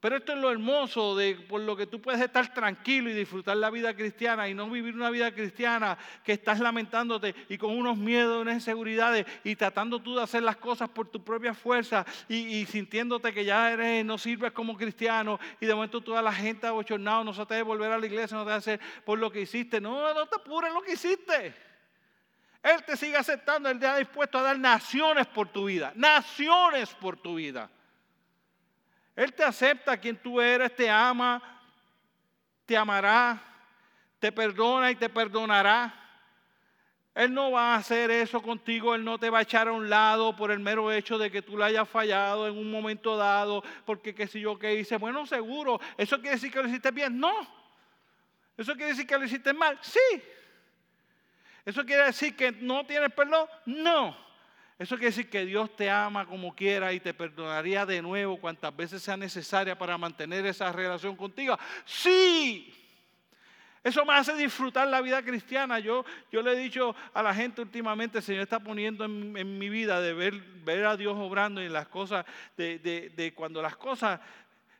Pero 0.00 0.16
esto 0.16 0.32
es 0.32 0.38
lo 0.38 0.52
hermoso 0.52 1.16
de 1.16 1.34
por 1.34 1.60
lo 1.60 1.76
que 1.76 1.88
tú 1.88 2.00
puedes 2.00 2.20
estar 2.20 2.54
tranquilo 2.54 3.10
y 3.10 3.14
disfrutar 3.14 3.56
la 3.56 3.68
vida 3.68 3.96
cristiana 3.96 4.48
y 4.48 4.54
no 4.54 4.70
vivir 4.70 4.94
una 4.94 5.10
vida 5.10 5.32
cristiana 5.32 5.98
que 6.22 6.34
estás 6.34 6.60
lamentándote 6.60 7.34
y 7.48 7.58
con 7.58 7.76
unos 7.76 7.96
miedos, 7.96 8.40
unas 8.40 8.54
inseguridades 8.54 9.26
y 9.42 9.56
tratando 9.56 9.98
tú 9.98 10.14
de 10.14 10.22
hacer 10.22 10.44
las 10.44 10.56
cosas 10.56 10.88
por 10.88 11.08
tu 11.08 11.24
propia 11.24 11.52
fuerza 11.52 12.06
y, 12.28 12.64
sintiéndote 12.66 13.34
que 13.34 13.44
ya 13.44 13.72
eres, 13.72 14.04
no 14.04 14.18
sirves 14.18 14.52
como 14.52 14.76
cristiano 14.76 15.40
y 15.60 15.66
de 15.66 15.74
momento 15.74 16.00
toda 16.00 16.22
la 16.22 16.32
gente 16.32 16.68
abochornado 16.68 17.24
no 17.24 17.34
se 17.34 17.44
te 17.46 17.54
debe 17.54 17.64
volver 17.64 17.90
a 17.90 17.98
la 17.98 18.06
iglesia, 18.06 18.36
no 18.36 18.44
te 18.44 18.50
debe 18.50 18.58
hacer 18.58 18.80
por 19.04 19.18
lo 19.18 19.32
que 19.32 19.40
hiciste. 19.40 19.80
No, 19.80 20.14
no 20.14 20.26
te 20.26 20.36
apures 20.36 20.72
lo 20.72 20.80
que 20.80 20.92
hiciste. 20.92 21.54
Él 22.62 22.84
te 22.84 22.96
sigue 22.96 23.16
aceptando, 23.16 23.68
Él 23.68 23.80
te 23.80 23.86
ha 23.86 23.96
dispuesto 23.96 24.38
a 24.38 24.42
dar 24.42 24.58
naciones 24.58 25.26
por 25.26 25.48
tu 25.48 25.64
vida, 25.64 25.92
naciones 25.96 26.94
por 26.94 27.16
tu 27.16 27.34
vida. 27.34 27.68
Él 29.18 29.32
te 29.32 29.42
acepta 29.42 29.96
quien 29.96 30.16
tú 30.16 30.40
eres, 30.40 30.76
te 30.76 30.88
ama, 30.88 31.42
te 32.64 32.76
amará, 32.76 33.42
te 34.20 34.30
perdona 34.30 34.92
y 34.92 34.94
te 34.94 35.08
perdonará. 35.08 35.92
Él 37.16 37.34
no 37.34 37.50
va 37.50 37.74
a 37.74 37.78
hacer 37.78 38.12
eso 38.12 38.40
contigo, 38.40 38.94
Él 38.94 39.04
no 39.04 39.18
te 39.18 39.28
va 39.28 39.40
a 39.40 39.42
echar 39.42 39.66
a 39.66 39.72
un 39.72 39.90
lado 39.90 40.36
por 40.36 40.52
el 40.52 40.60
mero 40.60 40.92
hecho 40.92 41.18
de 41.18 41.32
que 41.32 41.42
tú 41.42 41.58
le 41.58 41.64
hayas 41.64 41.88
fallado 41.88 42.46
en 42.46 42.56
un 42.56 42.70
momento 42.70 43.16
dado, 43.16 43.64
porque 43.84 44.14
qué 44.14 44.28
sé 44.28 44.38
yo 44.38 44.56
qué 44.56 44.76
hice. 44.76 44.98
Bueno, 44.98 45.26
seguro, 45.26 45.80
¿eso 45.96 46.20
quiere 46.20 46.36
decir 46.36 46.52
que 46.52 46.62
lo 46.62 46.68
hiciste 46.68 46.92
bien? 46.92 47.18
No. 47.18 47.34
¿Eso 48.56 48.74
quiere 48.74 48.92
decir 48.92 49.04
que 49.04 49.18
lo 49.18 49.24
hiciste 49.24 49.52
mal? 49.52 49.76
Sí. 49.82 50.22
¿Eso 51.64 51.84
quiere 51.84 52.04
decir 52.04 52.36
que 52.36 52.52
no 52.52 52.86
tienes 52.86 53.12
perdón? 53.12 53.48
No. 53.66 54.27
Eso 54.78 54.94
quiere 54.94 55.10
decir 55.10 55.28
que 55.28 55.44
Dios 55.44 55.74
te 55.74 55.90
ama 55.90 56.24
como 56.24 56.54
quiera 56.54 56.92
y 56.92 57.00
te 57.00 57.12
perdonaría 57.12 57.84
de 57.84 58.00
nuevo 58.00 58.38
cuantas 58.38 58.74
veces 58.76 59.02
sea 59.02 59.16
necesaria 59.16 59.76
para 59.76 59.98
mantener 59.98 60.46
esa 60.46 60.70
relación 60.70 61.16
contigo. 61.16 61.58
Sí. 61.84 62.72
Eso 63.82 64.04
me 64.04 64.12
hace 64.12 64.34
disfrutar 64.34 64.86
la 64.86 65.00
vida 65.00 65.20
cristiana. 65.22 65.80
Yo, 65.80 66.04
yo 66.30 66.42
le 66.42 66.52
he 66.52 66.56
dicho 66.56 66.94
a 67.12 67.22
la 67.24 67.34
gente 67.34 67.60
últimamente, 67.60 68.18
el 68.18 68.24
Señor 68.24 68.42
está 68.42 68.60
poniendo 68.60 69.04
en, 69.04 69.58
mi 69.58 69.68
vida 69.68 70.00
de 70.00 70.14
ver, 70.14 70.84
a 70.84 70.96
Dios 70.96 71.16
obrando 71.16 71.60
en 71.60 71.72
las 71.72 71.88
cosas, 71.88 72.24
de, 72.56 73.32
cuando 73.34 73.60
las 73.60 73.76
cosas 73.76 74.20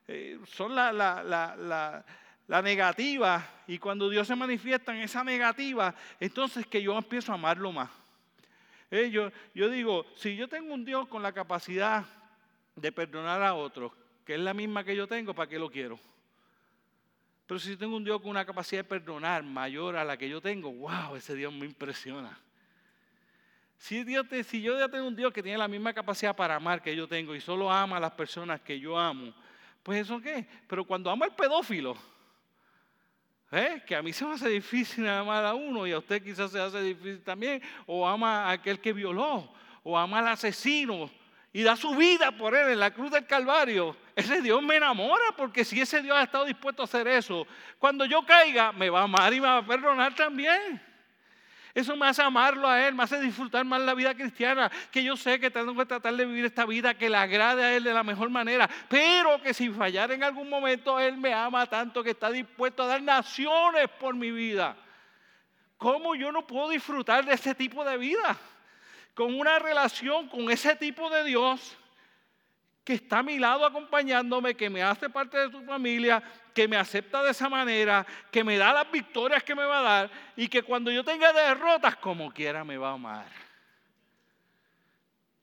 eh, 0.06 0.38
son 0.46 0.76
la, 0.76 0.92
la, 0.92 2.04
la 2.48 2.62
negativa 2.62 3.46
y 3.66 3.78
cuando 3.78 4.08
Dios 4.08 4.26
se 4.26 4.36
manifiesta 4.36 4.94
en 4.94 5.02
esa 5.02 5.24
negativa, 5.24 5.94
entonces 6.20 6.66
que 6.66 6.82
yo 6.82 6.96
empiezo 6.96 7.32
a 7.32 7.36
amarlo 7.36 7.72
más. 7.72 7.90
Eh, 8.90 9.10
yo, 9.10 9.68
digo, 9.68 10.06
si 10.16 10.36
yo 10.36 10.48
tengo 10.48 10.72
un 10.72 10.84
Dios 10.84 11.08
con 11.08 11.22
la 11.22 11.32
capacidad 11.32 12.06
de 12.74 12.90
perdonar 12.90 13.42
a 13.42 13.54
otros, 13.54 13.92
que 14.24 14.34
es 14.34 14.40
la 14.40 14.54
misma 14.54 14.84
que 14.84 14.96
yo 14.96 15.06
tengo, 15.06 15.34
¿para 15.34 15.48
qué 15.48 15.58
lo 15.58 15.70
quiero? 15.70 15.98
Pero 17.46 17.60
si 17.60 17.76
tengo 17.76 17.96
un 17.96 18.04
Dios 18.04 18.20
con 18.20 18.30
una 18.30 18.44
capacidad 18.44 18.80
de 18.80 18.88
perdonar 18.88 19.42
mayor 19.42 19.96
a 19.96 20.04
la 20.04 20.16
que 20.16 20.28
yo 20.28 20.40
tengo, 20.40 20.72
wow, 20.72 21.16
ese 21.16 21.34
Dios 21.34 21.52
me 21.52 21.66
impresiona. 21.66 22.38
Si, 23.78 24.04
si 24.44 24.62
yo 24.62 24.78
ya 24.78 24.88
tengo 24.88 25.06
un 25.06 25.16
Dios 25.16 25.32
que 25.32 25.42
tiene 25.42 25.58
la 25.58 25.68
misma 25.68 25.92
capacidad 25.92 26.34
para 26.34 26.56
amar 26.56 26.82
que 26.82 26.94
yo 26.96 27.06
tengo 27.06 27.34
y 27.34 27.40
solo 27.40 27.70
ama 27.70 27.98
a 27.98 28.00
las 28.00 28.12
personas 28.12 28.60
que 28.60 28.78
yo 28.80 28.98
amo, 28.98 29.32
pues 29.82 30.00
eso 30.00 30.20
qué? 30.20 30.46
Pero 30.66 30.84
cuando 30.84 31.10
ama 31.10 31.26
al 31.26 31.34
pedófilo, 31.34 31.96
¿Eh? 33.50 33.82
Que 33.86 33.96
a 33.96 34.02
mí 34.02 34.12
se 34.12 34.24
me 34.24 34.34
hace 34.34 34.48
difícil 34.48 35.08
amar 35.08 35.44
a 35.44 35.54
uno 35.54 35.86
y 35.86 35.92
a 35.92 35.98
usted 35.98 36.22
quizás 36.22 36.50
se 36.50 36.60
hace 36.60 36.82
difícil 36.82 37.22
también. 37.22 37.62
O 37.86 38.06
ama 38.06 38.44
a 38.44 38.50
aquel 38.52 38.78
que 38.80 38.92
violó, 38.92 39.50
o 39.82 39.96
ama 39.96 40.18
al 40.18 40.28
asesino 40.28 41.10
y 41.52 41.62
da 41.62 41.76
su 41.76 41.94
vida 41.94 42.30
por 42.32 42.54
él 42.54 42.70
en 42.70 42.78
la 42.78 42.92
cruz 42.92 43.10
del 43.10 43.26
Calvario. 43.26 43.96
Ese 44.14 44.42
Dios 44.42 44.62
me 44.62 44.76
enamora 44.76 45.24
porque 45.36 45.64
si 45.64 45.80
ese 45.80 46.02
Dios 46.02 46.16
ha 46.16 46.24
estado 46.24 46.44
dispuesto 46.44 46.82
a 46.82 46.84
hacer 46.84 47.08
eso, 47.08 47.46
cuando 47.78 48.04
yo 48.04 48.24
caiga 48.24 48.72
me 48.72 48.90
va 48.90 49.00
a 49.00 49.04
amar 49.04 49.32
y 49.32 49.40
me 49.40 49.46
va 49.46 49.58
a 49.58 49.66
perdonar 49.66 50.14
también. 50.14 50.82
Eso 51.78 51.96
me 51.96 52.08
hace 52.08 52.20
amarlo 52.20 52.68
a 52.68 52.84
Él, 52.88 52.92
me 52.96 53.04
hace 53.04 53.20
disfrutar 53.20 53.64
más 53.64 53.80
la 53.80 53.94
vida 53.94 54.12
cristiana, 54.12 54.68
que 54.90 55.04
yo 55.04 55.16
sé 55.16 55.38
que 55.38 55.48
tengo 55.48 55.76
que 55.76 55.86
tratar 55.86 56.12
de 56.12 56.26
vivir 56.26 56.44
esta 56.44 56.66
vida 56.66 56.92
que 56.94 57.08
le 57.08 57.16
agrade 57.16 57.64
a 57.64 57.76
Él 57.76 57.84
de 57.84 57.94
la 57.94 58.02
mejor 58.02 58.30
manera, 58.30 58.68
pero 58.88 59.40
que 59.40 59.54
si 59.54 59.70
fallar 59.70 60.10
en 60.10 60.24
algún 60.24 60.50
momento, 60.50 60.98
Él 60.98 61.16
me 61.16 61.32
ama 61.32 61.66
tanto 61.66 62.02
que 62.02 62.10
está 62.10 62.32
dispuesto 62.32 62.82
a 62.82 62.86
dar 62.86 63.00
naciones 63.00 63.88
por 64.00 64.12
mi 64.16 64.32
vida. 64.32 64.76
¿Cómo 65.76 66.16
yo 66.16 66.32
no 66.32 66.44
puedo 66.44 66.70
disfrutar 66.70 67.24
de 67.24 67.34
ese 67.34 67.54
tipo 67.54 67.84
de 67.84 67.96
vida? 67.96 68.36
Con 69.14 69.38
una 69.38 69.60
relación 69.60 70.28
con 70.28 70.50
ese 70.50 70.74
tipo 70.74 71.08
de 71.10 71.22
Dios 71.22 71.78
que 72.82 72.94
está 72.94 73.20
a 73.20 73.22
mi 73.22 73.38
lado 73.38 73.64
acompañándome, 73.64 74.56
que 74.56 74.68
me 74.68 74.82
hace 74.82 75.08
parte 75.08 75.38
de 75.38 75.52
su 75.52 75.62
familia, 75.62 76.20
que 76.58 76.66
me 76.66 76.76
acepta 76.76 77.22
de 77.22 77.30
esa 77.30 77.48
manera, 77.48 78.04
que 78.32 78.42
me 78.42 78.58
da 78.58 78.72
las 78.72 78.90
victorias 78.90 79.44
que 79.44 79.54
me 79.54 79.62
va 79.62 79.78
a 79.78 79.82
dar 79.82 80.10
y 80.34 80.48
que 80.48 80.60
cuando 80.64 80.90
yo 80.90 81.04
tenga 81.04 81.32
derrotas, 81.32 81.94
como 81.94 82.32
quiera, 82.32 82.64
me 82.64 82.76
va 82.76 82.90
a 82.90 82.94
amar. 82.94 83.26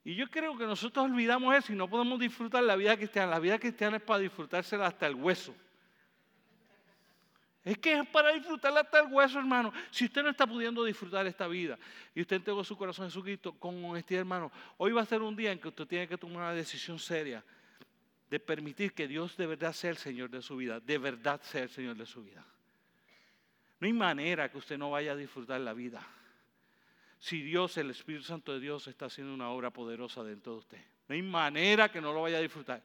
Y 0.04 0.14
yo 0.14 0.30
creo 0.30 0.58
que 0.58 0.66
nosotros 0.66 1.06
olvidamos 1.06 1.56
eso 1.56 1.72
y 1.72 1.78
no 1.78 1.90
podemos 1.90 2.20
disfrutar 2.20 2.66
la 2.66 2.76
vida 2.76 2.98
cristiana. 2.98 3.32
La 3.32 3.40
vida 3.40 3.58
cristiana 3.58 3.96
es 3.96 4.04
para 4.04 4.20
disfrutársela 4.20 4.88
hasta 4.88 5.08
el 5.08 5.16
hueso. 5.16 5.56
Es 7.64 7.78
que 7.78 7.94
es 7.94 8.08
para 8.10 8.34
disfrutarla 8.34 8.82
hasta 8.82 9.00
el 9.00 9.08
hueso, 9.10 9.40
hermano. 9.40 9.72
Si 9.92 10.04
usted 10.04 10.22
no 10.22 10.32
está 10.32 10.46
pudiendo 10.46 10.84
disfrutar 10.84 11.26
esta 11.28 11.48
vida 11.48 11.80
y 12.14 12.20
usted 12.20 12.36
entregó 12.36 12.62
su 12.66 12.76
corazón 12.76 13.06
a 13.06 13.08
Jesucristo 13.08 13.54
con 13.54 13.86
honestidad, 13.86 14.20
hermano, 14.20 14.52
hoy 14.76 14.92
va 14.92 15.04
a 15.04 15.06
ser 15.06 15.22
un 15.22 15.34
día 15.34 15.54
en 15.54 15.60
que 15.60 15.70
usted 15.70 15.88
tiene 15.88 16.10
que 16.10 16.18
tomar 16.18 16.40
una 16.40 16.54
decisión 16.54 17.00
seria 17.00 17.42
de 18.30 18.40
permitir 18.40 18.94
que 18.94 19.08
Dios 19.08 19.38
de 19.38 19.48
verdad 19.48 19.74
sea 19.74 19.92
el 19.92 19.98
Señor 19.98 20.30
de 20.30 20.42
su 20.42 20.58
vida, 20.58 20.80
de 20.80 20.98
verdad 20.98 21.42
sea 21.42 21.64
el 21.64 21.70
Señor 21.70 21.96
de 21.96 22.06
su 22.06 22.24
vida. 22.24 22.46
No 23.80 23.88
hay 23.88 23.94
manera 23.94 24.50
que 24.50 24.58
usted 24.58 24.78
no 24.78 24.92
vaya 24.92 25.12
a 25.12 25.16
disfrutar 25.16 25.60
la 25.62 25.74
vida. 25.74 26.06
Si 27.20 27.42
Dios, 27.42 27.78
el 27.78 27.92
Espíritu 27.92 28.24
Santo 28.24 28.54
de 28.54 28.60
Dios, 28.60 28.88
está 28.88 29.06
haciendo 29.06 29.34
una 29.34 29.50
obra 29.50 29.72
poderosa 29.72 30.24
dentro 30.24 30.54
de 30.54 30.60
usted. 30.60 30.82
No 31.08 31.16
hay 31.16 31.22
manera 31.22 31.90
que 31.90 32.02
no 32.02 32.14
lo 32.14 32.22
vaya 32.22 32.38
a 32.38 32.42
disfrutar. 32.42 32.84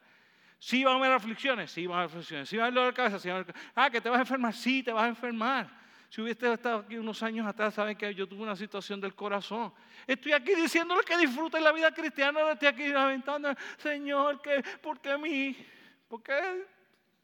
Sí 0.59 0.84
van 0.84 0.95
a 0.95 0.99
haber 0.99 1.12
aflicciones, 1.12 1.70
sí 1.70 1.86
van 1.86 1.99
a 1.99 2.03
haber 2.03 2.11
aflicciones. 2.11 2.49
Sí 2.49 2.57
van 2.57 2.64
a 2.64 2.66
haber 2.66 2.74
dolor 2.74 2.93
de 2.93 2.97
cabeza, 2.97 3.18
sí 3.18 3.28
van 3.28 3.38
a 3.38 3.41
haber... 3.41 3.55
Ah, 3.74 3.91
que 3.91 4.01
te 4.01 4.11
vas 4.11 4.18
a 4.18 4.22
enfermar, 4.22 4.53
sí, 4.53 4.82
te 4.82 4.93
vas 4.93 5.05
a 5.05 5.09
enfermar. 5.09 5.80
Si 6.11 6.20
hubiese 6.20 6.52
estado 6.52 6.80
aquí 6.80 6.96
unos 6.96 7.22
años 7.22 7.46
atrás, 7.46 7.72
saben 7.72 7.96
que 7.96 8.12
yo 8.12 8.28
tuve 8.28 8.42
una 8.42 8.56
situación 8.56 9.00
del 9.00 9.14
corazón. 9.14 9.72
Estoy 10.08 10.32
aquí 10.32 10.56
diciéndole 10.56 11.02
que 11.04 11.16
disfruten 11.16 11.62
la 11.62 11.70
vida 11.70 11.94
cristiana, 11.94 12.50
estoy 12.50 12.66
aquí 12.66 12.88
lamentando, 12.88 13.54
Señor, 13.78 14.42
que, 14.42 14.61
¿por 14.82 15.00
qué 15.00 15.12
a 15.12 15.18
mí? 15.18 15.56
Porque 16.08 16.34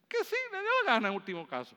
que 0.09 0.23
sí, 0.23 0.37
le 0.53 0.61
dio 0.61 0.69
la 0.85 0.93
gana 0.93 1.09
en 1.09 1.15
último 1.15 1.45
caso. 1.49 1.77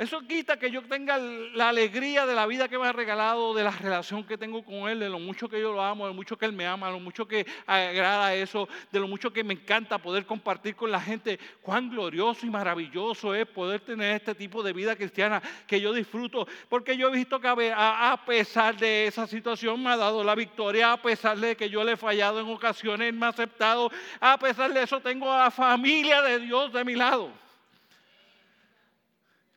Eso 0.00 0.22
quita 0.22 0.58
que 0.58 0.70
yo 0.70 0.80
tenga 0.80 1.18
la 1.18 1.68
alegría 1.68 2.24
de 2.24 2.34
la 2.34 2.46
vida 2.46 2.70
que 2.70 2.78
me 2.78 2.86
ha 2.86 2.92
regalado, 2.92 3.52
de 3.52 3.62
la 3.62 3.70
relación 3.70 4.24
que 4.24 4.38
tengo 4.38 4.64
con 4.64 4.88
Él, 4.88 4.98
de 4.98 5.10
lo 5.10 5.18
mucho 5.18 5.46
que 5.46 5.60
yo 5.60 5.74
lo 5.74 5.82
amo, 5.82 6.06
de 6.06 6.12
lo 6.12 6.14
mucho 6.14 6.38
que 6.38 6.46
Él 6.46 6.54
me 6.54 6.66
ama, 6.66 6.86
de 6.86 6.94
lo 6.94 7.00
mucho 7.00 7.28
que 7.28 7.46
agrada 7.66 8.34
eso, 8.34 8.66
de 8.90 8.98
lo 8.98 9.06
mucho 9.06 9.30
que 9.30 9.44
me 9.44 9.52
encanta 9.52 9.98
poder 9.98 10.24
compartir 10.24 10.74
con 10.74 10.90
la 10.90 11.02
gente. 11.02 11.38
Cuán 11.60 11.90
glorioso 11.90 12.46
y 12.46 12.48
maravilloso 12.48 13.34
es 13.34 13.46
poder 13.46 13.82
tener 13.82 14.16
este 14.16 14.34
tipo 14.34 14.62
de 14.62 14.72
vida 14.72 14.96
cristiana 14.96 15.42
que 15.66 15.78
yo 15.82 15.92
disfruto. 15.92 16.48
Porque 16.70 16.96
yo 16.96 17.08
he 17.08 17.12
visto 17.12 17.38
que 17.38 17.48
a 17.76 18.22
pesar 18.24 18.78
de 18.78 19.06
esa 19.06 19.26
situación 19.26 19.82
me 19.82 19.90
ha 19.90 19.98
dado 19.98 20.24
la 20.24 20.34
victoria, 20.34 20.92
a 20.92 21.02
pesar 21.02 21.36
de 21.36 21.54
que 21.54 21.68
yo 21.68 21.84
le 21.84 21.92
he 21.92 21.96
fallado 21.98 22.40
en 22.40 22.48
ocasiones, 22.48 23.12
me 23.12 23.26
ha 23.26 23.28
aceptado, 23.28 23.90
a 24.18 24.38
pesar 24.38 24.72
de 24.72 24.82
eso 24.82 24.98
tengo 25.00 25.30
a 25.30 25.44
la 25.44 25.50
familia 25.50 26.22
de 26.22 26.38
Dios 26.38 26.72
de 26.72 26.86
mi 26.86 26.94
lado. 26.94 27.49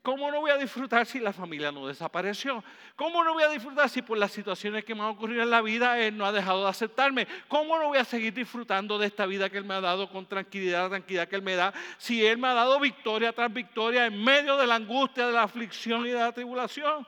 ¿Cómo 0.03 0.29
no 0.29 0.41
voy 0.41 0.51
a 0.51 0.57
disfrutar 0.57 1.05
si 1.05 1.17
la 1.17 1.31
familia 1.31 1.71
no 1.71 1.87
desapareció? 1.87 2.61
¿Cómo 2.97 3.23
no 3.23 3.35
voy 3.35 3.43
a 3.43 3.47
disfrutar 3.47 3.89
si 3.89 4.01
por 4.01 4.17
las 4.17 4.33
situaciones 4.33 4.83
que 4.83 4.93
me 4.93 4.99
han 4.99 5.07
ocurrido 5.07 5.43
en 5.43 5.49
la 5.49 5.61
vida 5.61 5.97
Él 5.97 6.17
no 6.17 6.25
ha 6.25 6.33
dejado 6.33 6.65
de 6.65 6.69
aceptarme? 6.69 7.25
¿Cómo 7.47 7.79
no 7.79 7.87
voy 7.87 7.97
a 7.97 8.03
seguir 8.03 8.33
disfrutando 8.33 8.99
de 8.99 9.07
esta 9.07 9.25
vida 9.25 9.49
que 9.49 9.57
Él 9.57 9.63
me 9.63 9.75
ha 9.75 9.79
dado 9.79 10.09
con 10.09 10.27
tranquilidad, 10.27 10.83
la 10.83 10.89
tranquilidad 10.89 11.29
que 11.29 11.37
Él 11.37 11.41
me 11.41 11.55
da, 11.55 11.73
si 11.97 12.25
Él 12.25 12.37
me 12.37 12.49
ha 12.49 12.53
dado 12.53 12.81
victoria 12.81 13.31
tras 13.31 13.51
victoria 13.53 14.05
en 14.05 14.21
medio 14.21 14.57
de 14.57 14.67
la 14.67 14.75
angustia, 14.75 15.25
de 15.25 15.31
la 15.31 15.43
aflicción 15.43 16.05
y 16.05 16.09
de 16.09 16.19
la 16.19 16.33
tribulación? 16.33 17.07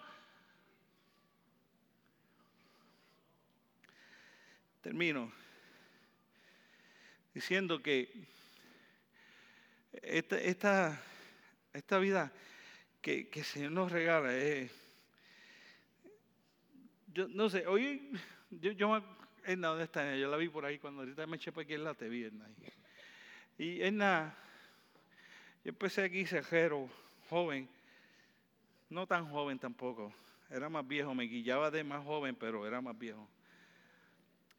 Termino 4.81 5.33
diciendo 7.33 7.83
que 7.83 8.09
esta, 10.01 10.37
esta, 10.39 11.03
esta 11.73 11.99
vida 11.99 12.31
que, 13.05 13.29
el 13.31 13.43
Señor 13.43 13.71
nos 13.71 13.91
regala. 13.91 14.29
Eh. 14.35 14.67
yo 17.13 17.27
no 17.27 17.51
sé, 17.51 17.67
hoy 17.67 18.09
yo, 18.49 18.71
yo 18.71 19.03
Edna, 19.45 19.67
¿dónde 19.67 19.83
está? 19.83 20.15
Yo 20.15 20.27
la 20.27 20.37
vi 20.37 20.49
por 20.49 20.65
ahí 20.65 20.79
cuando 20.79 21.01
ahorita 21.01 21.27
me 21.27 21.35
eché 21.35 21.51
por 21.51 21.63
aquí, 21.63 21.77
la 21.77 21.93
te 21.93 22.09
vi, 22.09 22.23
Edna. 22.23 22.49
Y 23.59 23.79
Edna, 23.83 24.35
yo 25.63 25.69
empecé 25.69 26.03
aquí 26.03 26.25
cejero, 26.25 26.89
joven, 27.29 27.69
no 28.89 29.05
tan 29.05 29.29
joven 29.29 29.59
tampoco, 29.59 30.11
era 30.49 30.67
más 30.67 30.87
viejo, 30.87 31.13
me 31.13 31.25
guillaba 31.25 31.69
de 31.69 31.83
más 31.83 32.03
joven, 32.03 32.35
pero 32.35 32.65
era 32.65 32.81
más 32.81 32.97
viejo. 32.97 33.29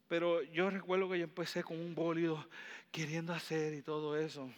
Pero 0.07 0.45
yo 0.45 0.71
recuerdo 0.71 1.11
que 1.11 1.19
yo 1.19 1.25
empecé 1.25 1.65
con 1.65 1.81
un 1.81 1.97
bólido 1.97 2.49
queriendo 2.93 3.33
hacer 3.33 3.75
y 3.75 3.83
todo 3.83 4.17
eso. 4.17 4.49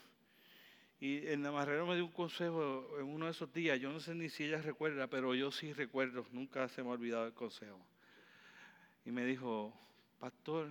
Y 1.00 1.26
el 1.26 1.40
navarrero 1.40 1.86
me 1.86 1.94
dio 1.94 2.04
un 2.04 2.12
consejo 2.12 2.98
en 2.98 3.06
uno 3.06 3.26
de 3.26 3.30
esos 3.30 3.52
días, 3.52 3.78
yo 3.78 3.92
no 3.92 4.00
sé 4.00 4.14
ni 4.14 4.28
si 4.28 4.44
ella 4.44 4.60
recuerda, 4.60 5.06
pero 5.06 5.34
yo 5.34 5.52
sí 5.52 5.72
recuerdo, 5.72 6.26
nunca 6.32 6.68
se 6.68 6.82
me 6.82 6.88
ha 6.88 6.92
olvidado 6.92 7.26
el 7.26 7.34
consejo. 7.34 7.80
Y 9.04 9.12
me 9.12 9.24
dijo, 9.24 9.72
pastor, 10.18 10.68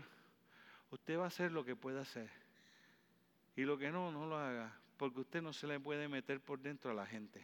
usted 0.92 1.18
va 1.18 1.24
a 1.26 1.28
hacer 1.28 1.52
lo 1.52 1.64
que 1.64 1.76
pueda 1.76 2.02
hacer. 2.02 2.30
Y 3.56 3.62
lo 3.64 3.78
que 3.78 3.90
no, 3.90 4.12
no 4.12 4.28
lo 4.28 4.38
haga, 4.38 4.78
porque 4.98 5.22
usted 5.22 5.42
no 5.42 5.54
se 5.54 5.66
le 5.66 5.80
puede 5.80 6.10
meter 6.10 6.42
por 6.42 6.60
dentro 6.60 6.92
a 6.92 6.94
la 6.94 7.06
gente. 7.06 7.44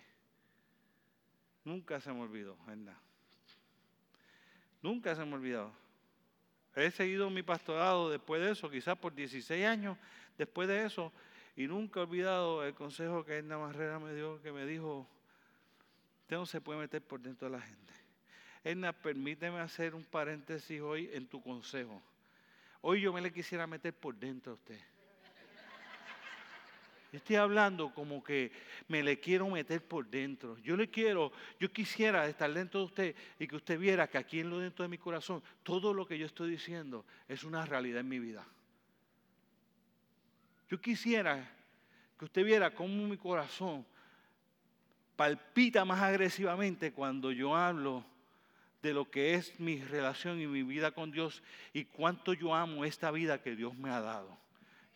Nunca 1.63 2.01
se 2.01 2.11
me 2.11 2.19
olvidó, 2.19 2.57
¿verdad? 2.67 2.97
Nunca 4.81 5.15
se 5.15 5.23
me 5.23 5.31
ha 5.31 5.35
olvidado. 5.35 5.71
He 6.75 6.91
seguido 6.91 7.29
mi 7.29 7.43
pastorado 7.43 8.09
después 8.09 8.41
de 8.41 8.51
eso, 8.51 8.69
quizás 8.69 8.97
por 8.97 9.13
16 9.13 9.65
años 9.65 9.97
después 10.37 10.67
de 10.67 10.85
eso, 10.85 11.13
y 11.55 11.67
nunca 11.67 11.99
he 11.99 12.03
olvidado 12.03 12.65
el 12.65 12.73
consejo 12.73 13.23
que 13.23 13.37
Edna 13.37 13.57
Barrera 13.57 13.99
me 13.99 14.13
dio, 14.13 14.41
que 14.41 14.51
me 14.51 14.65
dijo, 14.65 15.07
usted 16.21 16.35
no 16.35 16.45
se 16.45 16.61
puede 16.61 16.79
meter 16.79 17.01
por 17.01 17.19
dentro 17.21 17.49
de 17.49 17.57
la 17.57 17.61
gente. 17.61 17.93
Edna, 18.63 18.93
permíteme 18.93 19.59
hacer 19.59 19.93
un 19.93 20.03
paréntesis 20.03 20.81
hoy 20.81 21.09
en 21.13 21.27
tu 21.27 21.41
consejo. 21.41 22.01
Hoy 22.81 23.01
yo 23.01 23.13
me 23.13 23.21
le 23.21 23.31
quisiera 23.31 23.67
meter 23.67 23.93
por 23.93 24.15
dentro 24.15 24.53
a 24.53 24.55
usted. 24.55 24.79
Estoy 27.11 27.35
hablando 27.35 27.93
como 27.93 28.23
que 28.23 28.51
me 28.87 29.03
le 29.03 29.19
quiero 29.19 29.47
meter 29.47 29.83
por 29.83 30.07
dentro. 30.07 30.57
Yo 30.59 30.75
le 30.75 30.89
quiero, 30.89 31.31
yo 31.59 31.71
quisiera 31.71 32.27
estar 32.27 32.51
dentro 32.51 32.79
de 32.79 32.85
usted 32.87 33.15
y 33.37 33.47
que 33.47 33.55
usted 33.55 33.77
viera 33.77 34.07
que 34.07 34.17
aquí 34.17 34.39
en 34.39 34.49
lo 34.49 34.57
dentro 34.57 34.81
de 34.81 34.89
mi 34.89 34.97
corazón, 34.97 35.43
todo 35.61 35.93
lo 35.93 36.07
que 36.07 36.17
yo 36.17 36.25
estoy 36.25 36.49
diciendo 36.49 37.05
es 37.27 37.43
una 37.43 37.67
realidad 37.67 37.99
en 37.99 38.09
mi 38.09 38.17
vida. 38.17 38.43
Yo 40.73 40.81
quisiera 40.81 41.47
que 42.17 42.25
usted 42.25 42.43
viera 42.43 42.73
cómo 42.73 43.07
mi 43.07 43.15
corazón 43.15 43.85
palpita 45.15 45.85
más 45.85 46.01
agresivamente 46.01 46.91
cuando 46.91 47.31
yo 47.31 47.55
hablo 47.55 48.03
de 48.81 48.91
lo 48.91 49.07
que 49.07 49.35
es 49.35 49.59
mi 49.59 49.77
relación 49.77 50.41
y 50.41 50.47
mi 50.47 50.63
vida 50.63 50.89
con 50.89 51.11
Dios 51.11 51.43
y 51.73 51.85
cuánto 51.85 52.33
yo 52.33 52.55
amo 52.55 52.85
esta 52.85 53.11
vida 53.11 53.39
que 53.39 53.55
Dios 53.55 53.77
me 53.77 53.91
ha 53.91 54.01
dado. 54.01 54.35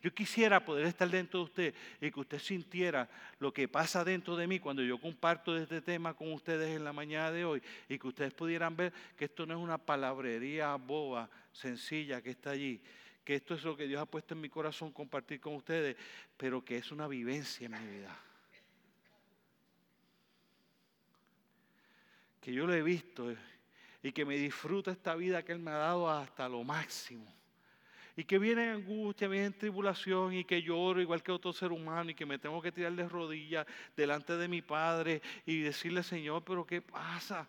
Yo 0.02 0.12
quisiera 0.12 0.64
poder 0.64 0.84
estar 0.84 1.08
dentro 1.08 1.38
de 1.38 1.44
usted 1.44 1.74
y 2.00 2.10
que 2.10 2.18
usted 2.18 2.40
sintiera 2.40 3.08
lo 3.38 3.54
que 3.54 3.68
pasa 3.68 4.02
dentro 4.02 4.34
de 4.34 4.48
mí 4.48 4.58
cuando 4.58 4.82
yo 4.82 5.00
comparto 5.00 5.56
este 5.56 5.80
tema 5.80 6.12
con 6.12 6.32
ustedes 6.32 6.74
en 6.76 6.82
la 6.82 6.92
mañana 6.92 7.30
de 7.30 7.44
hoy 7.44 7.62
y 7.88 8.00
que 8.00 8.08
ustedes 8.08 8.34
pudieran 8.34 8.74
ver 8.74 8.92
que 9.16 9.26
esto 9.26 9.46
no 9.46 9.54
es 9.54 9.60
una 9.60 9.78
palabrería 9.78 10.74
boba, 10.74 11.30
sencilla 11.52 12.20
que 12.20 12.30
está 12.30 12.50
allí, 12.50 12.80
que 13.28 13.34
esto 13.34 13.52
es 13.52 13.62
lo 13.62 13.76
que 13.76 13.86
Dios 13.86 14.00
ha 14.00 14.06
puesto 14.06 14.32
en 14.32 14.40
mi 14.40 14.48
corazón 14.48 14.90
compartir 14.90 15.38
con 15.38 15.54
ustedes, 15.54 15.98
pero 16.34 16.64
que 16.64 16.78
es 16.78 16.90
una 16.90 17.06
vivencia 17.06 17.66
en 17.66 17.72
mi 17.72 17.98
vida. 17.98 18.18
Que 22.40 22.54
yo 22.54 22.66
lo 22.66 22.72
he 22.72 22.80
visto 22.80 23.30
y 24.02 24.12
que 24.12 24.24
me 24.24 24.38
disfruta 24.38 24.92
esta 24.92 25.14
vida 25.14 25.42
que 25.42 25.52
Él 25.52 25.58
me 25.58 25.72
ha 25.72 25.76
dado 25.76 26.08
hasta 26.08 26.48
lo 26.48 26.64
máximo. 26.64 27.30
Y 28.16 28.24
que 28.24 28.38
viene 28.38 28.70
angustia, 28.70 29.28
viene 29.28 29.50
tribulación 29.50 30.32
y 30.32 30.46
que 30.46 30.62
lloro 30.62 31.02
igual 31.02 31.22
que 31.22 31.30
otro 31.30 31.52
ser 31.52 31.70
humano 31.70 32.08
y 32.08 32.14
que 32.14 32.24
me 32.24 32.38
tengo 32.38 32.62
que 32.62 32.72
tirar 32.72 32.94
de 32.94 33.06
rodillas 33.10 33.66
delante 33.94 34.38
de 34.38 34.48
mi 34.48 34.62
Padre 34.62 35.20
y 35.44 35.60
decirle, 35.60 36.02
Señor, 36.02 36.44
pero 36.46 36.64
¿qué 36.64 36.80
pasa? 36.80 37.46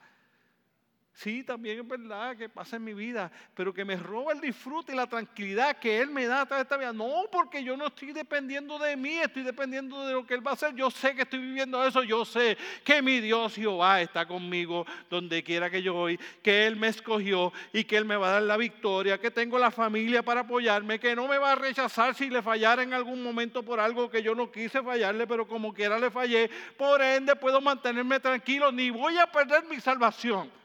Sí, 1.13 1.43
también 1.43 1.79
es 1.79 1.85
verdad 1.85 2.37
que 2.37 2.47
pasa 2.47 2.77
en 2.77 2.83
mi 2.85 2.93
vida, 2.93 3.29
pero 3.53 3.73
que 3.73 3.83
me 3.83 3.97
roba 3.97 4.31
el 4.31 4.39
disfrute 4.39 4.93
y 4.93 4.95
la 4.95 5.05
tranquilidad 5.05 5.77
que 5.77 5.99
Él 5.99 6.09
me 6.09 6.25
da 6.25 6.41
a 6.41 6.45
través 6.45 6.61
de 6.61 6.63
esta 6.63 6.77
vida. 6.77 6.93
No, 6.93 7.25
porque 7.29 7.61
yo 7.61 7.75
no 7.75 7.87
estoy 7.87 8.13
dependiendo 8.13 8.79
de 8.79 8.95
mí, 8.95 9.17
estoy 9.17 9.43
dependiendo 9.43 10.07
de 10.07 10.13
lo 10.13 10.25
que 10.25 10.35
Él 10.35 10.47
va 10.47 10.51
a 10.51 10.53
hacer. 10.53 10.73
Yo 10.75 10.89
sé 10.89 11.15
que 11.15 11.23
estoy 11.23 11.39
viviendo 11.39 11.83
eso, 11.83 12.03
yo 12.03 12.23
sé 12.23 12.57
que 12.85 13.01
mi 13.01 13.19
Dios 13.19 13.53
Jehová 13.53 14.01
está 14.01 14.25
conmigo 14.25 14.85
donde 15.09 15.43
quiera 15.43 15.69
que 15.69 15.81
yo 15.81 15.93
voy, 15.93 16.17
que 16.41 16.65
Él 16.65 16.77
me 16.77 16.87
escogió 16.87 17.51
y 17.73 17.83
que 17.83 17.97
Él 17.97 18.05
me 18.05 18.15
va 18.15 18.29
a 18.29 18.31
dar 18.35 18.43
la 18.43 18.55
victoria, 18.55 19.19
que 19.19 19.29
tengo 19.29 19.59
la 19.59 19.71
familia 19.71 20.23
para 20.23 20.41
apoyarme, 20.41 21.01
que 21.01 21.17
no 21.17 21.27
me 21.27 21.37
va 21.37 21.51
a 21.51 21.55
rechazar 21.55 22.15
si 22.15 22.29
le 22.29 22.41
fallara 22.41 22.81
en 22.81 22.93
algún 22.93 23.21
momento 23.21 23.61
por 23.61 23.81
algo 23.81 24.09
que 24.09 24.23
yo 24.23 24.35
no 24.35 24.49
quise 24.49 24.81
fallarle, 24.81 25.27
pero 25.27 25.45
como 25.45 25.73
quiera 25.73 25.99
le 25.99 26.11
fallé. 26.11 26.49
Por 26.77 27.01
ende 27.01 27.35
puedo 27.35 27.59
mantenerme 27.59 28.21
tranquilo, 28.21 28.71
ni 28.71 28.89
voy 28.89 29.17
a 29.17 29.27
perder 29.29 29.65
mi 29.65 29.81
salvación 29.81 30.58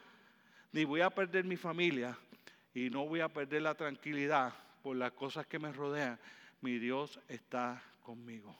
ni 0.75 0.83
voy 0.83 0.99
a 0.99 1.09
perder 1.09 1.45
mi 1.45 1.55
familia 1.55 2.17
y 2.73 2.89
no 2.89 3.07
voy 3.07 3.21
a 3.21 3.29
perder 3.29 3.61
la 3.61 3.75
tranquilidad 3.75 4.53
por 4.83 4.97
las 4.97 5.13
cosas 5.13 5.47
que 5.47 5.57
me 5.57 5.71
rodean. 5.71 6.19
Mi 6.59 6.79
Dios 6.79 7.17
está 7.29 7.81
conmigo. 8.03 8.53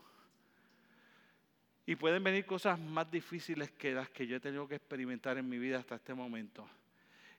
Y 1.85 1.97
pueden 1.97 2.23
venir 2.23 2.45
cosas 2.45 2.79
más 2.79 3.11
difíciles 3.11 3.69
que 3.71 3.91
las 3.91 4.09
que 4.11 4.25
yo 4.25 4.37
he 4.37 4.39
tenido 4.39 4.65
que 4.65 4.75
experimentar 4.75 5.37
en 5.37 5.49
mi 5.49 5.57
vida 5.57 5.79
hasta 5.79 5.95
este 5.95 6.13
momento. 6.13 6.65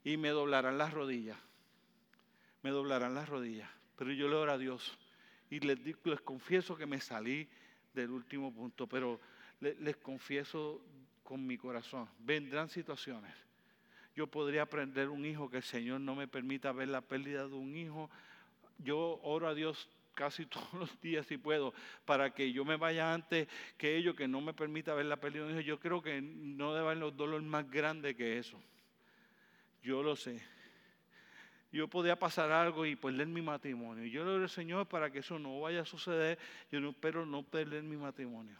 Y 0.04 0.18
me 0.18 0.28
doblarán 0.28 0.76
las 0.76 0.92
rodillas. 0.92 1.38
Me 2.62 2.68
doblarán 2.68 3.14
las 3.14 3.30
rodillas. 3.30 3.70
Pero 3.96 4.12
yo 4.12 4.28
le 4.28 4.36
oro 4.36 4.52
a 4.52 4.58
Dios. 4.58 4.98
Y 5.48 5.60
les, 5.60 5.78
les 6.04 6.20
confieso 6.20 6.76
que 6.76 6.84
me 6.84 7.00
salí 7.00 7.48
del 7.94 8.10
último 8.10 8.52
punto. 8.52 8.86
Pero 8.86 9.22
les 9.58 9.96
confieso 9.96 10.82
con 11.22 11.46
mi 11.46 11.56
corazón. 11.56 12.10
Vendrán 12.18 12.68
situaciones 12.68 13.45
yo 14.16 14.26
podría 14.26 14.62
aprender 14.62 15.10
un 15.10 15.26
hijo 15.26 15.50
que 15.50 15.58
el 15.58 15.62
Señor 15.62 16.00
no 16.00 16.16
me 16.16 16.26
permita 16.26 16.72
ver 16.72 16.88
la 16.88 17.02
pérdida 17.02 17.46
de 17.46 17.54
un 17.54 17.76
hijo. 17.76 18.10
Yo 18.78 19.20
oro 19.22 19.46
a 19.46 19.54
Dios 19.54 19.90
casi 20.14 20.46
todos 20.46 20.72
los 20.72 21.00
días 21.02 21.26
si 21.26 21.36
puedo, 21.36 21.74
para 22.06 22.30
que 22.34 22.50
yo 22.50 22.64
me 22.64 22.76
vaya 22.76 23.12
antes 23.12 23.46
que 23.76 23.96
ellos, 23.96 24.16
que 24.16 24.26
no 24.26 24.40
me 24.40 24.54
permita 24.54 24.94
ver 24.94 25.04
la 25.04 25.18
pérdida 25.18 25.44
de 25.44 25.48
un 25.48 25.58
hijo. 25.58 25.60
Yo 25.60 25.78
creo 25.78 26.02
que 26.02 26.22
no 26.22 26.72
debe 26.72 26.86
haber 26.86 26.96
los 26.96 27.14
dolores 27.14 27.46
más 27.46 27.70
grandes 27.70 28.16
que 28.16 28.38
eso. 28.38 28.58
Yo 29.82 30.02
lo 30.02 30.16
sé. 30.16 30.42
Yo 31.70 31.86
podría 31.86 32.18
pasar 32.18 32.50
algo 32.50 32.86
y 32.86 32.96
perder 32.96 33.26
mi 33.26 33.42
matrimonio. 33.42 34.06
Yo 34.06 34.24
le 34.24 34.30
oro 34.30 34.44
al 34.44 34.48
Señor 34.48 34.86
para 34.86 35.12
que 35.12 35.18
eso 35.18 35.38
no 35.38 35.60
vaya 35.60 35.82
a 35.82 35.84
suceder, 35.84 36.38
yo 36.72 36.80
no, 36.80 36.90
espero 36.90 37.26
no 37.26 37.42
perder 37.42 37.82
mi 37.82 37.98
matrimonio. 37.98 38.58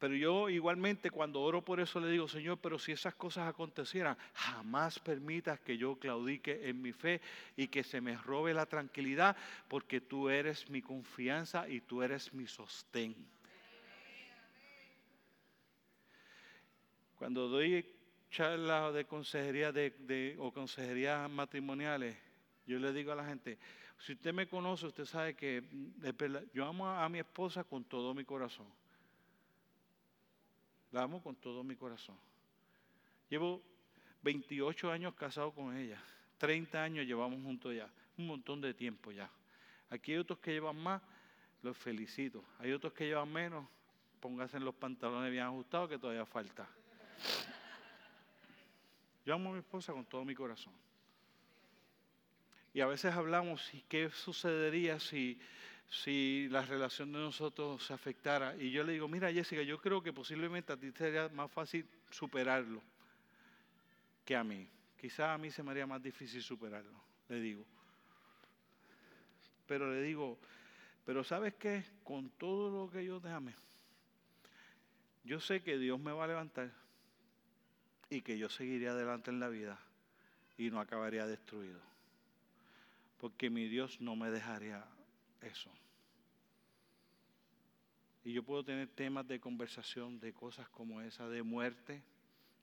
Pero 0.00 0.14
yo 0.14 0.48
igualmente 0.48 1.10
cuando 1.10 1.42
oro 1.42 1.62
por 1.62 1.78
eso 1.78 2.00
le 2.00 2.10
digo, 2.10 2.26
Señor, 2.26 2.58
pero 2.58 2.78
si 2.78 2.90
esas 2.90 3.14
cosas 3.14 3.46
acontecieran, 3.46 4.16
jamás 4.32 4.98
permitas 4.98 5.60
que 5.60 5.76
yo 5.76 5.96
claudique 5.96 6.70
en 6.70 6.80
mi 6.80 6.92
fe 6.92 7.20
y 7.54 7.68
que 7.68 7.84
se 7.84 8.00
me 8.00 8.16
robe 8.16 8.54
la 8.54 8.64
tranquilidad, 8.64 9.36
porque 9.68 10.00
tú 10.00 10.30
eres 10.30 10.70
mi 10.70 10.80
confianza 10.80 11.68
y 11.68 11.82
tú 11.82 12.02
eres 12.02 12.32
mi 12.32 12.46
sostén. 12.46 13.14
Cuando 17.16 17.48
doy 17.48 17.84
charlas 18.30 18.94
de 18.94 19.04
consejería 19.04 19.70
de, 19.70 20.34
o 20.38 20.50
consejerías 20.50 21.30
matrimoniales, 21.30 22.16
yo 22.66 22.78
le 22.78 22.94
digo 22.94 23.12
a 23.12 23.16
la 23.16 23.26
gente, 23.26 23.58
si 23.98 24.14
usted 24.14 24.32
me 24.32 24.48
conoce, 24.48 24.86
usted 24.86 25.04
sabe 25.04 25.34
que 25.34 25.60
mm, 25.60 26.54
yo 26.54 26.64
amo 26.64 26.88
a 26.88 27.06
mi 27.10 27.18
esposa 27.18 27.64
con 27.64 27.84
todo 27.84 28.14
mi 28.14 28.24
corazón. 28.24 28.79
La 30.92 31.02
amo 31.02 31.22
con 31.22 31.36
todo 31.36 31.62
mi 31.62 31.76
corazón. 31.76 32.16
Llevo 33.28 33.62
28 34.22 34.90
años 34.90 35.14
casado 35.14 35.52
con 35.52 35.76
ella. 35.76 36.02
30 36.38 36.82
años 36.82 37.06
llevamos 37.06 37.42
juntos 37.42 37.74
ya. 37.74 37.88
Un 38.18 38.26
montón 38.26 38.60
de 38.60 38.74
tiempo 38.74 39.12
ya. 39.12 39.30
Aquí 39.88 40.12
hay 40.12 40.18
otros 40.18 40.38
que 40.38 40.52
llevan 40.52 40.76
más, 40.76 41.02
los 41.62 41.76
felicito. 41.76 42.44
Hay 42.58 42.72
otros 42.72 42.92
que 42.92 43.06
llevan 43.06 43.32
menos, 43.32 43.66
pónganse 44.20 44.56
en 44.56 44.64
los 44.64 44.74
pantalones 44.74 45.30
bien 45.30 45.44
ajustados 45.44 45.88
que 45.88 45.98
todavía 45.98 46.26
falta. 46.26 46.68
Yo 49.24 49.34
amo 49.34 49.50
a 49.50 49.52
mi 49.52 49.58
esposa 49.58 49.92
con 49.92 50.04
todo 50.04 50.24
mi 50.24 50.34
corazón. 50.34 50.72
Y 52.72 52.80
a 52.80 52.86
veces 52.86 53.12
hablamos, 53.14 53.74
¿y 53.74 53.82
qué 53.82 54.10
sucedería 54.10 55.00
si, 55.00 55.40
si 55.90 56.48
la 56.50 56.62
relación 56.62 57.12
de 57.12 57.18
nosotros 57.18 57.84
se 57.84 57.92
afectara? 57.92 58.56
Y 58.56 58.70
yo 58.70 58.84
le 58.84 58.92
digo, 58.92 59.08
mira 59.08 59.32
Jessica, 59.32 59.62
yo 59.62 59.80
creo 59.80 60.02
que 60.02 60.12
posiblemente 60.12 60.72
a 60.72 60.76
ti 60.76 60.92
sería 60.92 61.28
más 61.30 61.50
fácil 61.50 61.86
superarlo 62.10 62.80
que 64.24 64.36
a 64.36 64.44
mí. 64.44 64.68
Quizás 64.98 65.30
a 65.30 65.38
mí 65.38 65.50
se 65.50 65.62
me 65.62 65.72
haría 65.72 65.86
más 65.86 66.00
difícil 66.00 66.42
superarlo, 66.42 66.98
le 67.28 67.40
digo. 67.40 67.66
Pero 69.66 69.92
le 69.92 70.02
digo, 70.02 70.38
pero 71.04 71.24
¿sabes 71.24 71.54
qué? 71.54 71.84
Con 72.04 72.30
todo 72.30 72.70
lo 72.70 72.90
que 72.90 73.04
yo 73.04 73.20
te 73.20 73.28
ame, 73.28 73.54
yo 75.24 75.40
sé 75.40 75.62
que 75.62 75.78
Dios 75.78 75.98
me 75.98 76.12
va 76.12 76.24
a 76.24 76.28
levantar 76.28 76.70
y 78.08 78.22
que 78.22 78.38
yo 78.38 78.48
seguiré 78.48 78.88
adelante 78.88 79.30
en 79.30 79.40
la 79.40 79.48
vida 79.48 79.78
y 80.56 80.70
no 80.70 80.80
acabaría 80.80 81.26
destruido. 81.26 81.80
Porque 83.18 83.50
mi 83.50 83.68
Dios 83.68 84.00
no 84.00 84.16
me 84.16 84.30
dejaría 84.30 84.84
eso. 85.42 85.70
Y 88.24 88.32
yo 88.32 88.42
puedo 88.42 88.62
tener 88.64 88.88
temas 88.88 89.26
de 89.26 89.40
conversación 89.40 90.20
de 90.20 90.32
cosas 90.32 90.68
como 90.68 91.00
esa, 91.00 91.28
de 91.28 91.42
muerte, 91.42 92.02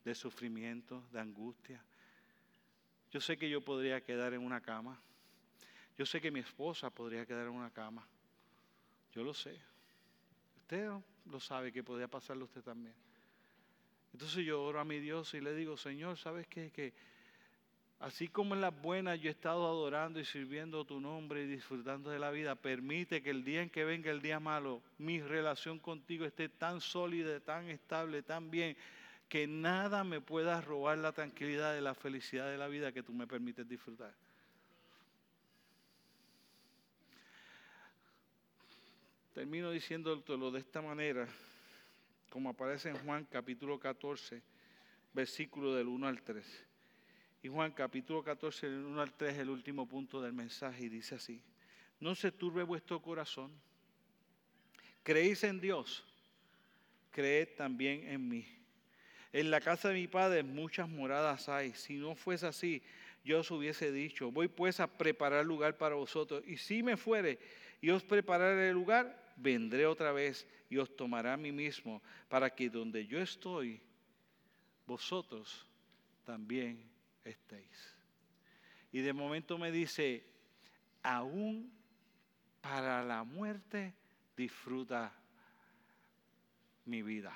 de 0.05 0.15
sufrimiento, 0.15 1.03
de 1.11 1.19
angustia. 1.19 1.83
Yo 3.11 3.19
sé 3.19 3.37
que 3.37 3.49
yo 3.49 3.61
podría 3.61 4.01
quedar 4.01 4.33
en 4.33 4.41
una 4.41 4.61
cama. 4.61 4.99
Yo 5.97 6.05
sé 6.05 6.21
que 6.21 6.29
mi 6.29 6.39
esposa 6.39 6.89
podría 6.89 7.25
quedar 7.25 7.47
en 7.47 7.53
una 7.53 7.71
cama. 7.71 8.07
Yo 9.13 9.23
lo 9.23 9.33
sé. 9.33 9.59
Usted 10.57 10.89
lo 11.25 11.39
sabe 11.39 11.71
que 11.71 11.83
podría 11.83 12.07
pasarle 12.07 12.43
usted 12.43 12.61
también. 12.61 12.93
Entonces 14.13 14.45
yo 14.45 14.63
oro 14.63 14.79
a 14.79 14.85
mi 14.85 14.99
Dios 14.99 15.33
y 15.33 15.41
le 15.41 15.55
digo, 15.55 15.77
Señor, 15.77 16.17
¿sabes 16.17 16.47
qué? 16.47 16.71
Que 16.71 16.93
así 17.99 18.27
como 18.27 18.53
en 18.55 18.61
las 18.61 18.79
buenas 18.81 19.19
yo 19.19 19.29
he 19.29 19.31
estado 19.31 19.65
adorando 19.65 20.19
y 20.19 20.25
sirviendo 20.25 20.85
tu 20.85 20.99
nombre 20.99 21.43
y 21.43 21.47
disfrutando 21.47 22.09
de 22.09 22.19
la 22.19 22.31
vida, 22.31 22.55
permite 22.55 23.21
que 23.21 23.31
el 23.31 23.43
día 23.43 23.61
en 23.61 23.69
que 23.69 23.85
venga 23.85 24.11
el 24.11 24.21
día 24.21 24.39
malo, 24.39 24.81
mi 24.97 25.21
relación 25.21 25.79
contigo 25.79 26.25
esté 26.25 26.49
tan 26.49 26.81
sólida, 26.81 27.39
tan 27.39 27.69
estable, 27.69 28.21
tan 28.21 28.51
bien, 28.51 28.77
que 29.29 29.47
nada 29.47 30.03
me 30.03 30.21
pueda 30.21 30.61
robar 30.61 30.97
la 30.99 31.11
tranquilidad 31.11 31.77
y 31.77 31.81
la 31.81 31.95
felicidad 31.95 32.49
de 32.49 32.57
la 32.57 32.67
vida 32.67 32.91
que 32.91 33.03
tú 33.03 33.13
me 33.13 33.27
permites 33.27 33.67
disfrutar. 33.67 34.13
Termino 39.33 39.69
diciéndolo 39.69 40.49
de 40.49 40.59
esta 40.59 40.81
manera, 40.81 41.27
como 42.29 42.49
aparece 42.49 42.89
en 42.89 42.97
Juan 42.99 43.25
capítulo 43.25 43.79
14, 43.79 44.41
versículo 45.13 45.75
del 45.75 45.87
1 45.87 46.07
al 46.07 46.21
3. 46.21 46.66
Y 47.41 47.49
Juan 47.49 47.71
capítulo 47.71 48.23
14, 48.23 48.69
del 48.69 48.85
1 48.85 49.01
al 49.01 49.13
3 49.13 49.33
es 49.33 49.39
el 49.39 49.49
último 49.49 49.87
punto 49.87 50.21
del 50.21 50.33
mensaje 50.33 50.85
y 50.85 50.89
dice 50.89 51.15
así, 51.15 51.41
no 51.99 52.15
se 52.15 52.31
turbe 52.31 52.63
vuestro 52.63 53.01
corazón, 53.01 53.51
creéis 55.03 55.43
en 55.43 55.59
Dios, 55.59 56.03
creed 57.11 57.49
también 57.55 58.07
en 58.07 58.27
mí. 58.27 58.45
En 59.33 59.51
la 59.51 59.61
casa 59.61 59.89
de 59.89 59.95
mi 59.95 60.07
padre 60.07 60.41
muchas 60.41 60.89
moradas 60.89 61.47
hay. 61.49 61.73
Si 61.73 61.95
no 61.95 62.15
fuese 62.15 62.47
así, 62.47 62.81
yo 63.23 63.41
os 63.41 63.51
hubiese 63.51 63.91
dicho, 63.91 64.31
voy 64.31 64.47
pues 64.47 64.79
a 64.79 64.87
preparar 64.87 65.45
lugar 65.45 65.77
para 65.77 65.95
vosotros. 65.95 66.43
Y 66.47 66.57
si 66.57 66.81
me 66.81 66.97
fuere 66.97 67.37
y 67.81 67.89
os 67.89 68.03
prepararé 68.03 68.69
el 68.69 68.73
lugar, 68.73 69.33
vendré 69.35 69.85
otra 69.85 70.11
vez 70.11 70.47
y 70.69 70.77
os 70.77 70.95
tomaré 70.95 71.29
a 71.29 71.37
mí 71.37 71.51
mismo, 71.51 72.01
para 72.29 72.49
que 72.49 72.69
donde 72.69 73.05
yo 73.05 73.19
estoy, 73.19 73.79
vosotros 74.85 75.65
también 76.25 76.96
estéis. 77.29 77.95
Y 78.91 79.01
de 79.01 79.13
momento 79.13 79.57
me 79.57 79.71
dice, 79.71 80.25
aún 81.03 81.71
para 82.61 83.03
la 83.03 83.23
muerte 83.23 83.93
disfruta 84.35 85.13
mi 86.85 87.01
vida 87.01 87.33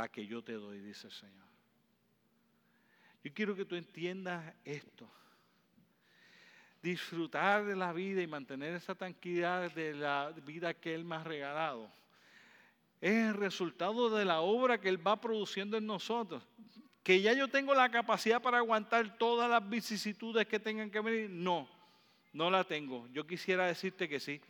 la 0.00 0.08
que 0.08 0.26
yo 0.26 0.42
te 0.42 0.54
doy, 0.54 0.80
dice 0.80 1.08
el 1.08 1.12
Señor. 1.12 1.46
Yo 3.22 3.34
quiero 3.34 3.54
que 3.54 3.66
tú 3.66 3.76
entiendas 3.76 4.54
esto. 4.64 5.06
Disfrutar 6.82 7.66
de 7.66 7.76
la 7.76 7.92
vida 7.92 8.22
y 8.22 8.26
mantener 8.26 8.72
esa 8.74 8.94
tranquilidad 8.94 9.70
de 9.72 9.92
la 9.92 10.32
vida 10.46 10.72
que 10.72 10.94
Él 10.94 11.04
me 11.04 11.16
ha 11.16 11.24
regalado 11.24 11.90
es 12.98 13.28
el 13.28 13.34
resultado 13.34 14.08
de 14.10 14.24
la 14.24 14.40
obra 14.40 14.80
que 14.80 14.88
Él 14.88 15.06
va 15.06 15.20
produciendo 15.20 15.76
en 15.76 15.86
nosotros. 15.86 16.42
Que 17.10 17.20
ya 17.20 17.32
yo 17.32 17.48
tengo 17.48 17.74
la 17.74 17.90
capacidad 17.90 18.40
para 18.40 18.58
aguantar 18.58 19.18
todas 19.18 19.50
las 19.50 19.68
vicisitudes 19.68 20.46
que 20.46 20.60
tengan 20.60 20.92
que 20.92 21.00
venir. 21.00 21.28
No, 21.28 21.68
no 22.32 22.52
la 22.52 22.62
tengo. 22.62 23.08
Yo 23.08 23.26
quisiera 23.26 23.66
decirte 23.66 24.08
que 24.08 24.20
sí. 24.20 24.40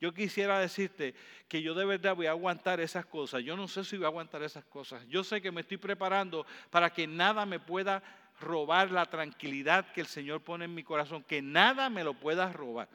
Yo 0.00 0.14
quisiera 0.14 0.58
decirte 0.58 1.14
que 1.48 1.60
yo 1.60 1.74
de 1.74 1.84
verdad 1.84 2.16
voy 2.16 2.24
a 2.24 2.30
aguantar 2.30 2.80
esas 2.80 3.04
cosas. 3.04 3.44
Yo 3.44 3.58
no 3.58 3.68
sé 3.68 3.84
si 3.84 3.98
voy 3.98 4.06
a 4.06 4.08
aguantar 4.08 4.42
esas 4.42 4.64
cosas. 4.64 5.06
Yo 5.08 5.22
sé 5.22 5.42
que 5.42 5.52
me 5.52 5.60
estoy 5.60 5.76
preparando 5.76 6.46
para 6.70 6.88
que 6.88 7.06
nada 7.06 7.44
me 7.44 7.60
pueda 7.60 8.02
robar 8.40 8.90
la 8.90 9.04
tranquilidad 9.04 9.92
que 9.92 10.00
el 10.00 10.06
Señor 10.06 10.40
pone 10.40 10.64
en 10.64 10.74
mi 10.74 10.84
corazón. 10.84 11.22
Que 11.22 11.42
nada 11.42 11.90
me 11.90 12.04
lo 12.04 12.14
pueda 12.14 12.50
robar. 12.50 12.88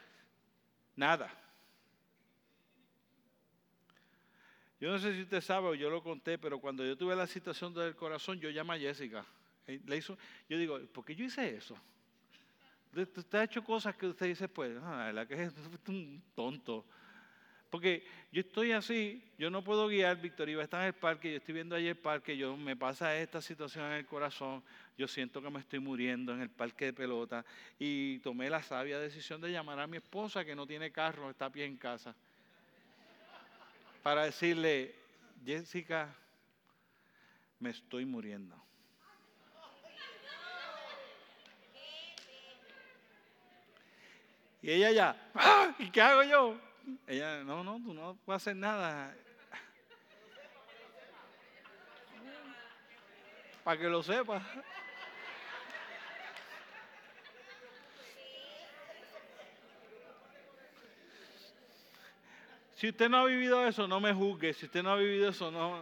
Nada. 0.95 1.31
Yo 4.79 4.91
no 4.91 4.99
sé 4.99 5.13
si 5.13 5.21
usted 5.21 5.41
sabe 5.41 5.67
o 5.67 5.75
yo 5.75 5.89
lo 5.89 6.03
conté, 6.03 6.37
pero 6.37 6.59
cuando 6.59 6.85
yo 6.85 6.97
tuve 6.97 7.15
la 7.15 7.27
situación 7.27 7.73
del 7.73 7.95
corazón, 7.95 8.39
yo 8.39 8.49
llamé 8.49 8.73
a 8.73 8.79
Jessica. 8.79 9.25
Eh, 9.67 9.79
le 9.85 9.97
hizo, 9.97 10.17
yo 10.49 10.57
digo, 10.57 10.79
¿por 10.87 11.05
qué 11.05 11.15
yo 11.15 11.25
hice 11.25 11.55
eso? 11.55 11.77
Usted 12.95 13.39
ha 13.39 13.43
hecho 13.43 13.63
cosas 13.63 13.95
que 13.95 14.07
usted 14.07 14.27
dice, 14.27 14.47
pues, 14.47 14.77
ah, 14.83 15.11
la 15.13 15.25
que 15.25 15.33
es 15.43 15.53
un 15.87 16.21
tonto. 16.35 16.85
Porque 17.73 18.05
yo 18.31 18.41
estoy 18.41 18.71
así, 18.71 19.23
yo 19.35 19.49
no 19.49 19.63
puedo 19.63 19.87
guiar, 19.87 20.21
Víctor 20.21 20.47
iba 20.47 20.61
a 20.61 20.65
estar 20.65 20.81
en 20.81 20.87
el 20.89 20.93
parque, 20.93 21.31
yo 21.31 21.37
estoy 21.37 21.55
viendo 21.55 21.75
allí 21.75 21.87
el 21.87 21.97
parque, 21.97 22.37
yo 22.37 22.55
me 22.55 22.75
pasa 22.75 23.17
esta 23.17 23.41
situación 23.41 23.85
en 23.85 23.93
el 23.93 24.05
corazón, 24.05 24.63
yo 24.95 25.07
siento 25.07 25.41
que 25.41 25.49
me 25.49 25.59
estoy 25.59 25.79
muriendo 25.79 26.35
en 26.35 26.41
el 26.41 26.51
parque 26.51 26.85
de 26.85 26.93
pelota 26.93 27.43
y 27.79 28.19
tomé 28.19 28.47
la 28.47 28.61
sabia 28.61 28.99
decisión 28.99 29.41
de 29.41 29.51
llamar 29.51 29.79
a 29.79 29.87
mi 29.87 29.97
esposa 29.97 30.45
que 30.45 30.55
no 30.55 30.67
tiene 30.67 30.91
carro, 30.91 31.31
está 31.31 31.45
a 31.45 31.51
pie 31.51 31.65
en 31.65 31.77
casa, 31.77 32.15
para 34.03 34.25
decirle, 34.25 34.93
Jessica, 35.45 36.13
me 37.59 37.69
estoy 37.69 38.05
muriendo. 38.05 38.61
Y 44.61 44.71
ella 44.71 44.91
ya, 44.91 45.31
¡Ah! 45.33 45.73
¿y 45.79 45.89
qué 45.89 46.01
hago 46.01 46.23
yo? 46.23 46.57
Ella, 47.07 47.43
no, 47.43 47.63
no, 47.63 47.75
tú 47.77 47.93
no 47.93 48.17
puedes 48.25 48.41
hacer 48.41 48.55
nada. 48.55 49.15
Para 53.63 53.79
que 53.79 53.87
lo 53.87 54.03
sepa. 54.03 54.41
Si 62.83 62.89
usted 62.89 63.07
no 63.07 63.19
ha 63.19 63.25
vivido 63.25 63.65
eso, 63.65 63.87
no 63.87 64.01
me 64.01 64.11
juzgue. 64.11 64.53
Si 64.53 64.65
usted 64.65 64.83
no 64.83 64.91
ha 64.91 64.97
vivido 64.97 65.29
eso, 65.29 65.49
no. 65.49 65.81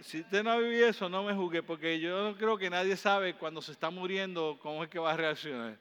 Si 0.00 0.20
usted 0.20 0.42
no 0.42 0.50
ha 0.50 0.58
vivido 0.58 0.86
eso, 0.86 1.08
no 1.08 1.24
me 1.24 1.32
juzgue, 1.32 1.62
porque 1.62 1.98
yo 1.98 2.24
no 2.24 2.36
creo 2.36 2.58
que 2.58 2.68
nadie 2.68 2.94
sabe 2.94 3.32
cuando 3.32 3.62
se 3.62 3.72
está 3.72 3.88
muriendo 3.88 4.58
cómo 4.60 4.84
es 4.84 4.90
que 4.90 4.98
va 4.98 5.14
a 5.14 5.16
reaccionar. 5.16 5.78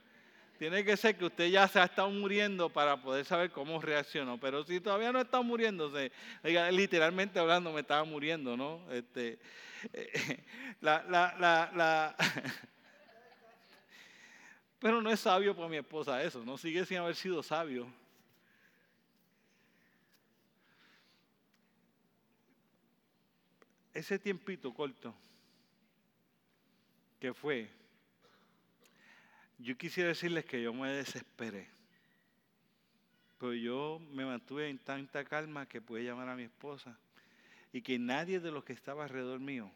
Tiene 0.58 0.86
que 0.86 0.96
ser 0.96 1.18
que 1.18 1.26
usted 1.26 1.50
ya 1.50 1.68
se 1.68 1.78
ha 1.78 1.84
estado 1.84 2.10
muriendo 2.10 2.70
para 2.70 3.02
poder 3.02 3.26
saber 3.26 3.52
cómo 3.52 3.82
reaccionó. 3.82 4.40
Pero 4.40 4.64
si 4.64 4.80
todavía 4.80 5.12
no 5.12 5.20
está 5.20 5.42
muriéndose, 5.42 6.10
literalmente 6.72 7.38
hablando, 7.38 7.74
me 7.74 7.82
estaba 7.82 8.06
muriendo, 8.06 8.56
¿no? 8.56 8.80
Este, 8.94 9.40
la, 10.80 11.04
la, 11.04 11.70
la, 11.76 12.16
Pero 14.80 15.02
no 15.02 15.12
es 15.12 15.20
sabio 15.20 15.54
para 15.54 15.68
mi 15.68 15.76
esposa 15.76 16.24
eso, 16.24 16.46
no 16.46 16.58
sigue 16.58 16.86
sin 16.86 17.00
haber 17.00 17.18
sido 17.18 17.44
sabio. 17.44 17.92
Ese 23.98 24.20
tiempito 24.20 24.72
corto 24.76 25.16
que 27.20 27.34
fue, 27.34 27.68
yo 29.58 29.76
quisiera 29.76 30.10
decirles 30.10 30.46
que 30.46 30.62
yo 30.62 30.72
me 30.72 30.92
desesperé. 30.92 31.68
Pero 33.40 33.54
yo 33.56 34.00
me 34.12 34.24
mantuve 34.24 34.70
en 34.70 34.78
tanta 34.78 35.26
calma 35.26 35.68
que 35.68 35.82
pude 35.82 36.04
llamar 36.04 36.30
a 36.30 36.36
mi 36.36 36.44
esposa 36.44 36.96
y 37.74 37.82
que 37.82 37.98
nadie 37.98 38.40
de 38.40 38.52
los 38.52 38.64
que 38.64 38.74
estaba 38.74 39.04
alrededor 39.04 39.40
mío 39.40 39.72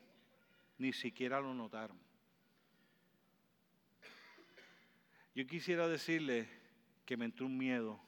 ni 0.77 0.93
siquiera 0.93 1.41
lo 1.41 1.55
notaron. 1.55 1.97
Yo 5.33 5.47
quisiera 5.47 5.87
decirle 5.87 6.47
que 7.05 7.17
me 7.17 7.25
entró 7.25 7.47
un 7.47 7.57
miedo, 7.57 7.99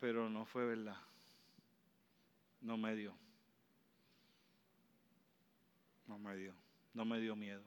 pero 0.00 0.30
no 0.30 0.46
fue 0.46 0.64
verdad. 0.64 0.96
No 2.62 2.78
me 2.78 2.94
dio. 2.94 3.21
No 6.12 6.18
me 6.18 6.36
dio. 6.36 6.54
No 6.92 7.06
me 7.06 7.18
dio 7.18 7.34
miedo. 7.34 7.62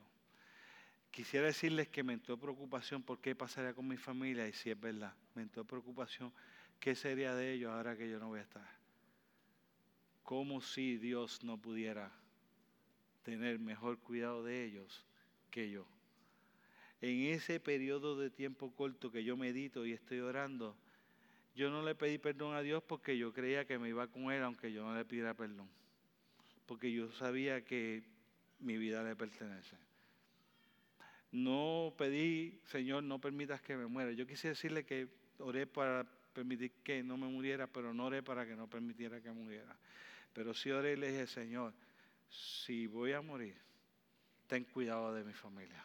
Quisiera 1.10 1.46
decirles 1.46 1.88
que 1.88 2.04
me 2.04 2.12
entró 2.12 2.38
preocupación 2.38 3.02
por 3.02 3.20
qué 3.20 3.34
pasaría 3.34 3.74
con 3.74 3.88
mi 3.88 3.96
familia 3.96 4.46
y 4.46 4.52
si 4.52 4.70
es 4.70 4.78
verdad, 4.78 5.12
me 5.34 5.42
entró 5.42 5.64
preocupación 5.64 6.32
qué 6.78 6.94
sería 6.94 7.34
de 7.34 7.54
ellos 7.54 7.72
ahora 7.72 7.96
que 7.96 8.08
yo 8.08 8.20
no 8.20 8.28
voy 8.28 8.38
a 8.38 8.42
estar. 8.42 8.68
Como 10.22 10.60
si 10.60 10.96
Dios 10.96 11.42
no 11.42 11.58
pudiera 11.58 12.12
tener 13.24 13.58
mejor 13.58 13.98
cuidado 13.98 14.44
de 14.44 14.64
ellos 14.64 15.04
que 15.50 15.68
yo. 15.68 15.84
En 17.00 17.34
ese 17.34 17.58
periodo 17.58 18.16
de 18.16 18.30
tiempo 18.30 18.70
corto 18.76 19.10
que 19.10 19.24
yo 19.24 19.36
medito 19.36 19.84
y 19.86 19.92
estoy 19.92 20.20
orando, 20.20 20.76
yo 21.56 21.68
no 21.68 21.82
le 21.82 21.96
pedí 21.96 22.18
perdón 22.18 22.54
a 22.54 22.62
Dios 22.62 22.80
porque 22.86 23.18
yo 23.18 23.32
creía 23.32 23.64
que 23.64 23.76
me 23.76 23.88
iba 23.88 24.06
con 24.06 24.30
Él 24.30 24.44
aunque 24.44 24.72
yo 24.72 24.84
no 24.84 24.94
le 24.94 25.04
pidiera 25.04 25.34
perdón. 25.34 25.68
Porque 26.66 26.92
yo 26.92 27.10
sabía 27.10 27.64
que 27.64 28.04
mi 28.60 28.76
vida 28.76 29.02
le 29.02 29.16
pertenece. 29.16 29.76
No 31.32 31.94
pedí, 31.98 32.60
Señor, 32.66 33.02
no 33.02 33.20
permitas 33.20 33.60
que 33.60 33.76
me 33.76 33.86
muera. 33.86 34.12
Yo 34.12 34.26
quise 34.26 34.48
decirle 34.48 34.84
que 34.84 35.08
oré 35.38 35.66
para 35.66 36.04
permitir 36.32 36.72
que 36.82 37.02
no 37.02 37.16
me 37.16 37.26
muriera, 37.26 37.66
pero 37.66 37.92
no 37.92 38.06
oré 38.06 38.22
para 38.22 38.46
que 38.46 38.56
no 38.56 38.68
permitiera 38.68 39.20
que 39.20 39.30
muriera. 39.30 39.76
Pero 40.32 40.54
sí 40.54 40.70
oré 40.70 40.92
y 40.92 40.96
le 40.96 41.10
dije, 41.10 41.26
Señor, 41.26 41.74
si 42.28 42.86
voy 42.86 43.12
a 43.12 43.20
morir, 43.20 43.56
ten 44.46 44.64
cuidado 44.64 45.14
de 45.14 45.24
mi 45.24 45.32
familia. 45.32 45.84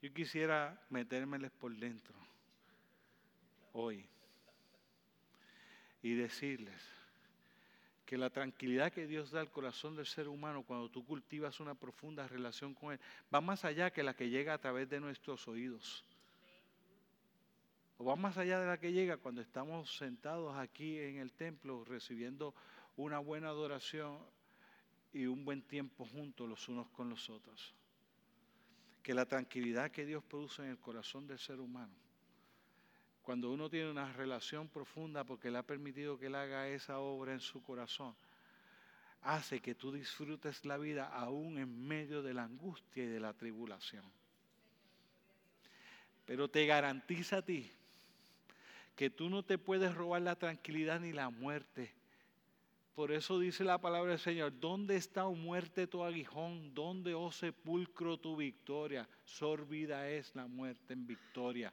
Yo 0.00 0.12
quisiera 0.12 0.84
metérmeles 0.90 1.52
por 1.52 1.74
dentro 1.76 2.14
hoy 3.72 4.04
y 6.02 6.14
decirles 6.14 6.82
que 8.04 8.18
la 8.18 8.30
tranquilidad 8.30 8.92
que 8.92 9.06
Dios 9.06 9.30
da 9.30 9.40
al 9.40 9.50
corazón 9.50 9.96
del 9.96 10.06
ser 10.06 10.28
humano 10.28 10.64
cuando 10.64 10.90
tú 10.90 11.04
cultivas 11.04 11.60
una 11.60 11.74
profunda 11.74 12.28
relación 12.28 12.74
con 12.74 12.92
Él 12.92 13.00
va 13.32 13.40
más 13.40 13.64
allá 13.64 13.90
que 13.90 14.02
la 14.02 14.14
que 14.14 14.28
llega 14.28 14.54
a 14.54 14.58
través 14.58 14.88
de 14.88 15.00
nuestros 15.00 15.48
oídos 15.48 16.04
va 18.06 18.16
más 18.16 18.36
allá 18.36 18.60
de 18.60 18.66
la 18.66 18.78
que 18.78 18.92
llega 18.92 19.16
cuando 19.16 19.40
estamos 19.40 19.96
sentados 19.96 20.56
aquí 20.56 20.98
en 20.98 21.18
el 21.18 21.32
templo 21.32 21.84
recibiendo 21.84 22.54
una 22.96 23.18
buena 23.18 23.48
adoración 23.48 24.18
y 25.12 25.26
un 25.26 25.44
buen 25.44 25.62
tiempo 25.62 26.06
juntos 26.06 26.48
los 26.48 26.68
unos 26.68 26.88
con 26.90 27.08
los 27.08 27.30
otros. 27.30 27.74
Que 29.02 29.14
la 29.14 29.26
tranquilidad 29.26 29.90
que 29.90 30.06
Dios 30.06 30.22
produce 30.24 30.62
en 30.62 30.70
el 30.70 30.78
corazón 30.78 31.26
del 31.26 31.38
ser 31.38 31.60
humano, 31.60 31.94
cuando 33.22 33.50
uno 33.50 33.70
tiene 33.70 33.90
una 33.90 34.12
relación 34.12 34.68
profunda 34.68 35.24
porque 35.24 35.50
le 35.50 35.58
ha 35.58 35.62
permitido 35.62 36.18
que 36.18 36.26
Él 36.26 36.34
haga 36.34 36.68
esa 36.68 36.98
obra 36.98 37.32
en 37.32 37.40
su 37.40 37.62
corazón, 37.62 38.14
hace 39.22 39.60
que 39.60 39.74
tú 39.74 39.92
disfrutes 39.92 40.64
la 40.64 40.76
vida 40.76 41.06
aún 41.06 41.58
en 41.58 41.86
medio 41.86 42.22
de 42.22 42.34
la 42.34 42.44
angustia 42.44 43.04
y 43.04 43.06
de 43.06 43.20
la 43.20 43.32
tribulación. 43.32 44.04
Pero 46.26 46.48
te 46.48 46.66
garantiza 46.66 47.38
a 47.38 47.42
ti 47.42 47.70
que 48.96 49.10
tú 49.10 49.30
no 49.30 49.44
te 49.44 49.58
puedes 49.58 49.94
robar 49.94 50.22
la 50.22 50.36
tranquilidad 50.36 51.00
ni 51.00 51.12
la 51.12 51.30
muerte. 51.30 51.94
Por 52.94 53.10
eso 53.10 53.38
dice 53.38 53.64
la 53.64 53.80
palabra 53.80 54.10
del 54.10 54.20
Señor, 54.20 54.52
¿dónde 54.60 54.96
está, 54.96 55.26
muerte, 55.28 55.86
tu 55.86 56.04
aguijón? 56.04 56.74
¿Dónde, 56.74 57.14
oh 57.14 57.32
sepulcro, 57.32 58.18
tu 58.18 58.36
victoria? 58.36 59.08
Sorbida 59.24 60.10
es 60.10 60.34
la 60.34 60.46
muerte 60.46 60.92
en 60.92 61.06
victoria. 61.06 61.72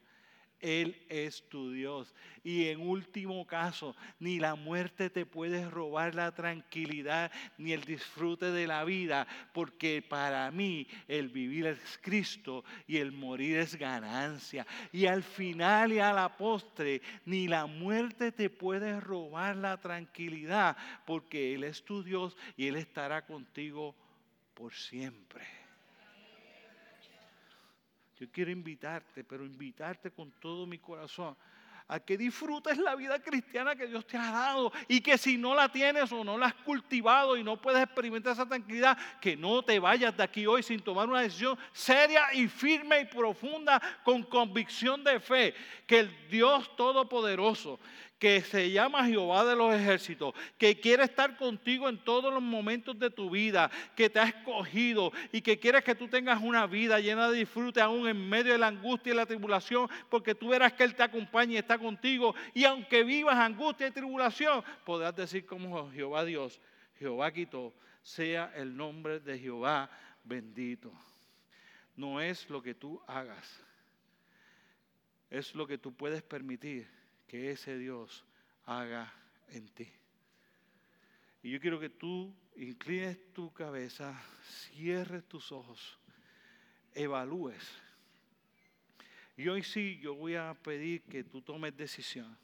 Él 0.61 1.01
es 1.09 1.47
tu 1.49 1.71
Dios. 1.71 2.13
Y 2.43 2.67
en 2.67 2.81
último 2.81 3.45
caso, 3.45 3.95
ni 4.19 4.39
la 4.39 4.55
muerte 4.55 5.09
te 5.09 5.25
puede 5.25 5.69
robar 5.69 6.15
la 6.15 6.33
tranquilidad 6.33 7.31
ni 7.57 7.73
el 7.73 7.83
disfrute 7.83 8.51
de 8.51 8.67
la 8.67 8.83
vida, 8.83 9.27
porque 9.53 10.01
para 10.01 10.49
mí 10.51 10.87
el 11.07 11.29
vivir 11.29 11.67
es 11.67 11.99
Cristo 12.01 12.63
y 12.87 12.97
el 12.97 13.11
morir 13.11 13.57
es 13.57 13.75
ganancia. 13.75 14.65
Y 14.91 15.05
al 15.05 15.23
final 15.23 15.93
y 15.93 15.99
a 15.99 16.13
la 16.13 16.37
postre, 16.37 17.01
ni 17.25 17.47
la 17.47 17.65
muerte 17.65 18.31
te 18.31 18.49
puede 18.49 18.99
robar 18.99 19.55
la 19.55 19.79
tranquilidad, 19.79 20.77
porque 21.05 21.53
Él 21.55 21.63
es 21.63 21.83
tu 21.83 22.03
Dios 22.03 22.35
y 22.55 22.67
Él 22.67 22.75
estará 22.75 23.25
contigo 23.25 23.95
por 24.53 24.73
siempre. 24.73 25.58
Yo 28.19 28.27
quiero 28.31 28.51
invitarte, 28.51 29.23
pero 29.23 29.45
invitarte 29.45 30.11
con 30.11 30.31
todo 30.31 30.65
mi 30.65 30.77
corazón 30.77 31.35
a 31.89 31.99
que 31.99 32.17
disfrutes 32.17 32.77
la 32.77 32.95
vida 32.95 33.19
cristiana 33.19 33.75
que 33.75 33.87
Dios 33.87 34.05
te 34.05 34.15
ha 34.15 34.29
dado 34.31 34.71
y 34.87 35.01
que 35.01 35.17
si 35.17 35.37
no 35.37 35.55
la 35.55 35.69
tienes 35.69 36.11
o 36.11 36.23
no 36.23 36.37
la 36.37 36.45
has 36.45 36.53
cultivado 36.53 37.35
y 37.35 37.43
no 37.43 37.59
puedes 37.59 37.81
experimentar 37.81 38.33
esa 38.33 38.45
tranquilidad, 38.45 38.95
que 39.19 39.35
no 39.35 39.63
te 39.63 39.79
vayas 39.79 40.15
de 40.15 40.21
aquí 40.21 40.45
hoy 40.45 40.61
sin 40.61 40.79
tomar 40.81 41.09
una 41.09 41.21
decisión 41.21 41.57
seria 41.73 42.31
y 42.33 42.47
firme 42.47 43.01
y 43.01 43.05
profunda 43.05 43.81
con 44.03 44.21
convicción 44.21 45.03
de 45.03 45.19
fe, 45.19 45.55
que 45.87 46.01
el 46.01 46.29
Dios 46.29 46.75
Todopoderoso, 46.75 47.79
que 48.19 48.41
se 48.41 48.69
llama 48.69 49.05
Jehová 49.05 49.45
de 49.45 49.55
los 49.55 49.73
ejércitos, 49.73 50.33
que 50.57 50.77
quiere 50.79 51.05
estar 51.05 51.37
contigo 51.37 51.87
en 51.87 51.97
todos 51.97 52.31
los 52.33 52.43
momentos 52.43 52.99
de 52.99 53.09
tu 53.09 53.29
vida, 53.29 53.71
que 53.95 54.09
te 54.09 54.19
ha 54.19 54.25
escogido 54.25 55.13
y 55.31 55.41
que 55.41 55.57
quiere 55.57 55.81
que 55.81 55.95
tú 55.95 56.09
tengas 56.09 56.41
una 56.41 56.67
vida 56.67 56.99
llena 56.99 57.31
de 57.31 57.39
disfrute 57.39 57.79
aún 57.79 58.09
en 58.09 58.29
medio 58.29 58.51
de 58.51 58.57
la 58.57 58.67
angustia 58.67 59.13
y 59.13 59.15
la 59.15 59.25
tribulación, 59.25 59.89
porque 60.09 60.35
tú 60.35 60.49
verás 60.49 60.73
que 60.73 60.83
Él 60.83 60.95
te 60.95 61.03
acompaña 61.03 61.53
y 61.53 61.57
está 61.57 61.79
contigo. 61.79 62.35
Y 62.53 62.65
aunque 62.65 63.05
vivas 63.05 63.37
angustia 63.37 63.87
y 63.87 63.91
tribulación, 63.91 64.63
podrás 64.85 65.15
decir 65.15 65.45
como 65.45 65.89
Jehová 65.89 66.25
Dios, 66.25 66.59
Jehová 66.97 67.31
quitó, 67.31 67.73
sea 68.01 68.51
el 68.55 68.75
nombre 68.75 69.21
de 69.21 69.39
Jehová 69.39 69.89
bendito. 70.25 70.91
No 71.95 72.19
es 72.19 72.49
lo 72.49 72.61
que 72.61 72.75
tú 72.75 73.01
hagas, 73.07 73.63
es 75.29 75.55
lo 75.55 75.65
que 75.65 75.77
tú 75.77 75.93
puedes 75.93 76.21
permitir 76.21 76.98
que 77.29 77.51
ese 77.51 77.77
Dios 77.77 78.25
haga 78.65 79.13
en 79.49 79.69
ti. 79.69 79.87
Y 81.43 81.51
yo 81.51 81.59
quiero 81.61 81.79
que 81.79 81.89
tú 81.89 82.35
inclines 82.57 83.17
tu 83.33 83.53
cabeza, 83.53 84.19
cierres 84.43 85.23
tus 85.25 85.51
ojos, 85.51 85.97
evalúes. 86.93 87.63
Y 89.37 89.47
hoy 89.47 89.63
sí, 89.63 89.99
yo 90.01 90.15
voy 90.15 90.35
a 90.35 90.53
pedir 90.55 91.03
que 91.03 91.23
tú 91.23 91.41
tomes 91.41 91.77
decisión. 91.77 92.37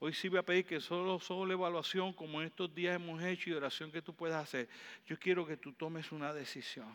Hoy 0.00 0.12
sí 0.12 0.28
voy 0.28 0.40
a 0.40 0.42
pedir 0.42 0.66
que 0.66 0.80
solo, 0.80 1.18
solo 1.20 1.52
evaluación, 1.52 2.12
como 2.12 2.42
en 2.42 2.48
estos 2.48 2.74
días 2.74 2.96
hemos 2.96 3.22
hecho, 3.22 3.48
y 3.48 3.54
oración 3.54 3.90
que 3.90 4.02
tú 4.02 4.14
puedas 4.14 4.42
hacer. 4.42 4.68
Yo 5.06 5.18
quiero 5.18 5.46
que 5.46 5.56
tú 5.56 5.72
tomes 5.72 6.12
una 6.12 6.34
decisión. 6.34 6.94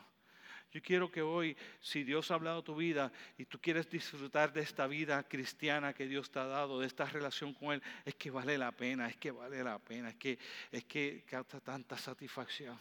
Yo 0.72 0.82
quiero 0.82 1.12
que 1.12 1.22
hoy, 1.22 1.58
si 1.80 2.04
Dios 2.04 2.30
ha 2.30 2.36
hablado 2.36 2.64
tu 2.64 2.76
vida 2.76 3.12
y 3.38 3.46
tú 3.46 3.60
quieres 3.60 3.90
disfrutar 3.90 4.54
de 4.54 4.62
esta 4.62 4.86
vida 4.88 5.24
cristiana 5.24 5.94
que 5.94 6.06
Dios 6.08 6.30
te 6.30 6.40
ha 6.40 6.46
dado, 6.46 6.80
de 6.80 6.88
esta 6.88 7.06
relación 7.06 7.54
con 7.54 7.74
Él, 7.74 7.84
es 8.06 8.16
que 8.16 8.30
vale 8.30 8.58
la 8.58 8.72
pena, 8.72 9.08
es 9.08 9.18
que 9.18 9.32
vale 9.32 9.64
la 9.64 9.80
pena, 9.80 10.10
es 10.10 10.16
que, 10.16 10.38
es 10.72 10.84
que 10.86 11.24
causa 11.28 11.60
tanta 11.60 11.98
satisfacción 11.98 12.78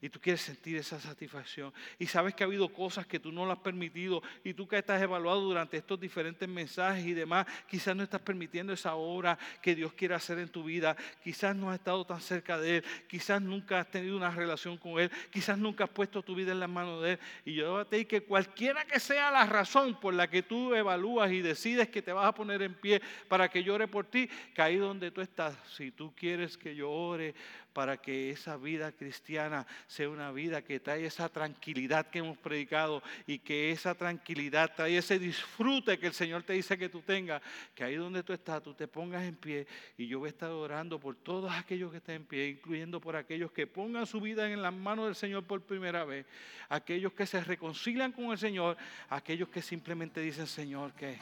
y 0.00 0.08
tú 0.08 0.20
quieres 0.20 0.40
sentir 0.40 0.76
esa 0.76 1.00
satisfacción. 1.00 1.72
Y 1.98 2.06
sabes 2.06 2.34
que 2.34 2.44
ha 2.44 2.46
habido 2.46 2.68
cosas 2.68 3.06
que 3.06 3.18
tú 3.18 3.32
no 3.32 3.44
lo 3.44 3.52
has 3.52 3.58
permitido 3.58 4.22
y 4.44 4.54
tú 4.54 4.66
que 4.66 4.78
estás 4.78 5.00
evaluado 5.02 5.40
durante 5.40 5.76
estos 5.76 5.98
diferentes 6.00 6.48
mensajes 6.48 7.04
y 7.04 7.14
demás, 7.14 7.46
quizás 7.68 7.94
no 7.94 8.02
estás 8.02 8.20
permitiendo 8.20 8.72
esa 8.72 8.94
obra 8.94 9.38
que 9.62 9.74
Dios 9.74 9.92
quiere 9.92 10.14
hacer 10.14 10.38
en 10.38 10.48
tu 10.48 10.64
vida, 10.64 10.96
quizás 11.22 11.54
no 11.54 11.70
has 11.70 11.78
estado 11.78 12.04
tan 12.04 12.20
cerca 12.20 12.58
de 12.58 12.78
Él, 12.78 12.84
quizás 13.08 13.40
nunca 13.40 13.80
has 13.80 13.90
tenido 13.90 14.16
una 14.16 14.30
relación 14.30 14.76
con 14.76 14.98
Él, 15.00 15.10
quizás 15.30 15.58
nunca 15.58 15.84
has 15.84 15.90
puesto 15.90 16.22
tu 16.22 16.34
vida 16.34 16.52
en 16.52 16.60
las 16.60 16.70
manos 16.70 17.02
de 17.02 17.12
Él. 17.12 17.18
Y 17.44 17.54
yo 17.54 17.86
te 17.86 17.96
digo 17.96 18.08
que 18.08 18.22
cualquiera 18.22 18.84
que 18.84 19.00
sea 19.00 19.30
la 19.30 19.46
razón 19.46 19.98
por 20.00 20.14
la 20.14 20.28
que 20.28 20.42
tú 20.42 20.74
evalúas 20.74 21.30
y 21.32 21.42
decides 21.42 21.88
que 21.88 22.02
te 22.02 22.12
vas 22.12 22.26
a 22.26 22.34
poner 22.34 22.62
en 22.62 22.74
pie 22.74 23.00
para 23.28 23.48
que 23.48 23.62
llore 23.62 23.88
por 23.88 24.06
ti, 24.06 24.28
que 24.54 24.62
ahí 24.62 24.76
donde 24.76 25.10
tú 25.10 25.20
estás, 25.20 25.56
si 25.76 25.90
tú 25.90 26.12
quieres 26.14 26.56
que 26.56 26.74
yo 26.74 26.90
ore 26.90 27.34
para 27.72 27.96
que 27.96 28.30
esa 28.30 28.56
vida 28.56 28.92
cristiana 28.92 29.66
sea 29.86 30.08
una 30.08 30.32
vida 30.32 30.62
que 30.62 30.80
trae 30.80 31.06
esa 31.06 31.28
tranquilidad 31.28 32.06
que 32.06 32.18
hemos 32.18 32.38
predicado 32.38 33.02
y 33.26 33.38
que 33.38 33.70
esa 33.70 33.94
tranquilidad 33.94 34.72
trae 34.74 34.96
ese 34.96 35.18
disfrute 35.18 35.98
que 35.98 36.08
el 36.08 36.12
Señor 36.12 36.42
te 36.42 36.54
dice 36.54 36.78
que 36.78 36.88
tú 36.88 37.02
tengas, 37.02 37.42
que 37.74 37.84
ahí 37.84 37.96
donde 37.96 38.22
tú 38.22 38.32
estás, 38.32 38.62
tú 38.62 38.74
te 38.74 38.88
pongas 38.88 39.22
en 39.24 39.36
pie 39.36 39.66
y 39.96 40.06
yo 40.06 40.18
voy 40.18 40.28
a 40.28 40.30
estar 40.30 40.50
orando 40.50 40.98
por 40.98 41.16
todos 41.16 41.52
aquellos 41.52 41.90
que 41.90 41.98
estén 41.98 42.16
en 42.16 42.24
pie, 42.24 42.48
incluyendo 42.48 43.00
por 43.00 43.16
aquellos 43.16 43.52
que 43.52 43.66
pongan 43.66 44.06
su 44.06 44.20
vida 44.20 44.50
en 44.50 44.62
las 44.62 44.74
manos 44.74 45.06
del 45.06 45.14
Señor 45.14 45.44
por 45.44 45.62
primera 45.62 46.04
vez, 46.04 46.26
aquellos 46.68 47.12
que 47.12 47.26
se 47.26 47.42
reconcilian 47.42 48.12
con 48.12 48.26
el 48.26 48.38
Señor, 48.38 48.76
aquellos 49.08 49.48
que 49.48 49.62
simplemente 49.62 50.20
dicen, 50.20 50.46
Señor, 50.46 50.92
que 50.92 51.18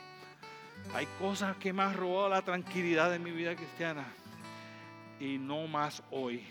hay 0.94 1.06
cosas 1.18 1.56
que 1.56 1.72
me 1.72 1.82
han 1.82 1.94
robado 1.94 2.28
la 2.28 2.42
tranquilidad 2.42 3.10
de 3.10 3.18
mi 3.18 3.30
vida 3.30 3.54
cristiana 3.56 4.06
y 5.20 5.38
no 5.38 5.66
más 5.66 6.02
hoy. 6.10 6.44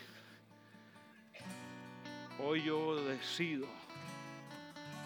Hoy 2.39 2.63
yo 2.63 2.95
decido 2.95 3.67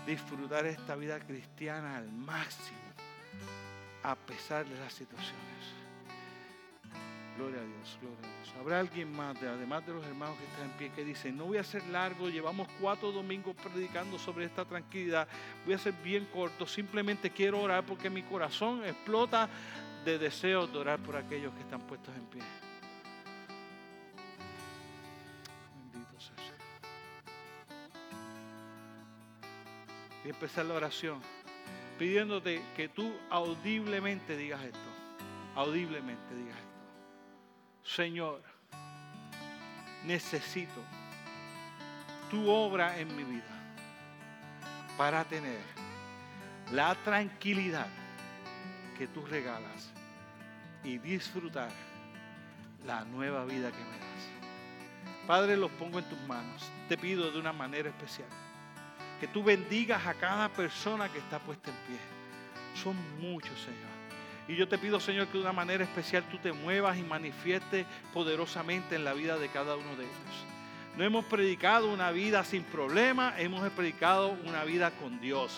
disfrutar 0.08 0.66
esta 0.66 0.96
vida 0.96 1.20
cristiana 1.20 1.98
al 1.98 2.12
máximo, 2.12 2.80
a 4.04 4.16
pesar 4.16 4.66
de 4.66 4.80
las 4.80 4.94
situaciones. 4.94 5.36
Gloria 7.38 7.62
a 7.62 7.64
Dios, 7.64 7.98
gloria 8.02 8.18
a 8.18 8.44
Dios. 8.44 8.56
Habrá 8.60 8.80
alguien 8.80 9.16
más, 9.16 9.38
además 9.38 9.86
de 9.86 9.94
los 9.94 10.06
hermanos 10.06 10.38
que 10.38 10.46
están 10.46 10.72
en 10.72 10.78
pie, 10.78 10.92
que 10.94 11.06
dice, 11.06 11.32
no 11.32 11.46
voy 11.46 11.58
a 11.58 11.64
ser 11.64 11.86
largo, 11.88 12.28
llevamos 12.30 12.68
cuatro 12.82 13.12
domingos 13.12 13.56
predicando 13.56 14.18
sobre 14.18 14.46
esta 14.46 14.66
tranquilidad, 14.66 15.28
voy 15.64 15.76
a 15.76 15.78
ser 15.78 15.94
bien 16.04 16.28
corto, 16.34 16.66
simplemente 16.66 17.30
quiero 17.30 17.62
orar 17.62 17.86
porque 17.86 18.10
mi 18.10 18.24
corazón 18.24 18.84
explota 18.84 19.48
de 20.04 20.18
deseos 20.18 20.72
de 20.74 20.80
orar 20.80 21.00
por 21.00 21.16
aquellos 21.16 21.54
que 21.54 21.62
están 21.62 21.82
puestos 21.82 22.14
en 22.16 22.26
pie. 22.26 22.42
Empezar 30.30 30.64
la 30.68 30.76
oración 30.76 31.20
pidiéndote 31.98 32.62
que 32.76 32.88
tú 32.88 33.12
audiblemente 33.32 34.38
digas 34.38 34.62
esto, 34.64 34.80
audiblemente 35.56 36.36
digas 36.36 36.56
esto. 36.56 37.96
Señor, 37.96 38.44
necesito 40.06 40.84
tu 42.30 42.48
obra 42.48 43.00
en 43.00 43.16
mi 43.16 43.24
vida 43.24 43.74
para 45.00 45.26
tener 45.26 45.62
la 46.74 46.94
tranquilidad 47.04 47.88
que 49.00 49.08
tú 49.08 49.26
regalas 49.26 49.92
y 50.84 51.00
disfrutar 51.00 51.72
la 52.86 53.04
nueva 53.04 53.46
vida 53.46 53.72
que 53.72 53.84
me 53.84 53.98
das. 53.98 55.26
Padre, 55.26 55.58
los 55.58 55.72
pongo 55.72 55.98
en 55.98 56.08
tus 56.08 56.20
manos. 56.28 56.72
Te 56.88 57.00
pido 57.00 57.32
de 57.32 57.40
una 57.40 57.52
manera 57.52 57.90
especial 57.90 58.30
que 59.20 59.28
tú 59.28 59.44
bendigas 59.44 60.06
a 60.06 60.14
cada 60.14 60.50
persona 60.50 61.10
que 61.10 61.20
está 61.20 61.40
puesta 61.40 61.70
en 61.70 61.76
pie. 61.88 62.00
Son 62.82 62.96
muchos, 63.20 63.60
Señor. 63.60 63.90
Y 64.48 64.56
yo 64.56 64.68
te 64.68 64.78
pido, 64.78 65.00
Señor, 65.00 65.28
que 65.28 65.34
de 65.34 65.44
una 65.44 65.54
manera 65.54 65.84
especial 65.84 66.24
tú 66.24 66.38
te 66.40 66.52
muevas 66.52 66.98
y 66.98 67.04
manifiestes 67.04 67.86
poderosamente 68.14 68.96
en 68.96 69.04
la 69.04 69.14
vida 69.14 69.38
de 69.38 69.50
cada 69.50 69.76
uno 69.76 69.96
de 69.96 70.06
ellos. 70.06 70.46
No 70.98 71.04
hemos 71.04 71.26
predicado 71.26 71.92
una 71.94 72.12
vida 72.12 72.44
sin 72.44 72.64
problemas, 72.64 73.40
hemos 73.40 73.70
predicado 73.72 74.36
una 74.46 74.64
vida 74.64 74.92
con 74.92 75.22
Dios. 75.22 75.56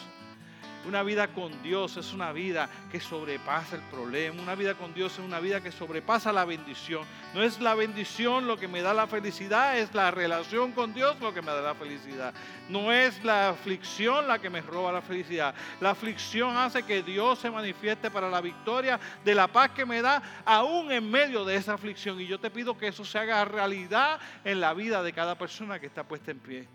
Una 0.83 1.03
vida 1.03 1.27
con 1.27 1.61
Dios 1.61 1.95
es 1.97 2.11
una 2.11 2.31
vida 2.31 2.67
que 2.91 2.99
sobrepasa 2.99 3.75
el 3.75 3.83
problema. 3.83 4.41
Una 4.41 4.55
vida 4.55 4.73
con 4.73 4.95
Dios 4.95 5.13
es 5.13 5.19
una 5.19 5.39
vida 5.39 5.61
que 5.61 5.71
sobrepasa 5.71 6.33
la 6.33 6.43
bendición. 6.43 7.05
No 7.35 7.43
es 7.43 7.59
la 7.59 7.75
bendición 7.75 8.47
lo 8.47 8.57
que 8.57 8.67
me 8.67 8.81
da 8.81 8.91
la 8.91 9.05
felicidad, 9.05 9.77
es 9.77 9.93
la 9.93 10.09
relación 10.09 10.71
con 10.71 10.93
Dios 10.93 11.19
lo 11.19 11.35
que 11.35 11.43
me 11.43 11.51
da 11.51 11.61
la 11.61 11.75
felicidad. 11.75 12.33
No 12.67 12.91
es 12.91 13.23
la 13.23 13.49
aflicción 13.49 14.27
la 14.27 14.39
que 14.39 14.49
me 14.49 14.61
roba 14.61 14.91
la 14.91 15.03
felicidad. 15.03 15.53
La 15.79 15.91
aflicción 15.91 16.57
hace 16.57 16.81
que 16.81 17.03
Dios 17.03 17.37
se 17.37 17.51
manifieste 17.51 18.09
para 18.09 18.27
la 18.27 18.41
victoria 18.41 18.99
de 19.23 19.35
la 19.35 19.47
paz 19.47 19.71
que 19.71 19.85
me 19.85 20.01
da 20.01 20.41
aún 20.45 20.91
en 20.91 21.11
medio 21.11 21.45
de 21.45 21.57
esa 21.57 21.75
aflicción. 21.75 22.19
Y 22.19 22.25
yo 22.25 22.39
te 22.39 22.49
pido 22.49 22.75
que 22.75 22.87
eso 22.87 23.05
se 23.05 23.19
haga 23.19 23.45
realidad 23.45 24.19
en 24.43 24.59
la 24.59 24.73
vida 24.73 25.03
de 25.03 25.13
cada 25.13 25.37
persona 25.37 25.79
que 25.79 25.85
está 25.85 26.03
puesta 26.03 26.31
en 26.31 26.39
pie. 26.39 26.67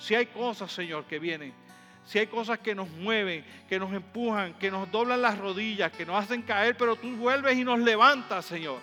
Si 0.00 0.16
hay 0.16 0.26
cosas, 0.26 0.72
Señor, 0.72 1.04
que 1.04 1.20
vienen 1.20 1.65
si 2.06 2.18
hay 2.20 2.28
cosas 2.28 2.60
que 2.60 2.74
nos 2.74 2.88
mueven, 2.88 3.44
que 3.68 3.78
nos 3.78 3.92
empujan, 3.92 4.54
que 4.54 4.70
nos 4.70 4.90
doblan 4.90 5.20
las 5.20 5.36
rodillas, 5.36 5.92
que 5.92 6.06
nos 6.06 6.24
hacen 6.24 6.42
caer, 6.42 6.76
pero 6.76 6.96
tú 6.96 7.14
vuelves 7.16 7.58
y 7.58 7.64
nos 7.64 7.80
levantas, 7.80 8.46
Señor. 8.46 8.78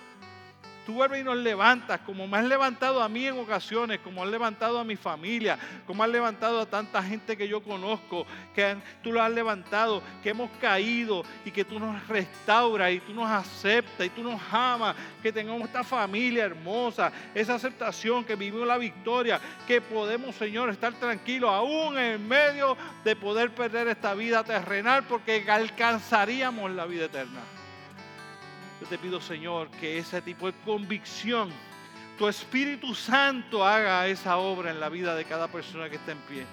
Tú 0.86 0.96
vuelves 0.96 1.22
y 1.22 1.24
nos 1.24 1.38
levantas, 1.38 2.02
como 2.02 2.28
me 2.28 2.38
has 2.38 2.44
levantado 2.44 3.02
a 3.02 3.08
mí 3.08 3.26
en 3.26 3.40
ocasiones, 3.40 4.00
como 4.00 4.22
has 4.22 4.30
levantado 4.30 4.80
a 4.80 4.84
mi 4.84 4.98
familia, 4.98 5.58
como 5.88 6.04
has 6.04 6.10
levantado 6.10 6.60
a 6.60 6.66
tanta 6.66 7.02
gente 7.02 7.38
que 7.38 7.48
yo 7.48 7.64
conozco, 7.64 8.26
que 8.54 8.76
tú 9.02 9.14
lo 9.14 9.22
has 9.22 9.32
levantado, 9.32 10.04
que 10.22 10.32
hemos 10.32 10.52
caído 10.60 11.24
y 11.46 11.52
que 11.52 11.64
tú 11.64 11.80
nos 11.80 12.06
restauras 12.10 12.92
y 12.92 13.00
tú 13.00 13.14
nos 13.14 13.32
aceptas 13.32 14.06
y 14.06 14.10
tú 14.10 14.24
nos 14.24 14.42
amas, 14.52 14.96
que 15.22 15.32
tengamos 15.32 15.64
esta 15.64 15.86
familia 15.86 16.44
hermosa, 16.44 17.14
esa 17.34 17.56
aceptación, 17.56 18.26
que 18.26 18.36
vivimos 18.36 18.68
la 18.68 18.78
victoria, 18.78 19.40
que 19.66 19.80
podemos, 19.80 20.36
Señor, 20.36 20.70
estar 20.70 20.92
tranquilos 20.94 21.50
aún 21.50 21.98
en 21.98 22.28
medio 22.28 22.76
de 23.06 23.16
poder 23.16 23.52
perder 23.52 23.88
esta 23.88 24.14
vida 24.16 24.44
terrenal 24.44 25.06
porque 25.06 25.46
alcanzaríamos 25.50 26.72
la 26.72 26.86
vida 26.86 27.06
eterna. 27.06 27.63
Te 28.90 28.98
pido, 28.98 29.22
Señor, 29.22 29.70
que 29.70 29.98
ese 29.98 30.22
tipo 30.22 30.48
de 30.48 30.54
convicción, 30.66 31.50
tu 32.18 32.28
Espíritu 32.28 32.94
Santo 32.94 33.66
haga 33.66 34.08
esa 34.08 34.38
obra 34.38 34.72
en 34.72 34.80
la 34.80 34.90
vida 34.90 35.16
de 35.16 35.26
cada 35.26 35.48
persona 35.48 35.90
que 35.90 35.96
está 35.96 36.12
en 36.12 36.18
pie. 36.20 36.46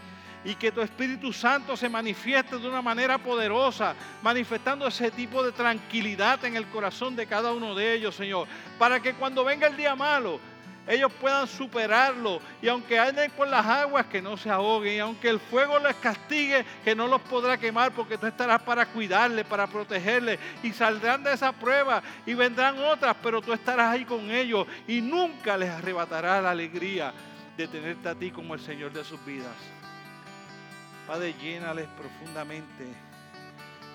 Y 0.45 0.55
que 0.55 0.72
tu 0.72 0.81
Espíritu 0.81 1.33
Santo 1.33 1.76
se 1.76 1.89
manifieste 1.89 2.57
de 2.57 2.68
una 2.68 2.81
manera 2.81 3.18
poderosa, 3.18 3.95
manifestando 4.22 4.87
ese 4.87 5.11
tipo 5.11 5.43
de 5.43 5.53
tranquilidad 5.53 6.43
en 6.45 6.57
el 6.57 6.66
corazón 6.66 7.14
de 7.14 7.26
cada 7.26 7.53
uno 7.53 7.74
de 7.74 7.95
ellos, 7.95 8.14
Señor. 8.14 8.47
Para 8.78 9.01
que 9.01 9.12
cuando 9.14 9.45
venga 9.45 9.66
el 9.66 9.76
día 9.76 9.95
malo, 9.95 10.41
ellos 10.91 11.12
puedan 11.20 11.47
superarlo. 11.47 12.41
Y 12.61 12.66
aunque 12.66 12.99
anden 12.99 13.30
por 13.30 13.47
las 13.47 13.64
aguas, 13.64 14.07
que 14.07 14.20
no 14.20 14.36
se 14.36 14.51
ahoguen. 14.51 14.97
Y 14.97 14.99
aunque 14.99 15.28
el 15.28 15.38
fuego 15.38 15.78
les 15.78 15.95
castigue, 15.97 16.64
que 16.84 16.97
no 16.97 17.07
los 17.07 17.20
podrá 17.22 17.57
quemar, 17.57 17.93
porque 17.93 18.18
tú 18.18 18.26
estarás 18.26 18.61
para 18.62 18.84
cuidarles, 18.86 19.47
para 19.47 19.68
protegerles. 19.68 20.41
Y 20.64 20.72
saldrán 20.72 21.22
de 21.22 21.32
esa 21.32 21.53
prueba 21.53 22.03
y 22.26 22.34
vendrán 22.34 22.76
otras, 22.80 23.16
pero 23.22 23.41
tú 23.41 23.53
estarás 23.53 23.93
ahí 23.93 24.05
con 24.05 24.32
ellos. 24.32 24.66
Y 24.88 25.01
nunca 25.01 25.57
les 25.57 25.70
arrebatará 25.70 26.41
la 26.41 26.51
alegría 26.51 27.14
de 27.57 27.68
tenerte 27.68 28.09
a 28.09 28.14
ti 28.16 28.32
como 28.32 28.55
el 28.55 28.61
Señor 28.61 28.93
de 28.93 29.05
sus 29.05 29.24
vidas. 29.24 29.55
Padre, 31.07 31.34
llénales 31.41 31.86
profundamente 31.97 32.84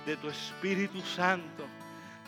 de 0.06 0.16
tu 0.16 0.30
Espíritu 0.30 1.02
Santo. 1.02 1.66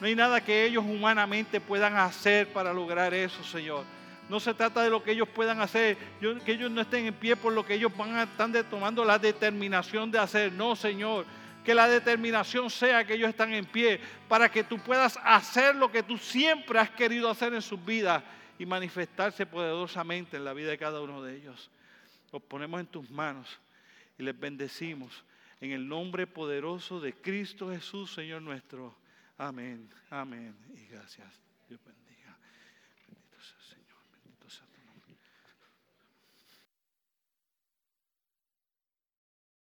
No 0.02 0.08
hay 0.08 0.16
nada 0.16 0.42
que 0.42 0.66
ellos 0.66 0.84
humanamente 0.86 1.62
puedan 1.62 1.96
hacer 1.96 2.52
para 2.52 2.74
lograr 2.74 3.14
eso, 3.14 3.44
Señor. 3.46 3.86
No 4.30 4.40
se 4.40 4.54
trata 4.54 4.84
de 4.84 4.90
lo 4.90 5.02
que 5.02 5.12
ellos 5.12 5.30
puedan 5.30 5.62
hacer, 5.62 5.98
que 6.46 6.52
ellos 6.52 6.70
no 6.70 6.82
estén 6.82 7.06
en 7.06 7.14
pie 7.14 7.36
por 7.36 7.54
lo 7.54 7.66
que 7.66 7.76
ellos 7.76 7.96
van 7.96 8.16
a 8.16 8.24
estar 8.24 8.52
tomando 8.70 9.06
la 9.06 9.18
determinación 9.18 10.12
de 10.12 10.20
hacer. 10.20 10.52
No, 10.52 10.76
Señor, 10.76 11.26
que 11.64 11.74
la 11.74 11.88
determinación 11.88 12.70
sea 12.70 13.06
que 13.06 13.14
ellos 13.14 13.30
están 13.30 13.54
en 13.54 13.66
pie 13.66 14.00
para 14.28 14.50
que 14.50 14.64
tú 14.64 14.80
puedas 14.80 15.18
hacer 15.24 15.76
lo 15.76 15.92
que 15.92 16.04
tú 16.04 16.18
siempre 16.18 16.80
has 16.80 16.90
querido 16.90 17.30
hacer 17.30 17.54
en 17.54 17.62
sus 17.62 17.84
vidas 17.84 18.24
y 18.60 18.66
manifestarse 18.66 19.46
poderosamente 19.46 20.38
en 20.38 20.46
la 20.46 20.54
vida 20.54 20.72
de 20.72 20.78
cada 20.78 21.02
uno 21.02 21.22
de 21.22 21.38
ellos. 21.38 21.70
Los 22.32 22.42
ponemos 22.42 22.80
en 22.80 22.88
tus 22.88 23.10
manos 23.10 23.60
y 24.18 24.24
les 24.24 24.38
bendecimos 24.38 25.24
en 25.62 25.72
el 25.72 25.88
nombre 25.88 26.28
poderoso 26.28 27.00
de 27.00 27.14
Cristo 27.14 27.70
Jesús, 27.70 28.14
Señor 28.14 28.42
nuestro. 28.42 28.96
Amén, 29.38 29.90
amén 30.10 30.56
y 30.76 30.86
gracias. 30.88 31.28
Dios 31.68 31.80
bendiga. 31.86 32.07